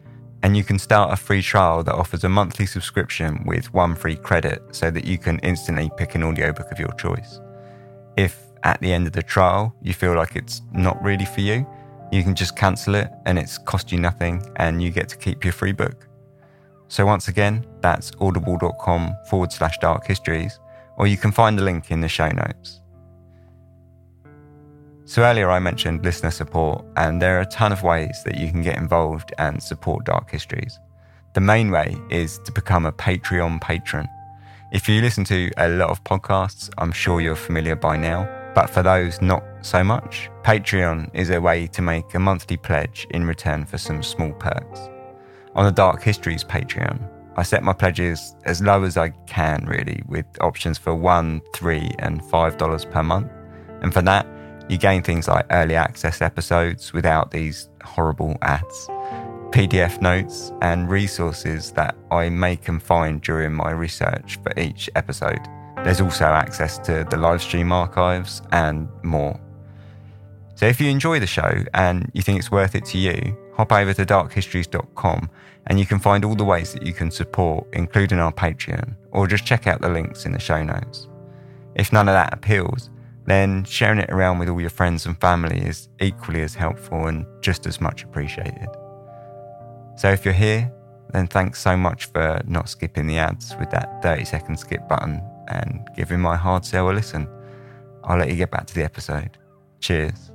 And 0.43 0.57
you 0.57 0.63
can 0.63 0.77
start 0.77 1.13
a 1.13 1.15
free 1.15 1.41
trial 1.41 1.83
that 1.83 1.95
offers 1.95 2.23
a 2.23 2.29
monthly 2.29 2.65
subscription 2.65 3.43
with 3.45 3.73
one 3.73 3.95
free 3.95 4.17
credit 4.17 4.61
so 4.71 4.91
that 4.91 5.05
you 5.05 5.17
can 5.17 5.39
instantly 5.39 5.89
pick 5.97 6.15
an 6.15 6.23
audiobook 6.23 6.71
of 6.71 6.79
your 6.79 6.91
choice. 6.93 7.39
If 8.17 8.37
at 8.63 8.79
the 8.81 8.91
end 8.91 9.07
of 9.07 9.13
the 9.13 9.23
trial 9.23 9.73
you 9.81 9.93
feel 9.93 10.15
like 10.15 10.35
it's 10.35 10.61
not 10.73 11.01
really 11.01 11.25
for 11.25 11.41
you, 11.41 11.65
you 12.11 12.23
can 12.23 12.35
just 12.35 12.55
cancel 12.55 12.95
it 12.95 13.09
and 13.25 13.39
it's 13.39 13.57
cost 13.57 13.91
you 13.91 13.99
nothing 13.99 14.45
and 14.57 14.83
you 14.83 14.91
get 14.91 15.09
to 15.09 15.17
keep 15.17 15.43
your 15.43 15.53
free 15.53 15.71
book. 15.71 16.07
So 16.89 17.05
once 17.05 17.27
again, 17.27 17.65
that's 17.81 18.11
audible.com 18.19 19.15
forward 19.29 19.51
slash 19.51 19.77
dark 19.79 20.05
histories, 20.05 20.59
or 20.97 21.07
you 21.07 21.17
can 21.17 21.31
find 21.31 21.57
the 21.57 21.63
link 21.63 21.91
in 21.91 22.01
the 22.01 22.07
show 22.07 22.29
notes. 22.29 22.81
So 25.05 25.21
earlier 25.23 25.51
I 25.51 25.59
mentioned 25.59 26.03
listener 26.03 26.31
support, 26.31 26.85
and 26.95 27.21
there 27.21 27.37
are 27.37 27.41
a 27.41 27.45
ton 27.45 27.71
of 27.71 27.83
ways 27.83 28.23
that 28.25 28.37
you 28.37 28.49
can 28.49 28.61
get 28.61 28.77
involved 28.77 29.33
and 29.37 29.61
support 29.61 30.05
Dark 30.05 30.31
Histories. 30.31 30.79
The 31.33 31.41
main 31.41 31.71
way 31.71 31.97
is 32.09 32.39
to 32.45 32.51
become 32.51 32.85
a 32.85 32.91
Patreon 32.91 33.61
patron. 33.61 34.07
If 34.71 34.87
you 34.87 35.01
listen 35.01 35.23
to 35.25 35.51
a 35.57 35.67
lot 35.67 35.89
of 35.89 36.03
podcasts, 36.03 36.69
I'm 36.77 36.91
sure 36.91 37.21
you're 37.21 37.35
familiar 37.35 37.75
by 37.75 37.97
now. 37.97 38.27
But 38.55 38.69
for 38.69 38.83
those 38.83 39.21
not 39.21 39.43
so 39.61 39.83
much, 39.83 40.29
Patreon 40.43 41.09
is 41.13 41.31
a 41.31 41.41
way 41.41 41.67
to 41.67 41.81
make 41.81 42.13
a 42.13 42.19
monthly 42.19 42.57
pledge 42.57 43.07
in 43.09 43.25
return 43.25 43.65
for 43.65 43.77
some 43.77 44.03
small 44.03 44.31
perks. 44.33 44.79
On 45.55 45.65
the 45.65 45.71
Dark 45.71 46.01
Histories 46.03 46.43
Patreon, 46.43 46.99
I 47.35 47.43
set 47.43 47.63
my 47.63 47.73
pledges 47.73 48.35
as 48.45 48.61
low 48.61 48.83
as 48.83 48.95
I 48.95 49.09
can, 49.27 49.65
really, 49.65 50.03
with 50.07 50.25
options 50.41 50.77
for 50.77 50.93
one, 50.93 51.41
three, 51.53 51.91
and 51.99 52.23
five 52.25 52.57
dollars 52.57 52.85
per 52.85 53.01
month. 53.01 53.31
And 53.81 53.93
for 53.93 54.01
that, 54.03 54.27
you 54.69 54.77
gain 54.77 55.01
things 55.01 55.27
like 55.27 55.45
early 55.51 55.75
access 55.75 56.21
episodes 56.21 56.93
without 56.93 57.31
these 57.31 57.69
horrible 57.83 58.37
ads, 58.41 58.87
PDF 59.51 60.01
notes, 60.01 60.51
and 60.61 60.89
resources 60.89 61.71
that 61.71 61.95
I 62.11 62.29
make 62.29 62.67
and 62.67 62.81
find 62.81 63.21
during 63.21 63.53
my 63.53 63.71
research 63.71 64.39
for 64.41 64.57
each 64.57 64.89
episode. 64.95 65.41
There's 65.83 65.99
also 65.99 66.25
access 66.25 66.77
to 66.79 67.05
the 67.09 67.17
live 67.17 67.41
stream 67.41 67.71
archives 67.71 68.41
and 68.51 68.87
more. 69.03 69.39
So 70.55 70.67
if 70.67 70.79
you 70.79 70.89
enjoy 70.89 71.19
the 71.19 71.27
show 71.27 71.63
and 71.73 72.09
you 72.13 72.21
think 72.21 72.39
it's 72.39 72.51
worth 72.51 72.75
it 72.75 72.85
to 72.85 72.97
you, 72.97 73.35
hop 73.55 73.71
over 73.71 73.93
to 73.93 74.05
darkhistories.com 74.05 75.29
and 75.67 75.79
you 75.79 75.85
can 75.85 75.99
find 75.99 76.25
all 76.25 76.35
the 76.35 76.43
ways 76.43 76.73
that 76.73 76.83
you 76.83 76.93
can 76.93 77.09
support, 77.09 77.67
including 77.73 78.19
our 78.19 78.33
Patreon, 78.33 78.95
or 79.11 79.27
just 79.27 79.45
check 79.45 79.67
out 79.67 79.81
the 79.81 79.89
links 79.89 80.25
in 80.25 80.31
the 80.31 80.39
show 80.39 80.63
notes. 80.63 81.07
If 81.75 81.93
none 81.93 82.09
of 82.09 82.13
that 82.13 82.33
appeals, 82.33 82.89
then 83.25 83.63
sharing 83.63 83.99
it 83.99 84.09
around 84.09 84.39
with 84.39 84.49
all 84.49 84.59
your 84.59 84.69
friends 84.69 85.05
and 85.05 85.19
family 85.19 85.59
is 85.59 85.87
equally 86.01 86.41
as 86.41 86.53
helpful 86.53 87.07
and 87.07 87.25
just 87.41 87.65
as 87.65 87.79
much 87.79 88.03
appreciated. 88.03 88.67
So 89.95 90.09
if 90.09 90.25
you're 90.25 90.33
here, 90.33 90.71
then 91.13 91.27
thanks 91.27 91.61
so 91.61 91.77
much 91.77 92.05
for 92.05 92.41
not 92.45 92.67
skipping 92.67 93.07
the 93.07 93.17
ads 93.17 93.55
with 93.59 93.69
that 93.71 94.01
30 94.01 94.25
second 94.25 94.59
skip 94.59 94.87
button 94.89 95.21
and 95.47 95.87
giving 95.95 96.19
my 96.19 96.35
hard 96.35 96.65
sell 96.65 96.89
a 96.89 96.91
listen. 96.91 97.27
I'll 98.03 98.17
let 98.17 98.29
you 98.29 98.35
get 98.35 98.51
back 98.51 98.65
to 98.67 98.73
the 98.73 98.83
episode. 98.83 99.37
Cheers. 99.79 100.32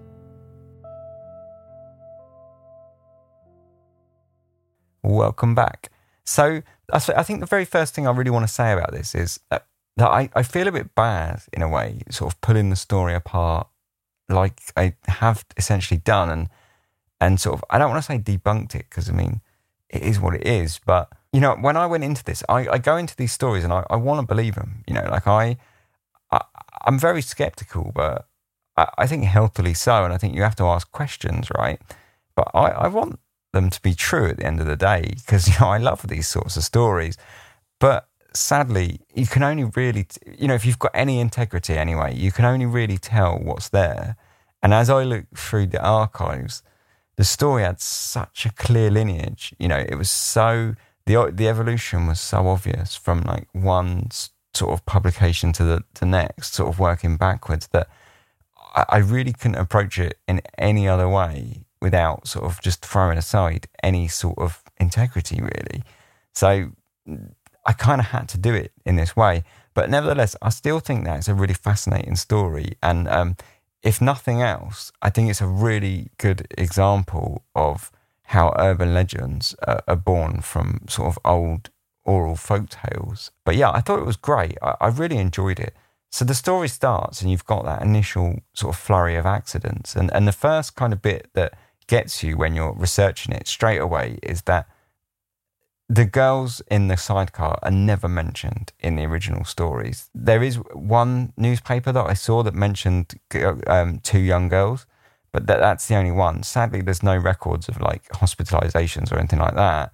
Welcome 5.08 5.54
back. 5.54 5.90
So, 6.26 6.60
I 6.92 6.98
think 6.98 7.40
the 7.40 7.46
very 7.46 7.64
first 7.64 7.94
thing 7.94 8.06
I 8.06 8.10
really 8.10 8.30
want 8.30 8.46
to 8.46 8.52
say 8.52 8.72
about 8.74 8.92
this 8.92 9.14
is 9.14 9.40
uh, 9.50 9.60
that 9.96 10.30
I, 10.34 10.42
feel 10.42 10.68
a 10.68 10.72
bit 10.72 10.94
bad 10.94 11.40
in 11.50 11.62
a 11.62 11.68
way, 11.68 12.02
sort 12.10 12.30
of 12.30 12.38
pulling 12.42 12.68
the 12.68 12.76
story 12.76 13.14
apart 13.14 13.68
like 14.28 14.60
I 14.76 14.96
have 15.06 15.46
essentially 15.56 15.98
done 15.98 16.28
and 16.28 16.48
and 17.22 17.40
sort 17.40 17.54
of 17.54 17.64
I 17.70 17.78
don't 17.78 17.90
want 17.90 18.04
to 18.04 18.06
say 18.06 18.18
debunked 18.18 18.74
it 18.74 18.84
because 18.90 19.08
I 19.08 19.14
mean 19.14 19.40
it 19.88 20.02
is 20.02 20.20
what 20.20 20.34
it 20.34 20.46
is, 20.46 20.78
but 20.84 21.10
you 21.32 21.40
know, 21.40 21.56
when 21.58 21.78
I 21.78 21.86
went 21.86 22.04
into 22.04 22.22
this, 22.22 22.44
I, 22.46 22.68
I 22.68 22.76
go 22.76 22.98
into 22.98 23.16
these 23.16 23.32
stories 23.32 23.64
and 23.64 23.72
I, 23.72 23.86
I 23.88 23.96
want 23.96 24.20
to 24.20 24.26
believe 24.26 24.56
them. 24.56 24.84
You 24.86 24.92
know, 24.92 25.08
like 25.10 25.26
I 25.26 25.56
I, 26.30 26.42
I'm 26.84 26.98
very 26.98 27.22
skeptical, 27.22 27.92
but 27.94 28.28
I, 28.76 28.88
I 28.98 29.06
think 29.06 29.24
healthily 29.24 29.72
so. 29.72 30.04
And 30.04 30.12
I 30.12 30.18
think 30.18 30.34
you 30.34 30.42
have 30.42 30.56
to 30.56 30.64
ask 30.64 30.92
questions, 30.92 31.48
right? 31.56 31.80
But 32.36 32.50
I, 32.52 32.66
I 32.68 32.88
want 32.88 33.18
them 33.52 33.70
to 33.70 33.80
be 33.82 33.94
true 33.94 34.28
at 34.28 34.38
the 34.38 34.46
end 34.46 34.60
of 34.60 34.66
the 34.66 34.76
day 34.76 35.14
because 35.16 35.48
you 35.52 35.54
know 35.60 35.68
I 35.68 35.78
love 35.78 36.06
these 36.06 36.28
sorts 36.28 36.56
of 36.56 36.64
stories. 36.64 37.16
But 37.80 38.08
sadly, 38.32 39.00
you 39.14 39.26
can 39.26 39.42
only 39.42 39.64
really, 39.64 40.06
you 40.38 40.48
know, 40.48 40.54
if 40.54 40.64
you've 40.64 40.78
got 40.78 40.92
any 40.94 41.20
integrity 41.20 41.74
anyway, 41.76 42.14
you 42.14 42.32
can 42.32 42.44
only 42.44 42.66
really 42.66 42.98
tell 42.98 43.38
what's 43.38 43.68
there. 43.68 44.16
And 44.62 44.74
as 44.74 44.90
I 44.90 45.04
look 45.04 45.26
through 45.36 45.68
the 45.68 45.82
archives, 45.82 46.62
the 47.16 47.24
story 47.24 47.62
had 47.62 47.80
such 47.80 48.46
a 48.46 48.52
clear 48.52 48.90
lineage. 48.90 49.54
You 49.58 49.68
know, 49.68 49.78
it 49.78 49.96
was 49.96 50.10
so 50.10 50.74
the 51.06 51.30
the 51.32 51.48
evolution 51.48 52.06
was 52.06 52.20
so 52.20 52.48
obvious 52.48 52.94
from 52.94 53.22
like 53.22 53.48
one 53.52 54.08
sort 54.54 54.72
of 54.72 54.84
publication 54.86 55.52
to 55.52 55.64
the, 55.64 55.84
the 56.00 56.06
next, 56.06 56.54
sort 56.54 56.68
of 56.68 56.78
working 56.78 57.16
backwards 57.16 57.68
that 57.68 57.88
I, 58.74 58.84
I 58.88 58.98
really 58.98 59.32
couldn't 59.32 59.56
approach 59.56 59.98
it 59.98 60.18
in 60.26 60.40
any 60.56 60.88
other 60.88 61.08
way 61.08 61.64
without 61.80 62.26
sort 62.26 62.44
of 62.44 62.60
just 62.60 62.84
throwing 62.84 63.18
aside 63.18 63.68
any 63.82 64.08
sort 64.08 64.38
of 64.38 64.62
integrity, 64.78 65.40
really. 65.40 65.82
So 66.34 66.72
I 67.66 67.72
kind 67.72 68.00
of 68.00 68.08
had 68.08 68.28
to 68.30 68.38
do 68.38 68.54
it 68.54 68.72
in 68.84 68.96
this 68.96 69.16
way. 69.16 69.44
But 69.74 69.90
nevertheless, 69.90 70.34
I 70.42 70.48
still 70.48 70.80
think 70.80 71.04
that 71.04 71.18
it's 71.18 71.28
a 71.28 71.34
really 71.34 71.54
fascinating 71.54 72.16
story. 72.16 72.76
And 72.82 73.06
um, 73.08 73.36
if 73.82 74.00
nothing 74.00 74.42
else, 74.42 74.90
I 75.02 75.10
think 75.10 75.30
it's 75.30 75.40
a 75.40 75.46
really 75.46 76.10
good 76.18 76.46
example 76.56 77.44
of 77.54 77.92
how 78.22 78.54
urban 78.58 78.92
legends 78.92 79.54
uh, 79.66 79.80
are 79.86 79.96
born 79.96 80.40
from 80.40 80.80
sort 80.88 81.08
of 81.08 81.18
old 81.24 81.70
oral 82.04 82.36
folk 82.36 82.70
tales. 82.70 83.30
But 83.44 83.56
yeah, 83.56 83.70
I 83.70 83.80
thought 83.80 84.00
it 84.00 84.06
was 84.06 84.16
great. 84.16 84.56
I, 84.62 84.74
I 84.80 84.88
really 84.88 85.18
enjoyed 85.18 85.60
it. 85.60 85.74
So 86.10 86.24
the 86.24 86.34
story 86.34 86.68
starts, 86.68 87.20
and 87.20 87.30
you've 87.30 87.44
got 87.44 87.64
that 87.64 87.82
initial 87.82 88.40
sort 88.54 88.74
of 88.74 88.80
flurry 88.80 89.16
of 89.16 89.26
accidents. 89.26 89.94
And, 89.94 90.10
and 90.14 90.26
the 90.26 90.32
first 90.32 90.74
kind 90.74 90.92
of 90.92 91.02
bit 91.02 91.28
that 91.34 91.52
gets 91.88 92.22
you 92.22 92.36
when 92.36 92.54
you're 92.54 92.74
researching 92.74 93.34
it 93.34 93.48
straight 93.48 93.80
away 93.80 94.18
is 94.22 94.42
that 94.42 94.68
the 95.88 96.04
girls 96.04 96.60
in 96.70 96.88
the 96.88 96.96
sidecar 96.96 97.58
are 97.62 97.70
never 97.70 98.08
mentioned 98.08 98.72
in 98.78 98.96
the 98.96 99.04
original 99.04 99.44
stories. 99.44 100.10
There 100.14 100.42
is 100.42 100.56
one 100.74 101.32
newspaper 101.36 101.92
that 101.92 102.06
I 102.06 102.12
saw 102.12 102.42
that 102.42 102.54
mentioned 102.54 103.18
um, 103.66 104.00
two 104.00 104.20
young 104.20 104.48
girls, 104.48 104.86
but 105.32 105.46
that, 105.46 105.60
that's 105.60 105.88
the 105.88 105.96
only 105.96 106.10
one. 106.10 106.42
Sadly, 106.42 106.82
there's 106.82 107.02
no 107.02 107.16
records 107.16 107.68
of 107.68 107.80
like 107.80 108.06
hospitalizations 108.10 109.10
or 109.10 109.18
anything 109.18 109.38
like 109.38 109.54
that. 109.54 109.92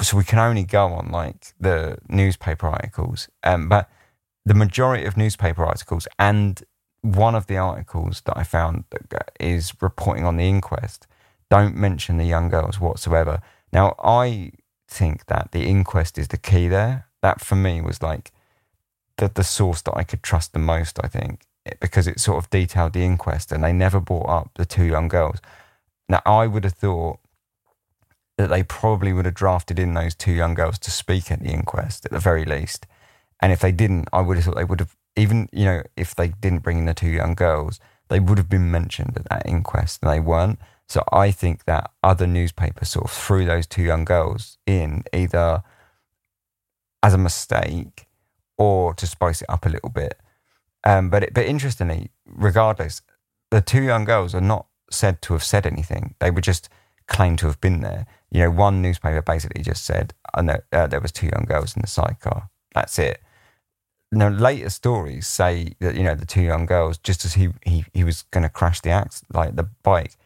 So 0.00 0.16
we 0.16 0.24
can 0.24 0.38
only 0.38 0.64
go 0.64 0.86
on 0.88 1.10
like 1.10 1.52
the 1.60 1.98
newspaper 2.08 2.66
articles. 2.66 3.28
Um, 3.44 3.68
but 3.68 3.90
the 4.46 4.54
majority 4.54 5.04
of 5.04 5.18
newspaper 5.18 5.66
articles 5.66 6.08
and 6.18 6.62
one 7.02 7.34
of 7.34 7.46
the 7.46 7.58
articles 7.58 8.22
that 8.24 8.38
I 8.38 8.42
found 8.42 8.84
that 9.10 9.32
is 9.38 9.74
reporting 9.82 10.24
on 10.24 10.38
the 10.38 10.48
inquest 10.48 11.06
don't 11.50 11.76
mention 11.76 12.16
the 12.16 12.24
young 12.24 12.48
girls 12.48 12.80
whatsoever. 12.80 13.40
Now, 13.72 13.94
I 14.02 14.52
think 14.88 15.26
that 15.26 15.52
the 15.52 15.66
inquest 15.66 16.18
is 16.18 16.28
the 16.28 16.36
key 16.36 16.68
there. 16.68 17.08
That 17.22 17.40
for 17.40 17.56
me 17.56 17.80
was 17.80 18.02
like 18.02 18.32
the, 19.18 19.28
the 19.28 19.44
source 19.44 19.82
that 19.82 19.96
I 19.96 20.04
could 20.04 20.22
trust 20.22 20.52
the 20.52 20.58
most, 20.58 20.98
I 21.02 21.08
think, 21.08 21.42
because 21.80 22.06
it 22.06 22.20
sort 22.20 22.38
of 22.38 22.50
detailed 22.50 22.92
the 22.92 23.04
inquest 23.04 23.52
and 23.52 23.62
they 23.62 23.72
never 23.72 24.00
brought 24.00 24.28
up 24.28 24.50
the 24.54 24.66
two 24.66 24.84
young 24.84 25.08
girls. 25.08 25.38
Now, 26.08 26.22
I 26.24 26.46
would 26.46 26.64
have 26.64 26.74
thought 26.74 27.18
that 28.38 28.50
they 28.50 28.62
probably 28.62 29.12
would 29.12 29.24
have 29.24 29.34
drafted 29.34 29.78
in 29.78 29.94
those 29.94 30.14
two 30.14 30.32
young 30.32 30.54
girls 30.54 30.78
to 30.80 30.90
speak 30.90 31.30
at 31.30 31.42
the 31.42 31.50
inquest 31.50 32.04
at 32.04 32.12
the 32.12 32.18
very 32.18 32.44
least. 32.44 32.86
And 33.40 33.52
if 33.52 33.60
they 33.60 33.72
didn't, 33.72 34.08
I 34.12 34.20
would 34.20 34.36
have 34.36 34.44
thought 34.44 34.56
they 34.56 34.64
would 34.64 34.80
have, 34.80 34.94
even, 35.16 35.48
you 35.52 35.64
know, 35.64 35.82
if 35.96 36.14
they 36.14 36.28
didn't 36.28 36.62
bring 36.62 36.78
in 36.78 36.84
the 36.84 36.94
two 36.94 37.08
young 37.08 37.34
girls, 37.34 37.80
they 38.08 38.20
would 38.20 38.38
have 38.38 38.48
been 38.48 38.70
mentioned 38.70 39.16
at 39.16 39.28
that 39.28 39.46
inquest 39.46 40.02
and 40.02 40.12
they 40.12 40.20
weren't. 40.20 40.58
So 40.88 41.02
I 41.12 41.30
think 41.30 41.64
that 41.64 41.90
other 42.02 42.26
newspapers 42.26 42.90
sort 42.90 43.06
of 43.06 43.10
threw 43.10 43.44
those 43.44 43.66
two 43.66 43.82
young 43.82 44.04
girls 44.04 44.58
in 44.66 45.04
either 45.12 45.62
as 47.02 47.14
a 47.14 47.18
mistake 47.18 48.06
or 48.56 48.94
to 48.94 49.06
spice 49.06 49.42
it 49.42 49.50
up 49.50 49.66
a 49.66 49.68
little 49.68 49.90
bit. 49.90 50.18
Um, 50.84 51.10
but 51.10 51.24
it, 51.24 51.34
but 51.34 51.46
interestingly, 51.46 52.10
regardless, 52.24 53.02
the 53.50 53.60
two 53.60 53.82
young 53.82 54.04
girls 54.04 54.34
are 54.34 54.40
not 54.40 54.66
said 54.90 55.20
to 55.22 55.32
have 55.32 55.42
said 55.42 55.66
anything. 55.66 56.14
They 56.20 56.30
were 56.30 56.40
just 56.40 56.68
claimed 57.06 57.38
to 57.40 57.46
have 57.46 57.60
been 57.60 57.80
there. 57.80 58.06
You 58.30 58.42
know, 58.42 58.50
one 58.50 58.82
newspaper 58.82 59.22
basically 59.22 59.62
just 59.62 59.84
said, 59.84 60.14
"I 60.34 60.42
know 60.42 60.58
uh, 60.72 60.86
there 60.86 61.00
was 61.00 61.12
two 61.12 61.26
young 61.26 61.44
girls 61.46 61.74
in 61.74 61.82
the 61.82 61.88
sidecar." 61.88 62.50
That's 62.74 62.98
it. 62.98 63.20
Now, 64.12 64.28
later 64.28 64.70
stories 64.70 65.26
say 65.26 65.74
that 65.80 65.96
you 65.96 66.04
know 66.04 66.14
the 66.14 66.26
two 66.26 66.42
young 66.42 66.66
girls, 66.66 66.98
just 66.98 67.24
as 67.24 67.34
he 67.34 67.48
he, 67.64 67.84
he 67.92 68.04
was 68.04 68.22
going 68.30 68.44
to 68.44 68.48
crash 68.48 68.80
the 68.80 68.90
axe, 68.90 69.22
like 69.32 69.56
the 69.56 69.68
bike, 69.82 70.16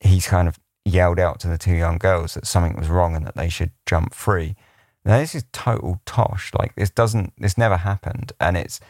he's 0.00 0.26
kind 0.26 0.48
of 0.48 0.58
yelled 0.84 1.18
out 1.18 1.40
to 1.40 1.48
the 1.48 1.58
two 1.58 1.74
young 1.74 1.98
girls 1.98 2.34
that 2.34 2.46
something 2.46 2.76
was 2.76 2.88
wrong 2.88 3.14
and 3.14 3.26
that 3.26 3.36
they 3.36 3.48
should 3.48 3.72
jump 3.86 4.14
free. 4.14 4.56
Now 5.04 5.18
this 5.18 5.34
is 5.34 5.44
total 5.52 6.00
tosh. 6.06 6.52
Like 6.54 6.74
this 6.74 6.90
doesn't, 6.90 7.32
this 7.38 7.56
never 7.58 7.76
happened, 7.78 8.32
and 8.40 8.56
it's 8.56 8.80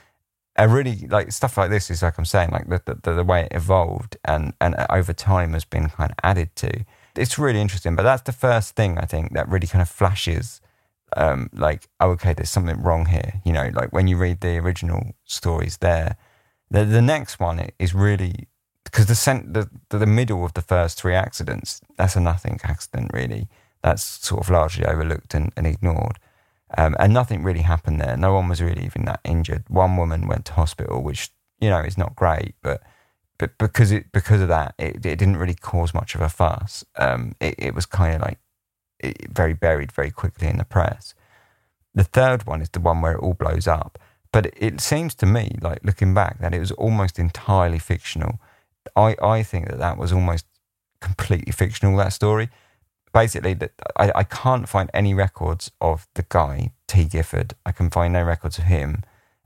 a 0.56 0.68
really 0.68 1.06
like 1.08 1.30
stuff 1.30 1.56
like 1.56 1.70
this 1.70 1.90
is 1.90 2.02
like 2.02 2.18
I'm 2.18 2.24
saying, 2.24 2.50
like 2.50 2.68
the 2.68 2.98
the, 3.02 3.14
the 3.14 3.24
way 3.24 3.42
it 3.44 3.52
evolved 3.54 4.16
and 4.24 4.52
and 4.60 4.74
over 4.90 5.12
time 5.12 5.52
has 5.52 5.64
been 5.64 5.88
kind 5.88 6.10
of 6.10 6.16
added 6.22 6.54
to. 6.56 6.84
It's 7.16 7.38
really 7.38 7.60
interesting, 7.60 7.96
but 7.96 8.02
that's 8.02 8.22
the 8.22 8.32
first 8.32 8.74
thing 8.74 8.98
I 8.98 9.04
think 9.04 9.32
that 9.34 9.48
really 9.48 9.66
kind 9.66 9.82
of 9.82 9.88
flashes. 9.88 10.60
Um, 11.16 11.48
like, 11.54 11.88
oh, 12.00 12.10
okay, 12.10 12.34
there's 12.34 12.50
something 12.50 12.82
wrong 12.82 13.06
here. 13.06 13.40
You 13.44 13.52
know, 13.52 13.70
like 13.72 13.92
when 13.92 14.08
you 14.08 14.16
read 14.18 14.40
the 14.40 14.58
original 14.58 15.12
stories 15.24 15.78
there, 15.78 16.16
the 16.70 16.84
the 16.84 17.02
next 17.02 17.40
one 17.40 17.68
is 17.78 17.94
really 17.94 18.48
because 18.90 19.06
the, 19.06 19.14
cent- 19.14 19.54
the 19.54 19.68
the 19.90 20.06
middle 20.06 20.44
of 20.44 20.54
the 20.54 20.62
first 20.62 21.00
three 21.00 21.14
accidents 21.14 21.80
that's 21.96 22.16
a 22.16 22.20
nothing 22.20 22.58
accident 22.64 23.10
really. 23.12 23.48
That's 23.82 24.02
sort 24.02 24.40
of 24.40 24.50
largely 24.50 24.84
overlooked 24.84 25.34
and, 25.34 25.52
and 25.56 25.64
ignored. 25.64 26.18
Um, 26.76 26.96
and 26.98 27.14
nothing 27.14 27.44
really 27.44 27.62
happened 27.62 28.00
there. 28.00 28.16
No 28.16 28.34
one 28.34 28.48
was 28.48 28.60
really 28.60 28.84
even 28.84 29.04
that 29.04 29.20
injured. 29.24 29.64
One 29.68 29.96
woman 29.96 30.26
went 30.26 30.44
to 30.46 30.52
hospital 30.52 31.02
which 31.02 31.30
you 31.60 31.70
know 31.70 31.80
is 31.80 31.98
not 31.98 32.16
great 32.16 32.54
but 32.62 32.82
but 33.38 33.56
because 33.58 33.92
it 33.92 34.10
because 34.12 34.40
of 34.40 34.48
that 34.48 34.74
it, 34.78 34.96
it 35.06 35.18
didn't 35.18 35.36
really 35.36 35.54
cause 35.54 35.94
much 35.94 36.14
of 36.14 36.20
a 36.20 36.28
fuss. 36.28 36.84
Um, 36.96 37.34
it, 37.40 37.54
it 37.58 37.74
was 37.74 37.86
kind 37.86 38.16
of 38.16 38.22
like 38.22 38.38
it, 39.00 39.30
very 39.30 39.54
buried 39.54 39.92
very 39.92 40.10
quickly 40.10 40.48
in 40.48 40.58
the 40.58 40.64
press. 40.64 41.14
The 41.94 42.04
third 42.04 42.46
one 42.46 42.62
is 42.62 42.70
the 42.70 42.80
one 42.80 43.00
where 43.00 43.12
it 43.12 43.20
all 43.20 43.34
blows 43.34 43.66
up. 43.66 43.98
But 44.32 44.46
it, 44.46 44.54
it 44.56 44.80
seems 44.80 45.14
to 45.16 45.26
me 45.26 45.56
like 45.60 45.84
looking 45.84 46.14
back 46.14 46.40
that 46.40 46.54
it 46.54 46.60
was 46.60 46.72
almost 46.72 47.18
entirely 47.18 47.78
fictional 47.78 48.40
I, 48.96 49.16
I 49.22 49.42
think 49.42 49.68
that 49.68 49.78
that 49.78 49.98
was 49.98 50.12
almost 50.12 50.46
completely 51.00 51.52
fictional, 51.52 51.96
that 51.98 52.12
story. 52.12 52.50
Basically, 53.12 53.54
that 53.54 53.72
I, 53.96 54.12
I 54.14 54.24
can't 54.24 54.68
find 54.68 54.90
any 54.92 55.14
records 55.14 55.70
of 55.80 56.06
the 56.14 56.24
guy, 56.28 56.72
T. 56.86 57.04
Gifford. 57.04 57.54
I 57.64 57.72
can 57.72 57.90
find 57.90 58.12
no 58.12 58.22
records 58.22 58.58
of 58.58 58.64
him 58.64 59.02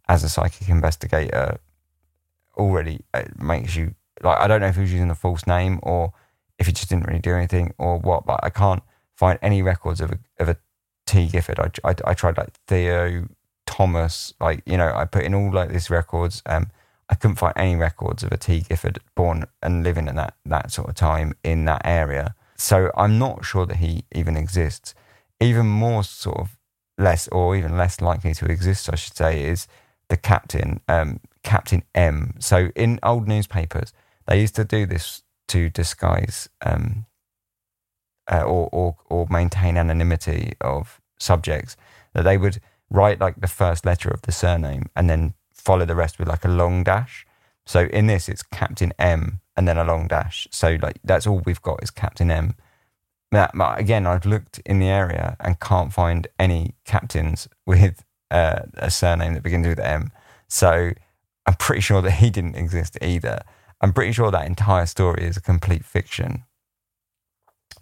as 0.09 0.25
a 0.25 0.29
psychic 0.29 0.69
investigator. 0.69 1.59
Already 2.57 3.05
it 3.15 3.41
makes 3.41 3.77
you 3.77 3.95
like, 4.23 4.39
I 4.39 4.47
don't 4.47 4.61
know 4.61 4.67
if 4.69 4.75
he 4.75 4.83
was 4.83 4.93
using 4.93 5.11
a 5.11 5.15
false 5.15 5.47
name 5.47 5.81
or 5.83 6.13
if 6.59 6.67
he 6.67 6.73
just 6.73 6.89
didn't 6.89 7.07
really 7.07 7.21
do 7.21 7.35
anything 7.35 7.73
or 7.79 7.99
what, 7.99 8.27
but 8.27 8.41
I 8.43 8.51
can't 8.51 8.83
find 9.17 9.39
any 9.43 9.63
records 9.63 10.01
of 10.01 10.13
a, 10.13 10.19
of 10.39 10.49
a 10.49 10.57
T. 11.07 11.27
Gifford. 11.29 11.59
I, 11.59 11.71
I, 11.89 11.95
I 12.05 12.15
tried 12.15 12.37
like 12.37 12.53
Theo, 12.67 13.29
Thomas, 13.67 14.35
like, 14.41 14.63
you 14.67 14.77
know, 14.77 14.93
I 14.95 15.05
put 15.05 15.25
in 15.25 15.35
all 15.35 15.53
like 15.53 15.71
these 15.71 15.91
records. 15.91 16.43
Um, 16.47 16.71
I 17.13 17.15
couldn't 17.15 17.37
find 17.37 17.53
any 17.57 17.77
records 17.77 18.23
of 18.23 18.33
a 18.33 18.39
T. 18.39 18.61
Gifford 18.61 18.99
born 19.15 19.45
and 19.63 19.85
living 19.85 20.09
in 20.09 20.17
that, 20.17 20.33
that 20.47 20.73
sort 20.73 20.89
of 20.89 20.95
time 20.95 21.35
in 21.45 21.67
that 21.67 21.83
area. 21.85 22.35
So 22.57 22.91
I'm 22.97 23.19
not 23.19 23.45
sure 23.45 23.67
that 23.67 23.77
he 23.77 24.05
even 24.15 24.35
exists. 24.35 24.95
Even 25.39 25.67
more 25.67 26.05
sort 26.05 26.39
of 26.39 26.57
less, 26.97 27.29
or 27.29 27.55
even 27.55 27.77
less 27.77 28.01
likely 28.01 28.33
to 28.33 28.47
exist, 28.47 28.89
I 28.91 28.97
should 28.97 29.15
say, 29.15 29.45
is 29.45 29.69
the 30.09 30.17
captain, 30.17 30.81
um, 30.89 31.21
Captain 31.43 31.83
M. 31.95 32.33
So 32.39 32.71
in 32.75 32.99
old 33.03 33.29
newspapers, 33.29 33.93
they 34.27 34.41
used 34.41 34.57
to 34.57 34.65
do 34.65 34.87
this 34.87 35.23
to 35.49 35.69
disguise 35.69 36.49
um, 36.65 37.05
uh, 38.33 38.41
or, 38.41 38.71
or, 38.73 38.97
or 39.11 39.27
maintain 39.29 39.77
anonymity 39.77 40.55
of 40.63 40.99
subjects, 41.21 41.77
that 42.15 42.23
they 42.23 42.39
would 42.39 42.59
write 42.89 43.21
like 43.21 43.39
the 43.39 43.49
first 43.49 43.85
letter 43.85 44.09
of 44.09 44.23
the 44.23 44.33
surname 44.33 44.87
and 44.97 45.11
then 45.11 45.35
follow 45.65 45.85
the 45.85 45.95
rest 45.95 46.19
with 46.19 46.29
like 46.29 46.45
a 46.45 46.49
long 46.49 46.85
dash. 46.85 47.27
So 47.65 47.83
in 47.85 48.07
this, 48.07 48.29
it's 48.29 48.43
Captain 48.43 48.93
M 48.99 49.41
and 49.57 49.69
then 49.69 49.79
a 49.79 49.85
long 49.85 50.09
dash. 50.09 50.49
So 50.51 50.79
like 50.83 50.99
that's 51.05 51.27
all 51.27 51.43
we've 51.45 51.63
got 51.63 51.83
is 51.83 51.91
Captain 51.91 52.31
M. 52.31 52.55
That, 53.31 53.53
again, 53.79 54.07
I've 54.07 54.27
looked 54.27 54.61
in 54.67 54.79
the 54.79 54.89
area 54.89 55.37
and 55.41 55.59
can't 55.59 55.93
find 55.93 56.27
any 56.39 56.75
captains 56.85 57.49
with 57.67 58.05
uh, 58.31 58.61
a 58.75 58.91
surname 58.91 59.35
that 59.35 59.43
begins 59.43 59.67
with 59.67 59.81
M. 59.81 60.11
So 60.49 60.93
I'm 61.47 61.55
pretty 61.55 61.81
sure 61.81 62.03
that 62.03 62.13
he 62.13 62.31
didn't 62.31 62.57
exist 62.57 62.99
either. 63.01 63.41
I'm 63.81 63.93
pretty 63.93 64.13
sure 64.13 64.31
that 64.31 64.47
entire 64.47 64.87
story 64.87 65.25
is 65.25 65.37
a 65.37 65.41
complete 65.41 65.85
fiction. 65.85 66.45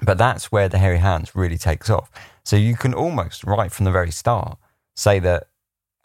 But 0.02 0.18
that's 0.18 0.50
where 0.50 0.68
the 0.68 0.78
hairy 0.78 0.98
hands 0.98 1.34
really 1.34 1.58
takes 1.58 1.90
off. 1.90 2.10
So 2.42 2.56
you 2.56 2.74
can 2.74 2.94
almost, 2.94 3.44
right 3.44 3.70
from 3.70 3.84
the 3.84 3.90
very 3.90 4.10
start, 4.10 4.56
say 4.96 5.18
that, 5.18 5.48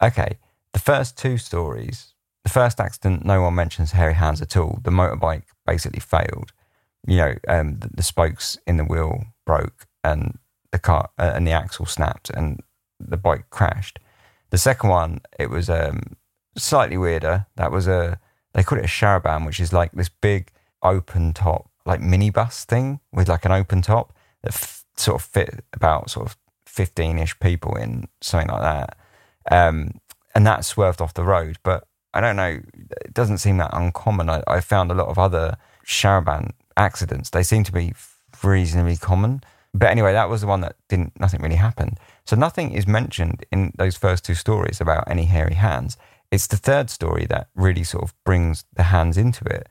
okay, 0.02 0.38
the 0.76 0.80
first 0.80 1.16
two 1.16 1.38
stories, 1.38 2.12
the 2.44 2.50
first 2.50 2.80
accident, 2.80 3.24
no 3.24 3.40
one 3.40 3.54
mentions 3.54 3.92
hairy 3.92 4.12
hands 4.12 4.42
at 4.42 4.58
all. 4.58 4.78
The 4.82 4.90
motorbike 4.90 5.44
basically 5.64 6.00
failed. 6.00 6.52
You 7.06 7.16
know, 7.16 7.34
um, 7.48 7.78
the, 7.78 7.88
the, 7.94 8.02
spokes 8.02 8.58
in 8.66 8.76
the 8.76 8.84
wheel 8.84 9.24
broke 9.46 9.86
and 10.04 10.38
the 10.72 10.78
car 10.78 11.08
uh, 11.18 11.32
and 11.34 11.46
the 11.46 11.52
axle 11.52 11.86
snapped 11.86 12.28
and 12.28 12.60
the 13.00 13.16
bike 13.16 13.48
crashed. 13.48 14.00
The 14.50 14.58
second 14.58 14.90
one, 14.90 15.20
it 15.38 15.48
was 15.48 15.70
um, 15.70 16.02
slightly 16.58 16.98
weirder. 16.98 17.46
That 17.56 17.72
was 17.72 17.88
a 17.88 18.20
they 18.52 18.62
called 18.62 18.82
it 18.82 18.84
a 18.84 18.88
charabanc, 18.88 19.46
which 19.46 19.60
is 19.60 19.72
like 19.72 19.92
this 19.92 20.10
big 20.10 20.50
open 20.82 21.32
top, 21.32 21.70
like 21.86 22.00
minibus 22.00 22.64
thing 22.64 23.00
with 23.10 23.30
like 23.30 23.46
an 23.46 23.52
open 23.52 23.80
top 23.80 24.14
that 24.42 24.52
f- 24.52 24.84
sort 24.94 25.22
of 25.22 25.26
fit 25.26 25.64
about 25.72 26.10
sort 26.10 26.26
of 26.26 26.36
fifteen 26.66 27.18
ish 27.18 27.38
people 27.40 27.74
in 27.76 28.08
something 28.20 28.50
like 28.50 28.60
that. 28.60 28.98
Um, 29.50 30.00
and 30.36 30.46
that 30.46 30.66
swerved 30.66 31.00
off 31.00 31.14
the 31.14 31.24
road, 31.24 31.56
but 31.62 31.88
I 32.12 32.20
don't 32.20 32.36
know. 32.36 32.60
It 33.06 33.14
doesn't 33.14 33.38
seem 33.38 33.56
that 33.56 33.70
uncommon. 33.72 34.28
I, 34.28 34.42
I 34.46 34.60
found 34.60 34.90
a 34.90 34.94
lot 34.94 35.08
of 35.08 35.18
other 35.18 35.56
charabanc 35.86 36.52
accidents. 36.76 37.30
They 37.30 37.42
seem 37.42 37.64
to 37.64 37.72
be 37.72 37.94
reasonably 38.44 38.98
common. 38.98 39.40
But 39.72 39.90
anyway, 39.90 40.12
that 40.12 40.28
was 40.28 40.42
the 40.42 40.46
one 40.46 40.60
that 40.60 40.76
didn't. 40.90 41.18
Nothing 41.18 41.40
really 41.40 41.56
happened. 41.56 41.98
So 42.26 42.36
nothing 42.36 42.72
is 42.72 42.86
mentioned 42.86 43.46
in 43.50 43.72
those 43.78 43.96
first 43.96 44.26
two 44.26 44.34
stories 44.34 44.78
about 44.78 45.10
any 45.10 45.24
hairy 45.24 45.54
hands. 45.54 45.96
It's 46.30 46.46
the 46.46 46.58
third 46.58 46.90
story 46.90 47.24
that 47.30 47.48
really 47.54 47.84
sort 47.84 48.04
of 48.04 48.14
brings 48.24 48.66
the 48.74 48.82
hands 48.84 49.16
into 49.16 49.46
it, 49.46 49.70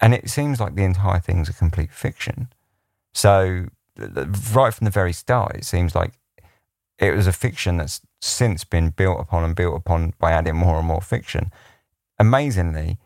and 0.00 0.14
it 0.14 0.30
seems 0.30 0.60
like 0.60 0.76
the 0.76 0.84
entire 0.84 1.18
thing's 1.18 1.48
a 1.48 1.52
complete 1.52 1.90
fiction. 1.90 2.48
So 3.12 3.66
right 3.98 4.72
from 4.72 4.84
the 4.84 4.90
very 4.90 5.12
start, 5.12 5.56
it 5.56 5.64
seems 5.64 5.96
like 5.96 6.12
it 6.98 7.14
was 7.14 7.26
a 7.26 7.32
fiction 7.32 7.76
that's 7.76 8.00
since 8.20 8.64
been 8.64 8.90
built 8.90 9.20
upon 9.20 9.44
and 9.44 9.54
built 9.54 9.76
upon 9.76 10.14
by 10.18 10.32
adding 10.32 10.56
more 10.56 10.78
and 10.78 10.86
more 10.86 11.00
fiction 11.00 11.52
amazingly, 12.18 12.98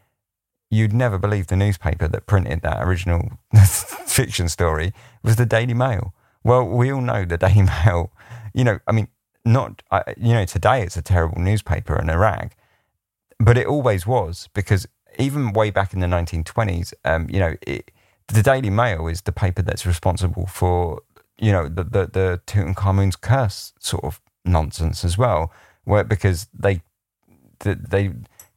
you'd 0.71 0.93
never 0.93 1.19
believe 1.19 1.49
the 1.49 1.57
newspaper 1.57 2.09
that 2.09 2.27
printed 2.27 2.63
that 2.63 2.83
original 2.83 3.33
fiction 4.07 4.49
story 4.49 4.93
was 5.23 5.37
the 5.37 5.47
Daily 5.47 5.75
Mail. 5.75 6.15
Well, 6.45 6.65
we 6.67 6.93
all 6.93 7.01
know 7.01 7.25
the 7.25 7.37
Daily 7.39 7.63
Mail, 7.85 8.13
you 8.55 8.65
know, 8.65 8.79
I 8.87 8.93
mean, 8.93 9.09
not, 9.45 9.83
you 10.17 10.35
know, 10.35 10.45
today 10.45 10.83
it's 10.83 10.97
a 10.97 11.03
terrible 11.03 11.41
newspaper 11.41 11.95
and 11.95 12.11
a 12.11 12.19
rag, 12.19 12.55
but 13.39 13.57
it 13.57 13.67
always 13.67 14.07
was 14.07 14.49
because 14.55 14.87
even 15.19 15.53
way 15.53 15.71
back 15.71 15.93
in 15.93 16.01
the 16.01 16.07
1920s, 16.07 16.93
um, 17.05 17.27
you 17.31 17.41
know, 17.41 17.57
it, 17.67 17.91
the 18.29 18.43
Daily 18.43 18.71
Mail 18.71 19.09
is 19.09 19.23
the 19.23 19.33
paper 19.33 19.63
that's 19.63 19.87
responsible 19.87 20.47
for, 20.47 21.01
you 21.41 21.53
know, 21.53 21.69
the, 21.69 21.85
the, 21.85 22.07
the 22.07 22.41
Tutankhamun's 22.47 23.17
curse 23.17 23.73
sort 23.81 24.05
of 24.05 24.21
nonsense 24.45 25.05
as 25.05 25.19
well, 25.19 25.53
where 25.85 26.05
because 26.05 26.49
they, 26.53 26.83
they, 27.61 28.13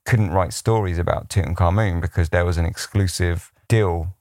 couldn't 0.05 0.31
write 0.31 0.53
stories 0.53 0.97
about 0.97 1.29
Tutankhamun 1.29 2.01
because 2.01 2.29
there 2.29 2.45
was 2.45 2.57
an 2.57 2.65
exclusive 2.65 3.51
deal 3.67 4.15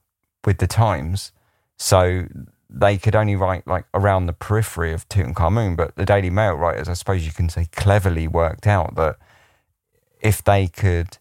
with 0.45 0.59
the 0.59 0.67
Times. 0.67 1.31
So 1.77 2.27
they 2.69 2.97
could 2.97 3.15
only 3.15 3.35
write 3.35 3.67
like 3.67 3.85
around 3.93 4.25
the 4.25 4.33
periphery 4.33 4.93
of 4.93 5.07
Tutankhamun. 5.09 5.75
But 5.75 5.95
the 5.95 6.05
Daily 6.05 6.29
Mail 6.29 6.53
writers, 6.53 6.87
I 6.87 6.93
suppose 6.93 7.25
you 7.25 7.31
can 7.31 7.49
say, 7.49 7.67
cleverly 7.71 8.27
worked 8.27 8.65
out 8.65 8.95
that 8.95 9.17
if 10.21 10.43
they 10.43 10.67
could 10.67 11.17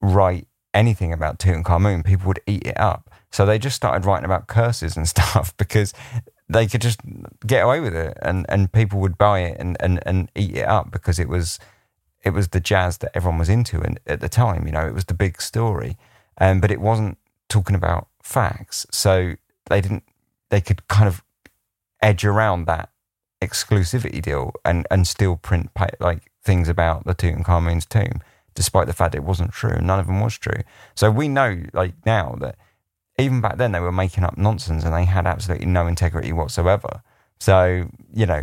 write 0.00 0.46
anything 0.72 1.12
about 1.12 1.38
Tutankhamun, 1.38 2.04
people 2.04 2.28
would 2.28 2.40
eat 2.46 2.66
it 2.66 2.78
up. 2.78 3.10
So 3.32 3.44
they 3.44 3.58
just 3.58 3.76
started 3.76 4.06
writing 4.06 4.24
about 4.24 4.46
curses 4.46 4.96
and 4.96 5.08
stuff 5.16 5.56
because 5.56 5.92
they 6.52 6.66
could 6.66 6.82
just 6.82 7.00
get 7.46 7.64
away 7.64 7.80
with 7.80 7.94
it 7.94 8.16
and, 8.22 8.44
and 8.48 8.72
people 8.72 8.98
would 9.00 9.16
buy 9.16 9.40
it 9.40 9.56
and, 9.60 9.76
and, 9.80 10.00
and 10.04 10.30
eat 10.34 10.56
it 10.56 10.66
up 10.66 10.90
because 10.90 11.18
it 11.18 11.28
was 11.28 11.58
it 12.22 12.30
was 12.30 12.48
the 12.48 12.60
jazz 12.60 12.98
that 12.98 13.10
everyone 13.14 13.38
was 13.38 13.48
into 13.48 13.80
and 13.80 13.98
at 14.06 14.20
the 14.20 14.28
time. 14.28 14.66
You 14.66 14.72
know, 14.72 14.86
it 14.86 14.94
was 14.94 15.06
the 15.06 15.14
big 15.14 15.40
story, 15.40 15.96
um, 16.38 16.60
but 16.60 16.70
it 16.70 16.80
wasn't 16.80 17.18
talking 17.48 17.76
about 17.76 18.08
facts. 18.22 18.86
So 18.90 19.36
they 19.66 19.80
didn't. 19.80 20.04
They 20.50 20.60
could 20.60 20.86
kind 20.88 21.08
of 21.08 21.22
edge 22.02 22.24
around 22.24 22.66
that 22.66 22.90
exclusivity 23.40 24.20
deal 24.20 24.52
and 24.64 24.86
and 24.90 25.06
still 25.06 25.36
print 25.36 25.70
like 25.98 26.30
things 26.42 26.68
about 26.68 27.04
the 27.06 27.14
Tutankhamun's 27.14 27.86
tomb, 27.86 28.20
despite 28.54 28.86
the 28.86 28.92
fact 28.92 29.14
it 29.14 29.24
wasn't 29.24 29.52
true. 29.52 29.78
None 29.80 30.00
of 30.00 30.06
them 30.06 30.20
was 30.20 30.36
true. 30.36 30.62
So 30.94 31.10
we 31.10 31.28
know, 31.28 31.62
like 31.72 31.94
now, 32.04 32.36
that 32.40 32.56
even 33.20 33.40
back 33.40 33.56
then 33.56 33.72
they 33.72 33.80
were 33.80 33.92
making 33.92 34.24
up 34.24 34.36
nonsense 34.36 34.84
and 34.84 34.94
they 34.94 35.04
had 35.04 35.26
absolutely 35.26 35.66
no 35.66 35.86
integrity 35.86 36.32
whatsoever. 36.32 37.02
So 37.38 37.88
you 38.12 38.26
know, 38.26 38.42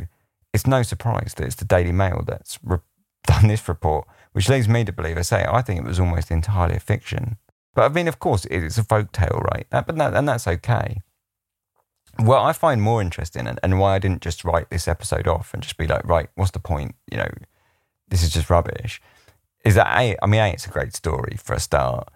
it's 0.53 0.67
no 0.67 0.83
surprise 0.83 1.33
that 1.35 1.45
it's 1.45 1.55
the 1.55 1.65
Daily 1.65 1.91
Mail 1.91 2.23
that's 2.25 2.59
re- 2.63 2.79
done 3.27 3.47
this 3.47 3.67
report, 3.67 4.07
which 4.31 4.49
leads 4.49 4.67
me 4.67 4.85
to 4.85 4.91
believe, 4.91 5.17
I 5.17 5.21
say, 5.21 5.45
I 5.47 5.61
think 5.61 5.79
it 5.79 5.87
was 5.87 5.99
almost 5.99 6.31
entirely 6.31 6.75
a 6.75 6.79
fiction. 6.79 7.37
But 7.75 7.91
I 7.91 7.93
mean, 7.93 8.07
of 8.07 8.19
course, 8.19 8.45
it's 8.45 8.77
a 8.77 8.83
folk 8.83 9.11
tale, 9.11 9.41
right? 9.53 9.67
That, 9.69 9.85
but 9.85 9.97
that, 9.97 10.15
and 10.15 10.27
that's 10.27 10.47
okay. 10.47 11.01
What 12.17 12.41
I 12.41 12.53
find 12.53 12.81
more 12.81 13.01
interesting, 13.01 13.45
and, 13.45 13.59
and 13.61 13.79
why 13.79 13.95
I 13.95 13.99
didn't 13.99 14.23
just 14.23 14.43
write 14.43 14.71
this 14.71 14.87
episode 14.87 15.27
off 15.27 15.53
and 15.53 15.61
just 15.61 15.77
be 15.77 15.85
like, 15.85 16.03
right, 16.07 16.29
what's 16.33 16.51
the 16.51 16.59
point? 16.59 16.95
You 17.11 17.17
know, 17.17 17.29
this 18.07 18.23
is 18.23 18.31
just 18.31 18.49
rubbish. 18.49 18.99
Is 19.63 19.75
that 19.75 19.95
A, 19.99 20.17
I 20.23 20.25
mean, 20.25 20.41
A, 20.41 20.49
it's 20.49 20.65
a 20.65 20.71
great 20.71 20.95
story 20.95 21.37
for 21.37 21.53
a 21.53 21.59
start. 21.59 22.09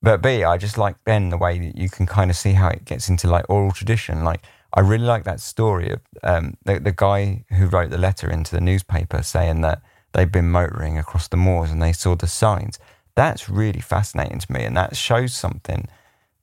But 0.00 0.22
B, 0.22 0.44
I 0.44 0.56
just 0.58 0.78
like 0.78 1.02
Ben 1.04 1.30
the 1.30 1.36
way 1.36 1.58
that 1.58 1.76
you 1.76 1.88
can 1.88 2.06
kind 2.06 2.30
of 2.30 2.36
see 2.36 2.52
how 2.52 2.68
it 2.68 2.84
gets 2.84 3.08
into 3.08 3.26
like 3.26 3.48
oral 3.48 3.72
tradition. 3.72 4.24
Like, 4.24 4.42
I 4.72 4.80
really 4.80 5.04
like 5.04 5.24
that 5.24 5.40
story 5.40 5.90
of 5.90 6.00
um, 6.22 6.56
the, 6.64 6.78
the 6.78 6.92
guy 6.92 7.44
who 7.50 7.66
wrote 7.66 7.90
the 7.90 7.98
letter 7.98 8.30
into 8.30 8.54
the 8.54 8.60
newspaper 8.60 9.22
saying 9.22 9.62
that 9.62 9.82
they've 10.12 10.30
been 10.30 10.50
motoring 10.50 10.98
across 10.98 11.28
the 11.28 11.36
moors 11.36 11.70
and 11.70 11.82
they 11.82 11.92
saw 11.92 12.14
the 12.14 12.26
signs. 12.26 12.78
That's 13.16 13.48
really 13.48 13.80
fascinating 13.80 14.38
to 14.38 14.52
me. 14.52 14.64
And 14.64 14.76
that 14.76 14.96
shows 14.96 15.34
something, 15.34 15.88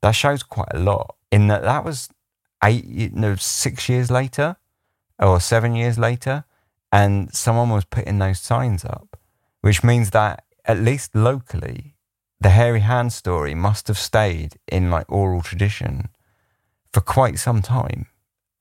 that 0.02 0.12
shows 0.12 0.42
quite 0.42 0.72
a 0.74 0.78
lot 0.78 1.16
in 1.32 1.46
that 1.48 1.62
that 1.62 1.84
was 1.84 2.10
eight, 2.62 2.84
you 2.84 3.10
know, 3.10 3.36
six 3.36 3.88
years 3.88 4.10
later 4.10 4.56
or 5.18 5.40
seven 5.40 5.74
years 5.74 5.98
later. 5.98 6.44
And 6.92 7.34
someone 7.34 7.70
was 7.70 7.84
putting 7.84 8.18
those 8.18 8.40
signs 8.40 8.84
up, 8.84 9.18
which 9.60 9.82
means 9.82 10.10
that 10.10 10.44
at 10.64 10.78
least 10.78 11.14
locally, 11.14 11.95
the 12.40 12.50
hairy 12.50 12.80
hand 12.80 13.12
story 13.12 13.54
must 13.54 13.88
have 13.88 13.98
stayed 13.98 14.56
in 14.68 14.90
like 14.90 15.10
oral 15.10 15.42
tradition 15.42 16.08
for 16.92 17.00
quite 17.00 17.38
some 17.38 17.62
time 17.62 18.06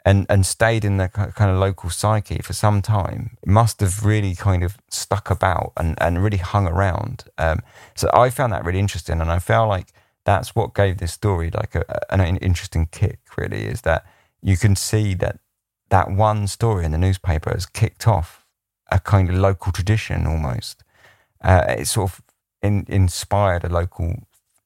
and 0.06 0.26
and 0.30 0.46
stayed 0.46 0.86
in 0.86 0.98
the 0.98 1.10
kind 1.10 1.52
of 1.52 1.58
local 1.58 1.90
psyche 1.90 2.40
for 2.42 2.54
some 2.54 2.82
time. 2.82 3.38
It 3.42 3.50
must 3.50 3.80
have 3.80 4.06
really 4.06 4.36
kind 4.36 4.64
of 4.64 4.78
stuck 4.90 5.32
about 5.32 5.74
and, 5.76 5.98
and 6.00 6.24
really 6.24 6.38
hung 6.38 6.68
around. 6.68 7.26
Um, 7.38 7.62
so 7.96 8.10
I 8.14 8.30
found 8.30 8.54
that 8.54 8.64
really 8.64 8.80
interesting, 8.80 9.20
and 9.20 9.32
I 9.32 9.40
felt 9.40 9.68
like 9.68 9.92
that's 10.24 10.56
what 10.56 10.76
gave 10.76 11.00
this 11.00 11.14
story 11.14 11.50
like 11.52 11.76
a, 11.76 12.14
an 12.14 12.38
interesting 12.38 12.88
kick. 12.92 13.20
Really, 13.36 13.66
is 13.66 13.82
that 13.82 14.06
you 14.42 14.58
can 14.58 14.76
see 14.76 15.16
that 15.16 15.40
that 15.90 16.12
one 16.12 16.48
story 16.48 16.86
in 16.86 16.92
the 16.92 16.98
newspaper 17.00 17.52
has 17.52 17.66
kicked 17.66 18.08
off 18.08 18.46
a 18.92 19.00
kind 19.00 19.30
of 19.30 19.36
local 19.36 19.72
tradition 19.72 20.28
almost. 20.28 20.84
Uh, 21.42 21.66
it 21.68 21.88
sort 21.88 22.12
of 22.12 22.22
in, 22.66 22.86
inspired 22.88 23.64
a 23.64 23.70
local 23.70 24.16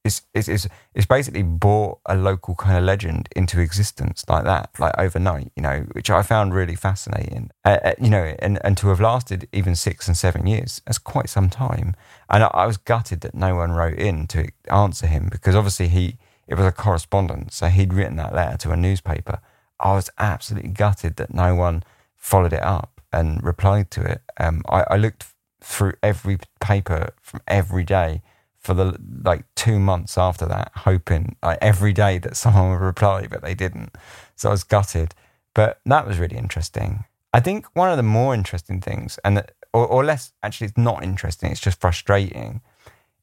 it's, 0.04 0.22
it's, 0.32 0.48
it's, 0.48 0.66
it's 0.94 1.06
basically 1.06 1.42
brought 1.42 1.98
a 2.06 2.16
local 2.16 2.54
kind 2.54 2.78
of 2.78 2.84
legend 2.84 3.28
into 3.36 3.60
existence 3.60 4.24
like 4.28 4.44
that, 4.44 4.70
like 4.78 4.94
overnight, 4.96 5.52
you 5.54 5.62
know, 5.62 5.86
which 5.92 6.08
I 6.08 6.22
found 6.22 6.54
really 6.54 6.74
fascinating. 6.74 7.50
Uh, 7.64 7.78
uh, 7.84 7.94
you 8.00 8.08
know, 8.08 8.34
and, 8.38 8.58
and 8.64 8.78
to 8.78 8.88
have 8.88 9.00
lasted 9.00 9.46
even 9.52 9.76
six 9.76 10.08
and 10.08 10.16
seven 10.16 10.46
years, 10.46 10.80
that's 10.86 10.98
quite 10.98 11.28
some 11.28 11.50
time. 11.50 11.94
And 12.30 12.44
I, 12.44 12.50
I 12.54 12.66
was 12.66 12.78
gutted 12.78 13.20
that 13.20 13.34
no 13.34 13.56
one 13.56 13.72
wrote 13.72 13.98
in 13.98 14.26
to 14.28 14.48
answer 14.70 15.06
him 15.06 15.28
because 15.30 15.54
obviously 15.54 15.88
he, 15.88 16.16
it 16.46 16.54
was 16.54 16.64
a 16.64 16.72
correspondence. 16.72 17.56
So 17.56 17.66
he'd 17.66 17.92
written 17.92 18.16
that 18.16 18.34
letter 18.34 18.56
to 18.58 18.70
a 18.70 18.76
newspaper. 18.76 19.40
I 19.78 19.92
was 19.92 20.08
absolutely 20.18 20.70
gutted 20.70 21.16
that 21.16 21.34
no 21.34 21.54
one 21.54 21.82
followed 22.16 22.54
it 22.54 22.62
up 22.62 23.02
and 23.12 23.42
replied 23.42 23.90
to 23.90 24.02
it. 24.02 24.22
Um, 24.38 24.62
I, 24.68 24.84
I 24.90 24.96
looked 24.96 25.26
through 25.60 25.94
every 26.02 26.38
paper 26.60 27.10
from 27.20 27.40
every 27.46 27.84
day 27.84 28.22
for 28.58 28.74
the 28.74 28.98
like 29.24 29.44
two 29.54 29.78
months 29.78 30.18
after 30.18 30.46
that, 30.46 30.70
hoping 30.76 31.36
like, 31.42 31.58
every 31.60 31.92
day 31.92 32.18
that 32.18 32.36
someone 32.36 32.70
would 32.70 32.84
reply, 32.84 33.26
but 33.26 33.42
they 33.42 33.54
didn't. 33.54 33.96
So 34.36 34.50
I 34.50 34.52
was 34.52 34.64
gutted. 34.64 35.14
But 35.54 35.80
that 35.86 36.06
was 36.06 36.18
really 36.18 36.36
interesting. 36.36 37.04
I 37.32 37.40
think 37.40 37.66
one 37.74 37.90
of 37.90 37.96
the 37.96 38.02
more 38.02 38.34
interesting 38.34 38.80
things, 38.80 39.18
and 39.24 39.42
or, 39.72 39.86
or 39.86 40.04
less 40.04 40.32
actually, 40.42 40.68
it's 40.68 40.78
not 40.78 41.02
interesting. 41.02 41.50
It's 41.50 41.60
just 41.60 41.80
frustrating. 41.80 42.60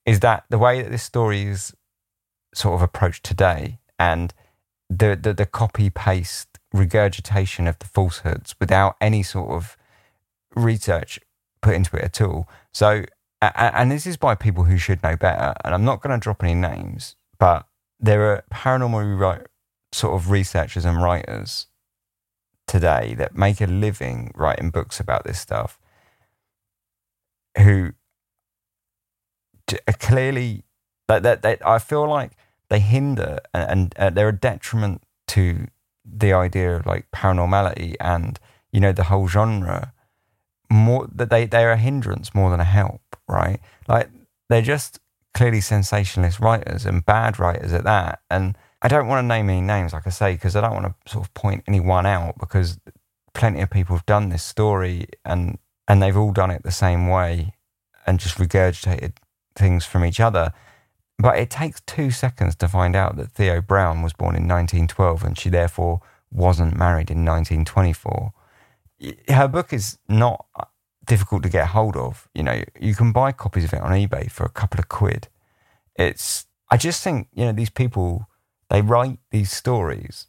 Is 0.05 0.19
that 0.21 0.45
the 0.49 0.57
way 0.57 0.81
that 0.81 0.91
this 0.91 1.03
story 1.03 1.43
is 1.43 1.73
sort 2.53 2.75
of 2.75 2.81
approached 2.81 3.23
today, 3.23 3.79
and 3.99 4.33
the 4.89 5.17
the, 5.21 5.33
the 5.33 5.45
copy 5.45 5.89
paste 5.89 6.57
regurgitation 6.73 7.67
of 7.67 7.79
the 7.79 7.85
falsehoods 7.85 8.55
without 8.59 8.95
any 8.99 9.23
sort 9.23 9.51
of 9.51 9.77
research 10.55 11.19
put 11.61 11.75
into 11.75 11.95
it 11.97 12.03
at 12.03 12.21
all. 12.21 12.47
So 12.73 13.05
and 13.41 13.91
this 13.91 14.07
is 14.07 14.17
by 14.17 14.35
people 14.35 14.63
who 14.63 14.77
should 14.77 15.03
know 15.03 15.15
better. 15.15 15.53
And 15.63 15.73
I'm 15.73 15.85
not 15.85 16.01
going 16.01 16.17
to 16.17 16.23
drop 16.23 16.43
any 16.43 16.55
names, 16.55 17.15
but 17.37 17.67
there 17.99 18.31
are 18.31 18.43
paranormal 18.51 19.19
right, 19.19 19.41
sort 19.91 20.15
of 20.15 20.31
researchers 20.31 20.85
and 20.85 21.01
writers 21.01 21.67
today 22.67 23.13
that 23.17 23.35
make 23.35 23.61
a 23.61 23.67
living 23.67 24.31
writing 24.35 24.69
books 24.71 24.99
about 24.99 25.23
this 25.23 25.39
stuff 25.39 25.79
who 27.57 27.93
clearly 29.99 30.63
that, 31.07 31.23
that, 31.23 31.41
that 31.41 31.65
I 31.65 31.79
feel 31.79 32.07
like 32.09 32.31
they 32.69 32.79
hinder 32.79 33.39
and, 33.53 33.69
and 33.69 33.97
uh, 33.97 34.09
they're 34.09 34.29
a 34.29 34.35
detriment 34.35 35.01
to 35.27 35.67
the 36.05 36.33
idea 36.33 36.75
of 36.75 36.85
like 36.85 37.09
paranormality 37.11 37.95
and 37.99 38.39
you 38.71 38.79
know 38.79 38.91
the 38.91 39.05
whole 39.05 39.27
genre 39.27 39.93
more 40.69 41.07
that 41.13 41.29
they 41.29 41.45
they're 41.45 41.71
a 41.71 41.77
hindrance 41.77 42.35
more 42.35 42.49
than 42.49 42.59
a 42.59 42.65
help 42.65 43.01
right? 43.27 43.59
Like 43.87 44.09
they're 44.49 44.61
just 44.61 44.99
clearly 45.33 45.61
sensationalist 45.61 46.39
writers 46.39 46.85
and 46.85 47.05
bad 47.05 47.39
writers 47.39 47.73
at 47.73 47.83
that. 47.83 48.21
And 48.29 48.57
I 48.81 48.87
don't 48.87 49.07
want 49.07 49.23
to 49.23 49.27
name 49.27 49.49
any 49.49 49.61
names 49.61 49.93
like 49.93 50.07
I 50.07 50.11
say 50.11 50.33
because 50.33 50.55
I 50.55 50.61
don't 50.61 50.73
want 50.73 50.85
to 50.85 51.11
sort 51.11 51.25
of 51.25 51.33
point 51.33 51.63
anyone 51.67 52.05
out 52.05 52.35
because 52.39 52.79
plenty 53.33 53.61
of 53.61 53.69
people 53.69 53.95
have 53.95 54.05
done 54.05 54.29
this 54.29 54.43
story 54.43 55.07
and 55.25 55.57
and 55.87 56.01
they've 56.01 56.17
all 56.17 56.31
done 56.31 56.51
it 56.51 56.63
the 56.63 56.71
same 56.71 57.07
way 57.07 57.53
and 58.05 58.19
just 58.19 58.37
regurgitated 58.37 59.13
things 59.55 59.85
from 59.85 60.03
each 60.03 60.19
other. 60.19 60.51
But 61.19 61.37
it 61.39 61.49
takes 61.49 61.81
two 61.81 62.11
seconds 62.11 62.55
to 62.57 62.67
find 62.67 62.95
out 62.95 63.15
that 63.15 63.31
Theo 63.31 63.61
Brown 63.61 64.01
was 64.01 64.13
born 64.13 64.35
in 64.35 64.47
1912 64.47 65.23
and 65.23 65.37
she 65.37 65.49
therefore 65.49 66.01
wasn't 66.29 66.77
married 66.77 67.09
in 67.09 67.25
1924. 67.25 68.33
Her 69.27 69.47
book 69.47 69.73
is 69.73 69.97
not 70.07 70.45
uh, 70.55 70.65
difficult 71.05 71.43
to 71.43 71.49
get 71.49 71.67
hold 71.67 71.95
of. 71.95 72.27
You 72.33 72.43
know, 72.43 72.63
you 72.79 72.95
can 72.95 73.11
buy 73.11 73.31
copies 73.31 73.65
of 73.65 73.73
it 73.73 73.81
on 73.81 73.91
eBay 73.91 74.29
for 74.31 74.45
a 74.45 74.49
couple 74.49 74.79
of 74.79 74.89
quid. 74.89 75.27
It's, 75.95 76.45
I 76.69 76.77
just 76.77 77.03
think, 77.03 77.27
you 77.33 77.45
know, 77.45 77.51
these 77.51 77.69
people, 77.69 78.27
they 78.69 78.81
write 78.81 79.19
these 79.31 79.51
stories. 79.51 80.27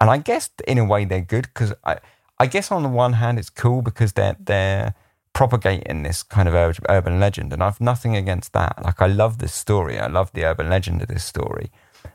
And 0.00 0.10
I 0.10 0.18
guess 0.18 0.50
in 0.66 0.78
a 0.78 0.84
way 0.84 1.04
they're 1.04 1.20
good 1.20 1.44
because 1.44 1.72
I, 1.84 1.98
I 2.38 2.46
guess 2.46 2.70
on 2.70 2.82
the 2.82 2.88
one 2.88 3.14
hand 3.14 3.38
it's 3.38 3.50
cool 3.50 3.82
because 3.82 4.12
they're, 4.14 4.36
they're, 4.38 4.94
propagating 5.34 6.04
this 6.04 6.22
kind 6.22 6.48
of 6.48 6.54
urban 6.88 7.20
legend. 7.20 7.52
And 7.52 7.62
I've 7.62 7.80
nothing 7.80 8.16
against 8.16 8.54
that. 8.54 8.82
Like, 8.82 9.02
I 9.02 9.06
love 9.06 9.38
this 9.38 9.52
story. 9.52 9.98
I 9.98 10.06
love 10.06 10.32
the 10.32 10.44
urban 10.44 10.70
legend 10.70 11.02
of 11.02 11.08
this 11.08 11.24
story. 11.24 11.70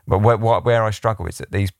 But 0.08 0.20
where, 0.20 0.38
where 0.38 0.82
I 0.82 0.90
struggle 0.90 1.26
is 1.26 1.38
that 1.38 1.52
these 1.52 1.70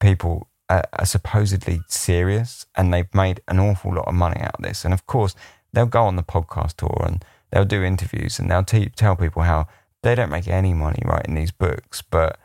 people 0.00 0.48
are, 0.74 0.84
are 0.92 1.06
supposedly 1.06 1.80
serious 1.88 2.66
and 2.76 2.92
they've 2.92 3.14
made 3.14 3.40
an 3.48 3.58
awful 3.60 3.94
lot 3.94 4.08
of 4.08 4.14
money 4.14 4.40
out 4.40 4.56
of 4.56 4.64
this. 4.64 4.84
And 4.84 4.92
of 4.92 5.06
course, 5.06 5.34
they'll 5.72 5.86
go 5.86 6.02
on 6.04 6.16
the 6.16 6.22
podcast 6.22 6.76
tour 6.76 7.02
and 7.06 7.24
they'll 7.50 7.64
do 7.64 7.82
interviews 7.82 8.38
and 8.38 8.50
they'll 8.50 8.64
t- 8.64 8.90
tell 8.96 9.16
people 9.16 9.42
how 9.42 9.66
they 10.02 10.14
don't 10.14 10.30
make 10.30 10.48
any 10.48 10.74
money 10.74 11.02
writing 11.04 11.34
these 11.34 11.52
books, 11.52 12.02
but 12.02 12.38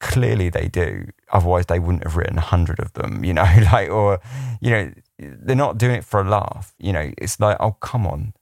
clearly 0.00 0.48
they 0.48 0.68
do. 0.68 1.06
Otherwise, 1.32 1.66
they 1.66 1.78
wouldn't 1.78 2.04
have 2.04 2.16
written 2.16 2.38
a 2.38 2.42
hundred 2.42 2.80
of 2.80 2.92
them, 2.94 3.24
you 3.24 3.32
know, 3.32 3.42
like, 3.72 3.90
or, 3.90 4.20
you 4.60 4.70
know, 4.70 4.92
they're 5.18 5.56
not 5.56 5.78
doing 5.78 5.96
it 5.96 6.04
for 6.04 6.20
a 6.20 6.28
laugh. 6.28 6.74
You 6.78 6.92
know, 6.92 7.12
it's 7.18 7.38
like, 7.40 7.56
oh, 7.60 7.72
come 7.72 8.06
on. 8.06 8.34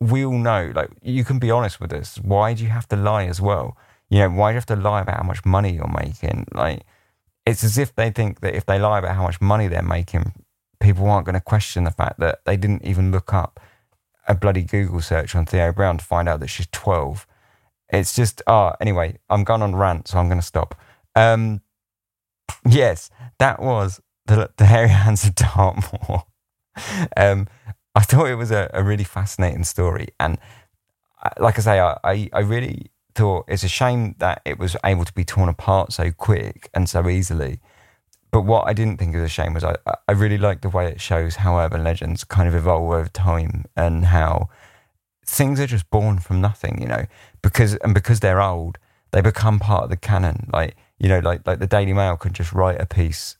We 0.00 0.24
all 0.24 0.38
know, 0.38 0.72
like, 0.74 0.90
you 1.00 1.24
can 1.24 1.38
be 1.38 1.50
honest 1.50 1.80
with 1.80 1.92
us. 1.92 2.18
Why 2.18 2.54
do 2.54 2.64
you 2.64 2.70
have 2.70 2.88
to 2.88 2.96
lie 2.96 3.26
as 3.26 3.40
well? 3.40 3.76
You 4.10 4.18
know, 4.20 4.30
why 4.30 4.50
do 4.50 4.54
you 4.54 4.56
have 4.56 4.66
to 4.66 4.76
lie 4.76 5.02
about 5.02 5.18
how 5.18 5.22
much 5.22 5.44
money 5.44 5.72
you're 5.72 5.88
making? 5.88 6.46
Like, 6.52 6.82
it's 7.46 7.64
as 7.64 7.78
if 7.78 7.94
they 7.94 8.10
think 8.10 8.40
that 8.40 8.54
if 8.54 8.66
they 8.66 8.78
lie 8.78 8.98
about 8.98 9.16
how 9.16 9.22
much 9.22 9.40
money 9.40 9.68
they're 9.68 9.82
making, 9.82 10.32
people 10.80 11.08
aren't 11.08 11.26
going 11.26 11.34
to 11.34 11.40
question 11.40 11.84
the 11.84 11.90
fact 11.90 12.18
that 12.20 12.44
they 12.44 12.56
didn't 12.56 12.84
even 12.84 13.10
look 13.10 13.32
up 13.32 13.60
a 14.28 14.34
bloody 14.34 14.62
Google 14.62 15.00
search 15.00 15.34
on 15.34 15.46
Theo 15.46 15.72
Brown 15.72 15.98
to 15.98 16.04
find 16.04 16.28
out 16.28 16.40
that 16.40 16.48
she's 16.48 16.68
12. 16.72 17.26
It's 17.92 18.14
just, 18.14 18.40
ah, 18.46 18.70
oh, 18.72 18.76
anyway, 18.80 19.18
I'm 19.28 19.44
going 19.44 19.62
on 19.62 19.74
rant, 19.74 20.08
so 20.08 20.18
I'm 20.18 20.28
going 20.28 20.40
to 20.40 20.46
stop. 20.46 20.74
Um, 21.14 21.60
yes, 22.66 23.10
that 23.38 23.60
was 23.60 24.00
the, 24.26 24.50
the 24.56 24.66
hairy 24.66 24.88
hands 25.04 25.24
of 25.24 25.34
Dartmoor. 25.34 26.24
um, 27.16 27.48
I 27.94 28.00
thought 28.00 28.26
it 28.26 28.36
was 28.36 28.50
a, 28.50 28.70
a, 28.72 28.82
really 28.82 29.04
fascinating 29.04 29.64
story, 29.64 30.08
and 30.18 30.38
uh, 31.22 31.28
like 31.38 31.58
I 31.58 31.62
say, 31.62 31.78
I, 31.80 32.30
I 32.32 32.40
really 32.40 32.90
thought 33.14 33.44
it's 33.48 33.62
a 33.62 33.68
shame 33.68 34.14
that 34.18 34.42
it 34.44 34.58
was 34.58 34.76
able 34.84 35.04
to 35.04 35.12
be 35.12 35.24
torn 35.24 35.48
apart 35.48 35.92
so 35.92 36.10
quick 36.10 36.70
and 36.74 36.88
so 36.88 37.08
easily. 37.08 37.60
But 38.30 38.42
what 38.42 38.66
I 38.66 38.72
didn't 38.72 38.98
think 38.98 39.14
was 39.14 39.24
a 39.24 39.28
shame 39.28 39.54
was 39.54 39.62
I, 39.62 39.76
I 40.08 40.12
really 40.12 40.38
like 40.38 40.62
the 40.62 40.70
way 40.70 40.86
it 40.86 41.00
shows 41.00 41.36
how 41.36 41.58
urban 41.58 41.84
legends 41.84 42.24
kind 42.24 42.48
of 42.48 42.54
evolve 42.54 42.92
over 42.92 43.08
time 43.08 43.66
and 43.76 44.06
how 44.06 44.48
things 45.26 45.60
are 45.60 45.66
just 45.66 45.90
born 45.90 46.18
from 46.18 46.40
nothing, 46.40 46.80
you 46.80 46.88
know, 46.88 47.06
because 47.42 47.76
and 47.76 47.94
because 47.94 48.20
they're 48.20 48.40
old, 48.40 48.78
they 49.10 49.20
become 49.20 49.58
part 49.58 49.84
of 49.84 49.90
the 49.90 49.96
canon. 49.96 50.48
Like 50.52 50.76
you 50.98 51.08
know, 51.08 51.18
like 51.18 51.46
like 51.46 51.58
the 51.58 51.66
Daily 51.66 51.92
Mail 51.92 52.16
could 52.16 52.34
just 52.34 52.52
write 52.52 52.80
a 52.80 52.86
piece 52.86 53.36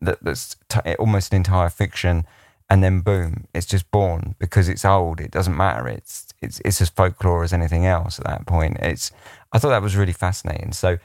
that, 0.00 0.22
that's 0.22 0.56
t- 0.68 0.94
almost 0.96 1.32
an 1.32 1.36
entire 1.36 1.70
fiction, 1.70 2.26
and 2.68 2.84
then 2.84 3.00
boom, 3.00 3.46
it's 3.54 3.66
just 3.66 3.90
born 3.90 4.34
because 4.38 4.68
it's 4.68 4.84
old. 4.84 5.20
It 5.20 5.30
doesn't 5.30 5.56
matter. 5.56 5.88
It's 5.88 6.25
it's 6.46 6.60
it's 6.64 6.80
as 6.80 6.88
folklore 6.88 7.44
as 7.44 7.52
anything 7.52 7.86
else 7.86 8.18
at 8.18 8.26
that 8.26 8.46
point. 8.46 8.78
It's 8.80 9.12
I 9.52 9.58
thought 9.58 9.70
that 9.70 9.82
was 9.82 9.96
really 9.96 10.12
fascinating. 10.12 10.72
So 10.72 10.98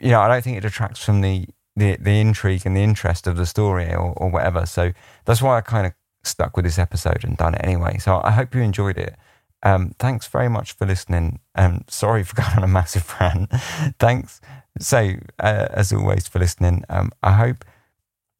you 0.00 0.10
know, 0.10 0.20
I 0.20 0.28
don't 0.28 0.42
think 0.42 0.56
it 0.56 0.60
detracts 0.60 1.04
from 1.04 1.20
the 1.20 1.46
the, 1.76 1.96
the 1.96 2.20
intrigue 2.20 2.62
and 2.66 2.76
the 2.76 2.82
interest 2.82 3.26
of 3.26 3.36
the 3.36 3.46
story 3.46 3.92
or, 3.92 4.12
or 4.16 4.30
whatever. 4.30 4.66
So 4.66 4.92
that's 5.24 5.40
why 5.40 5.56
I 5.56 5.62
kind 5.62 5.86
of 5.86 5.94
stuck 6.22 6.54
with 6.54 6.64
this 6.64 6.78
episode 6.78 7.24
and 7.24 7.36
done 7.36 7.54
it 7.54 7.62
anyway. 7.64 7.96
So 7.98 8.20
I 8.22 8.30
hope 8.30 8.54
you 8.54 8.60
enjoyed 8.60 8.98
it. 8.98 9.16
Um, 9.62 9.94
thanks 9.98 10.26
very 10.26 10.48
much 10.48 10.72
for 10.72 10.86
listening. 10.86 11.40
Um, 11.54 11.84
sorry 11.88 12.24
for 12.24 12.36
going 12.42 12.56
on 12.56 12.64
a 12.64 12.68
massive 12.68 13.14
rant. 13.20 13.50
thanks 13.98 14.40
so, 14.78 15.14
uh, 15.38 15.68
as 15.70 15.92
always, 15.92 16.28
for 16.28 16.38
listening. 16.38 16.84
Um, 16.88 17.12
I 17.22 17.32
hope 17.32 17.64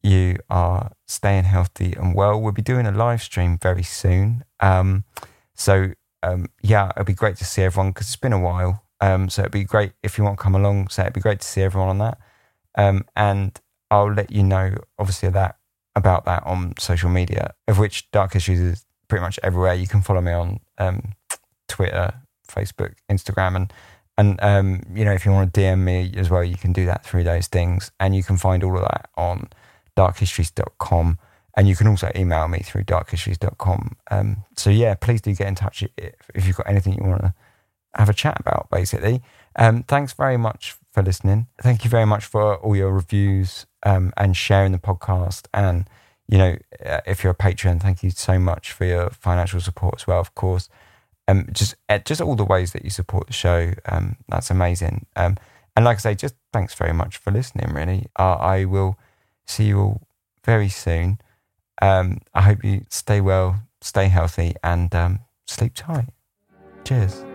you 0.01 0.37
are 0.49 0.91
staying 1.07 1.45
healthy 1.45 1.93
and 1.93 2.15
well. 2.15 2.39
We'll 2.41 2.51
be 2.51 2.61
doing 2.61 2.85
a 2.85 2.91
live 2.91 3.21
stream 3.21 3.57
very 3.57 3.83
soon. 3.83 4.43
Um, 4.59 5.05
so, 5.53 5.93
um, 6.23 6.47
yeah, 6.61 6.91
it'd 6.95 7.05
be 7.05 7.13
great 7.13 7.37
to 7.37 7.45
see 7.45 7.61
everyone 7.61 7.91
because 7.91 8.07
it's 8.07 8.15
been 8.15 8.33
a 8.33 8.39
while. 8.39 8.83
Um, 9.01 9.29
so, 9.29 9.41
it'd 9.41 9.51
be 9.51 9.63
great 9.63 9.93
if 10.01 10.17
you 10.17 10.23
want 10.23 10.37
to 10.37 10.43
come 10.43 10.55
along. 10.55 10.89
So, 10.89 11.01
it'd 11.01 11.13
be 11.13 11.21
great 11.21 11.41
to 11.41 11.47
see 11.47 11.61
everyone 11.61 11.89
on 11.89 11.97
that. 11.99 12.17
Um, 12.75 13.05
and 13.15 13.59
I'll 13.91 14.11
let 14.11 14.31
you 14.31 14.43
know, 14.43 14.75
obviously, 14.97 15.29
that 15.29 15.57
about 15.95 16.25
that 16.25 16.43
on 16.45 16.73
social 16.79 17.09
media, 17.09 17.53
of 17.67 17.77
which 17.77 18.09
Dark 18.11 18.33
Histories 18.33 18.59
is 18.59 18.85
pretty 19.07 19.21
much 19.21 19.39
everywhere. 19.43 19.73
You 19.73 19.87
can 19.87 20.01
follow 20.01 20.21
me 20.21 20.31
on 20.31 20.59
um, 20.77 21.13
Twitter, 21.67 22.13
Facebook, 22.47 22.95
Instagram, 23.11 23.55
and 23.55 23.73
and 24.17 24.39
um, 24.43 24.81
you 24.93 25.05
know, 25.05 25.11
if 25.11 25.25
you 25.25 25.31
want 25.31 25.53
to 25.53 25.59
DM 25.59 25.79
me 25.79 26.11
as 26.17 26.29
well, 26.29 26.43
you 26.43 26.55
can 26.55 26.71
do 26.71 26.85
that 26.85 27.05
through 27.05 27.23
those 27.23 27.47
things, 27.47 27.91
and 27.99 28.15
you 28.15 28.23
can 28.23 28.37
find 28.37 28.63
all 28.63 28.75
of 28.75 28.81
that 28.81 29.09
on 29.17 29.49
darkhistories.com. 29.97 31.17
And 31.55 31.67
you 31.67 31.75
can 31.75 31.87
also 31.87 32.11
email 32.15 32.47
me 32.47 32.59
through 32.59 32.83
darkhistories.com. 32.83 33.95
Um, 34.09 34.43
so 34.57 34.69
yeah, 34.69 34.95
please 34.95 35.21
do 35.21 35.35
get 35.35 35.47
in 35.47 35.55
touch 35.55 35.83
if, 35.97 36.13
if 36.33 36.47
you've 36.47 36.57
got 36.57 36.69
anything 36.69 36.93
you 36.93 37.03
want 37.03 37.21
to 37.21 37.33
have 37.95 38.09
a 38.09 38.13
chat 38.13 38.39
about, 38.39 38.69
basically. 38.71 39.21
Um, 39.55 39.83
thanks 39.83 40.13
very 40.13 40.37
much 40.37 40.75
for 40.91 41.03
listening. 41.03 41.47
Thank 41.61 41.83
you 41.83 41.89
very 41.89 42.05
much 42.05 42.25
for 42.25 42.55
all 42.57 42.75
your 42.75 42.91
reviews 42.91 43.67
um, 43.83 44.11
and 44.17 44.35
sharing 44.35 44.71
the 44.71 44.79
podcast. 44.79 45.45
And, 45.53 45.87
you 46.27 46.39
know, 46.39 46.57
uh, 46.83 47.01
if 47.05 47.23
you're 47.23 47.31
a 47.31 47.35
patron, 47.35 47.79
thank 47.79 48.01
you 48.01 48.09
so 48.09 48.39
much 48.39 48.71
for 48.71 48.85
your 48.85 49.11
financial 49.11 49.61
support 49.61 49.95
as 50.01 50.07
well, 50.07 50.19
of 50.19 50.33
course 50.33 50.69
um, 51.27 51.47
just 51.51 51.75
uh, 51.89 51.99
just 51.99 52.21
all 52.21 52.35
the 52.35 52.45
ways 52.45 52.73
that 52.73 52.83
you 52.83 52.89
support 52.89 53.27
the 53.27 53.33
show. 53.33 53.73
Um, 53.85 54.17
that's 54.27 54.51
amazing. 54.51 55.05
Um, 55.15 55.37
and 55.75 55.85
like 55.85 55.97
I 55.97 55.99
say, 55.99 56.15
just 56.15 56.35
thanks 56.51 56.73
very 56.75 56.93
much 56.93 57.17
for 57.17 57.31
listening. 57.31 57.73
Really, 57.73 58.07
uh, 58.17 58.35
I 58.35 58.65
will 58.65 58.97
see 59.45 59.65
you 59.65 59.79
all 59.79 60.01
very 60.43 60.69
soon. 60.69 61.19
Um, 61.81 62.19
I 62.33 62.41
hope 62.41 62.63
you 62.63 62.85
stay 62.89 63.21
well, 63.21 63.63
stay 63.81 64.07
healthy, 64.07 64.55
and 64.63 64.93
um, 64.95 65.19
sleep 65.47 65.73
tight. 65.75 66.09
Cheers. 66.85 67.25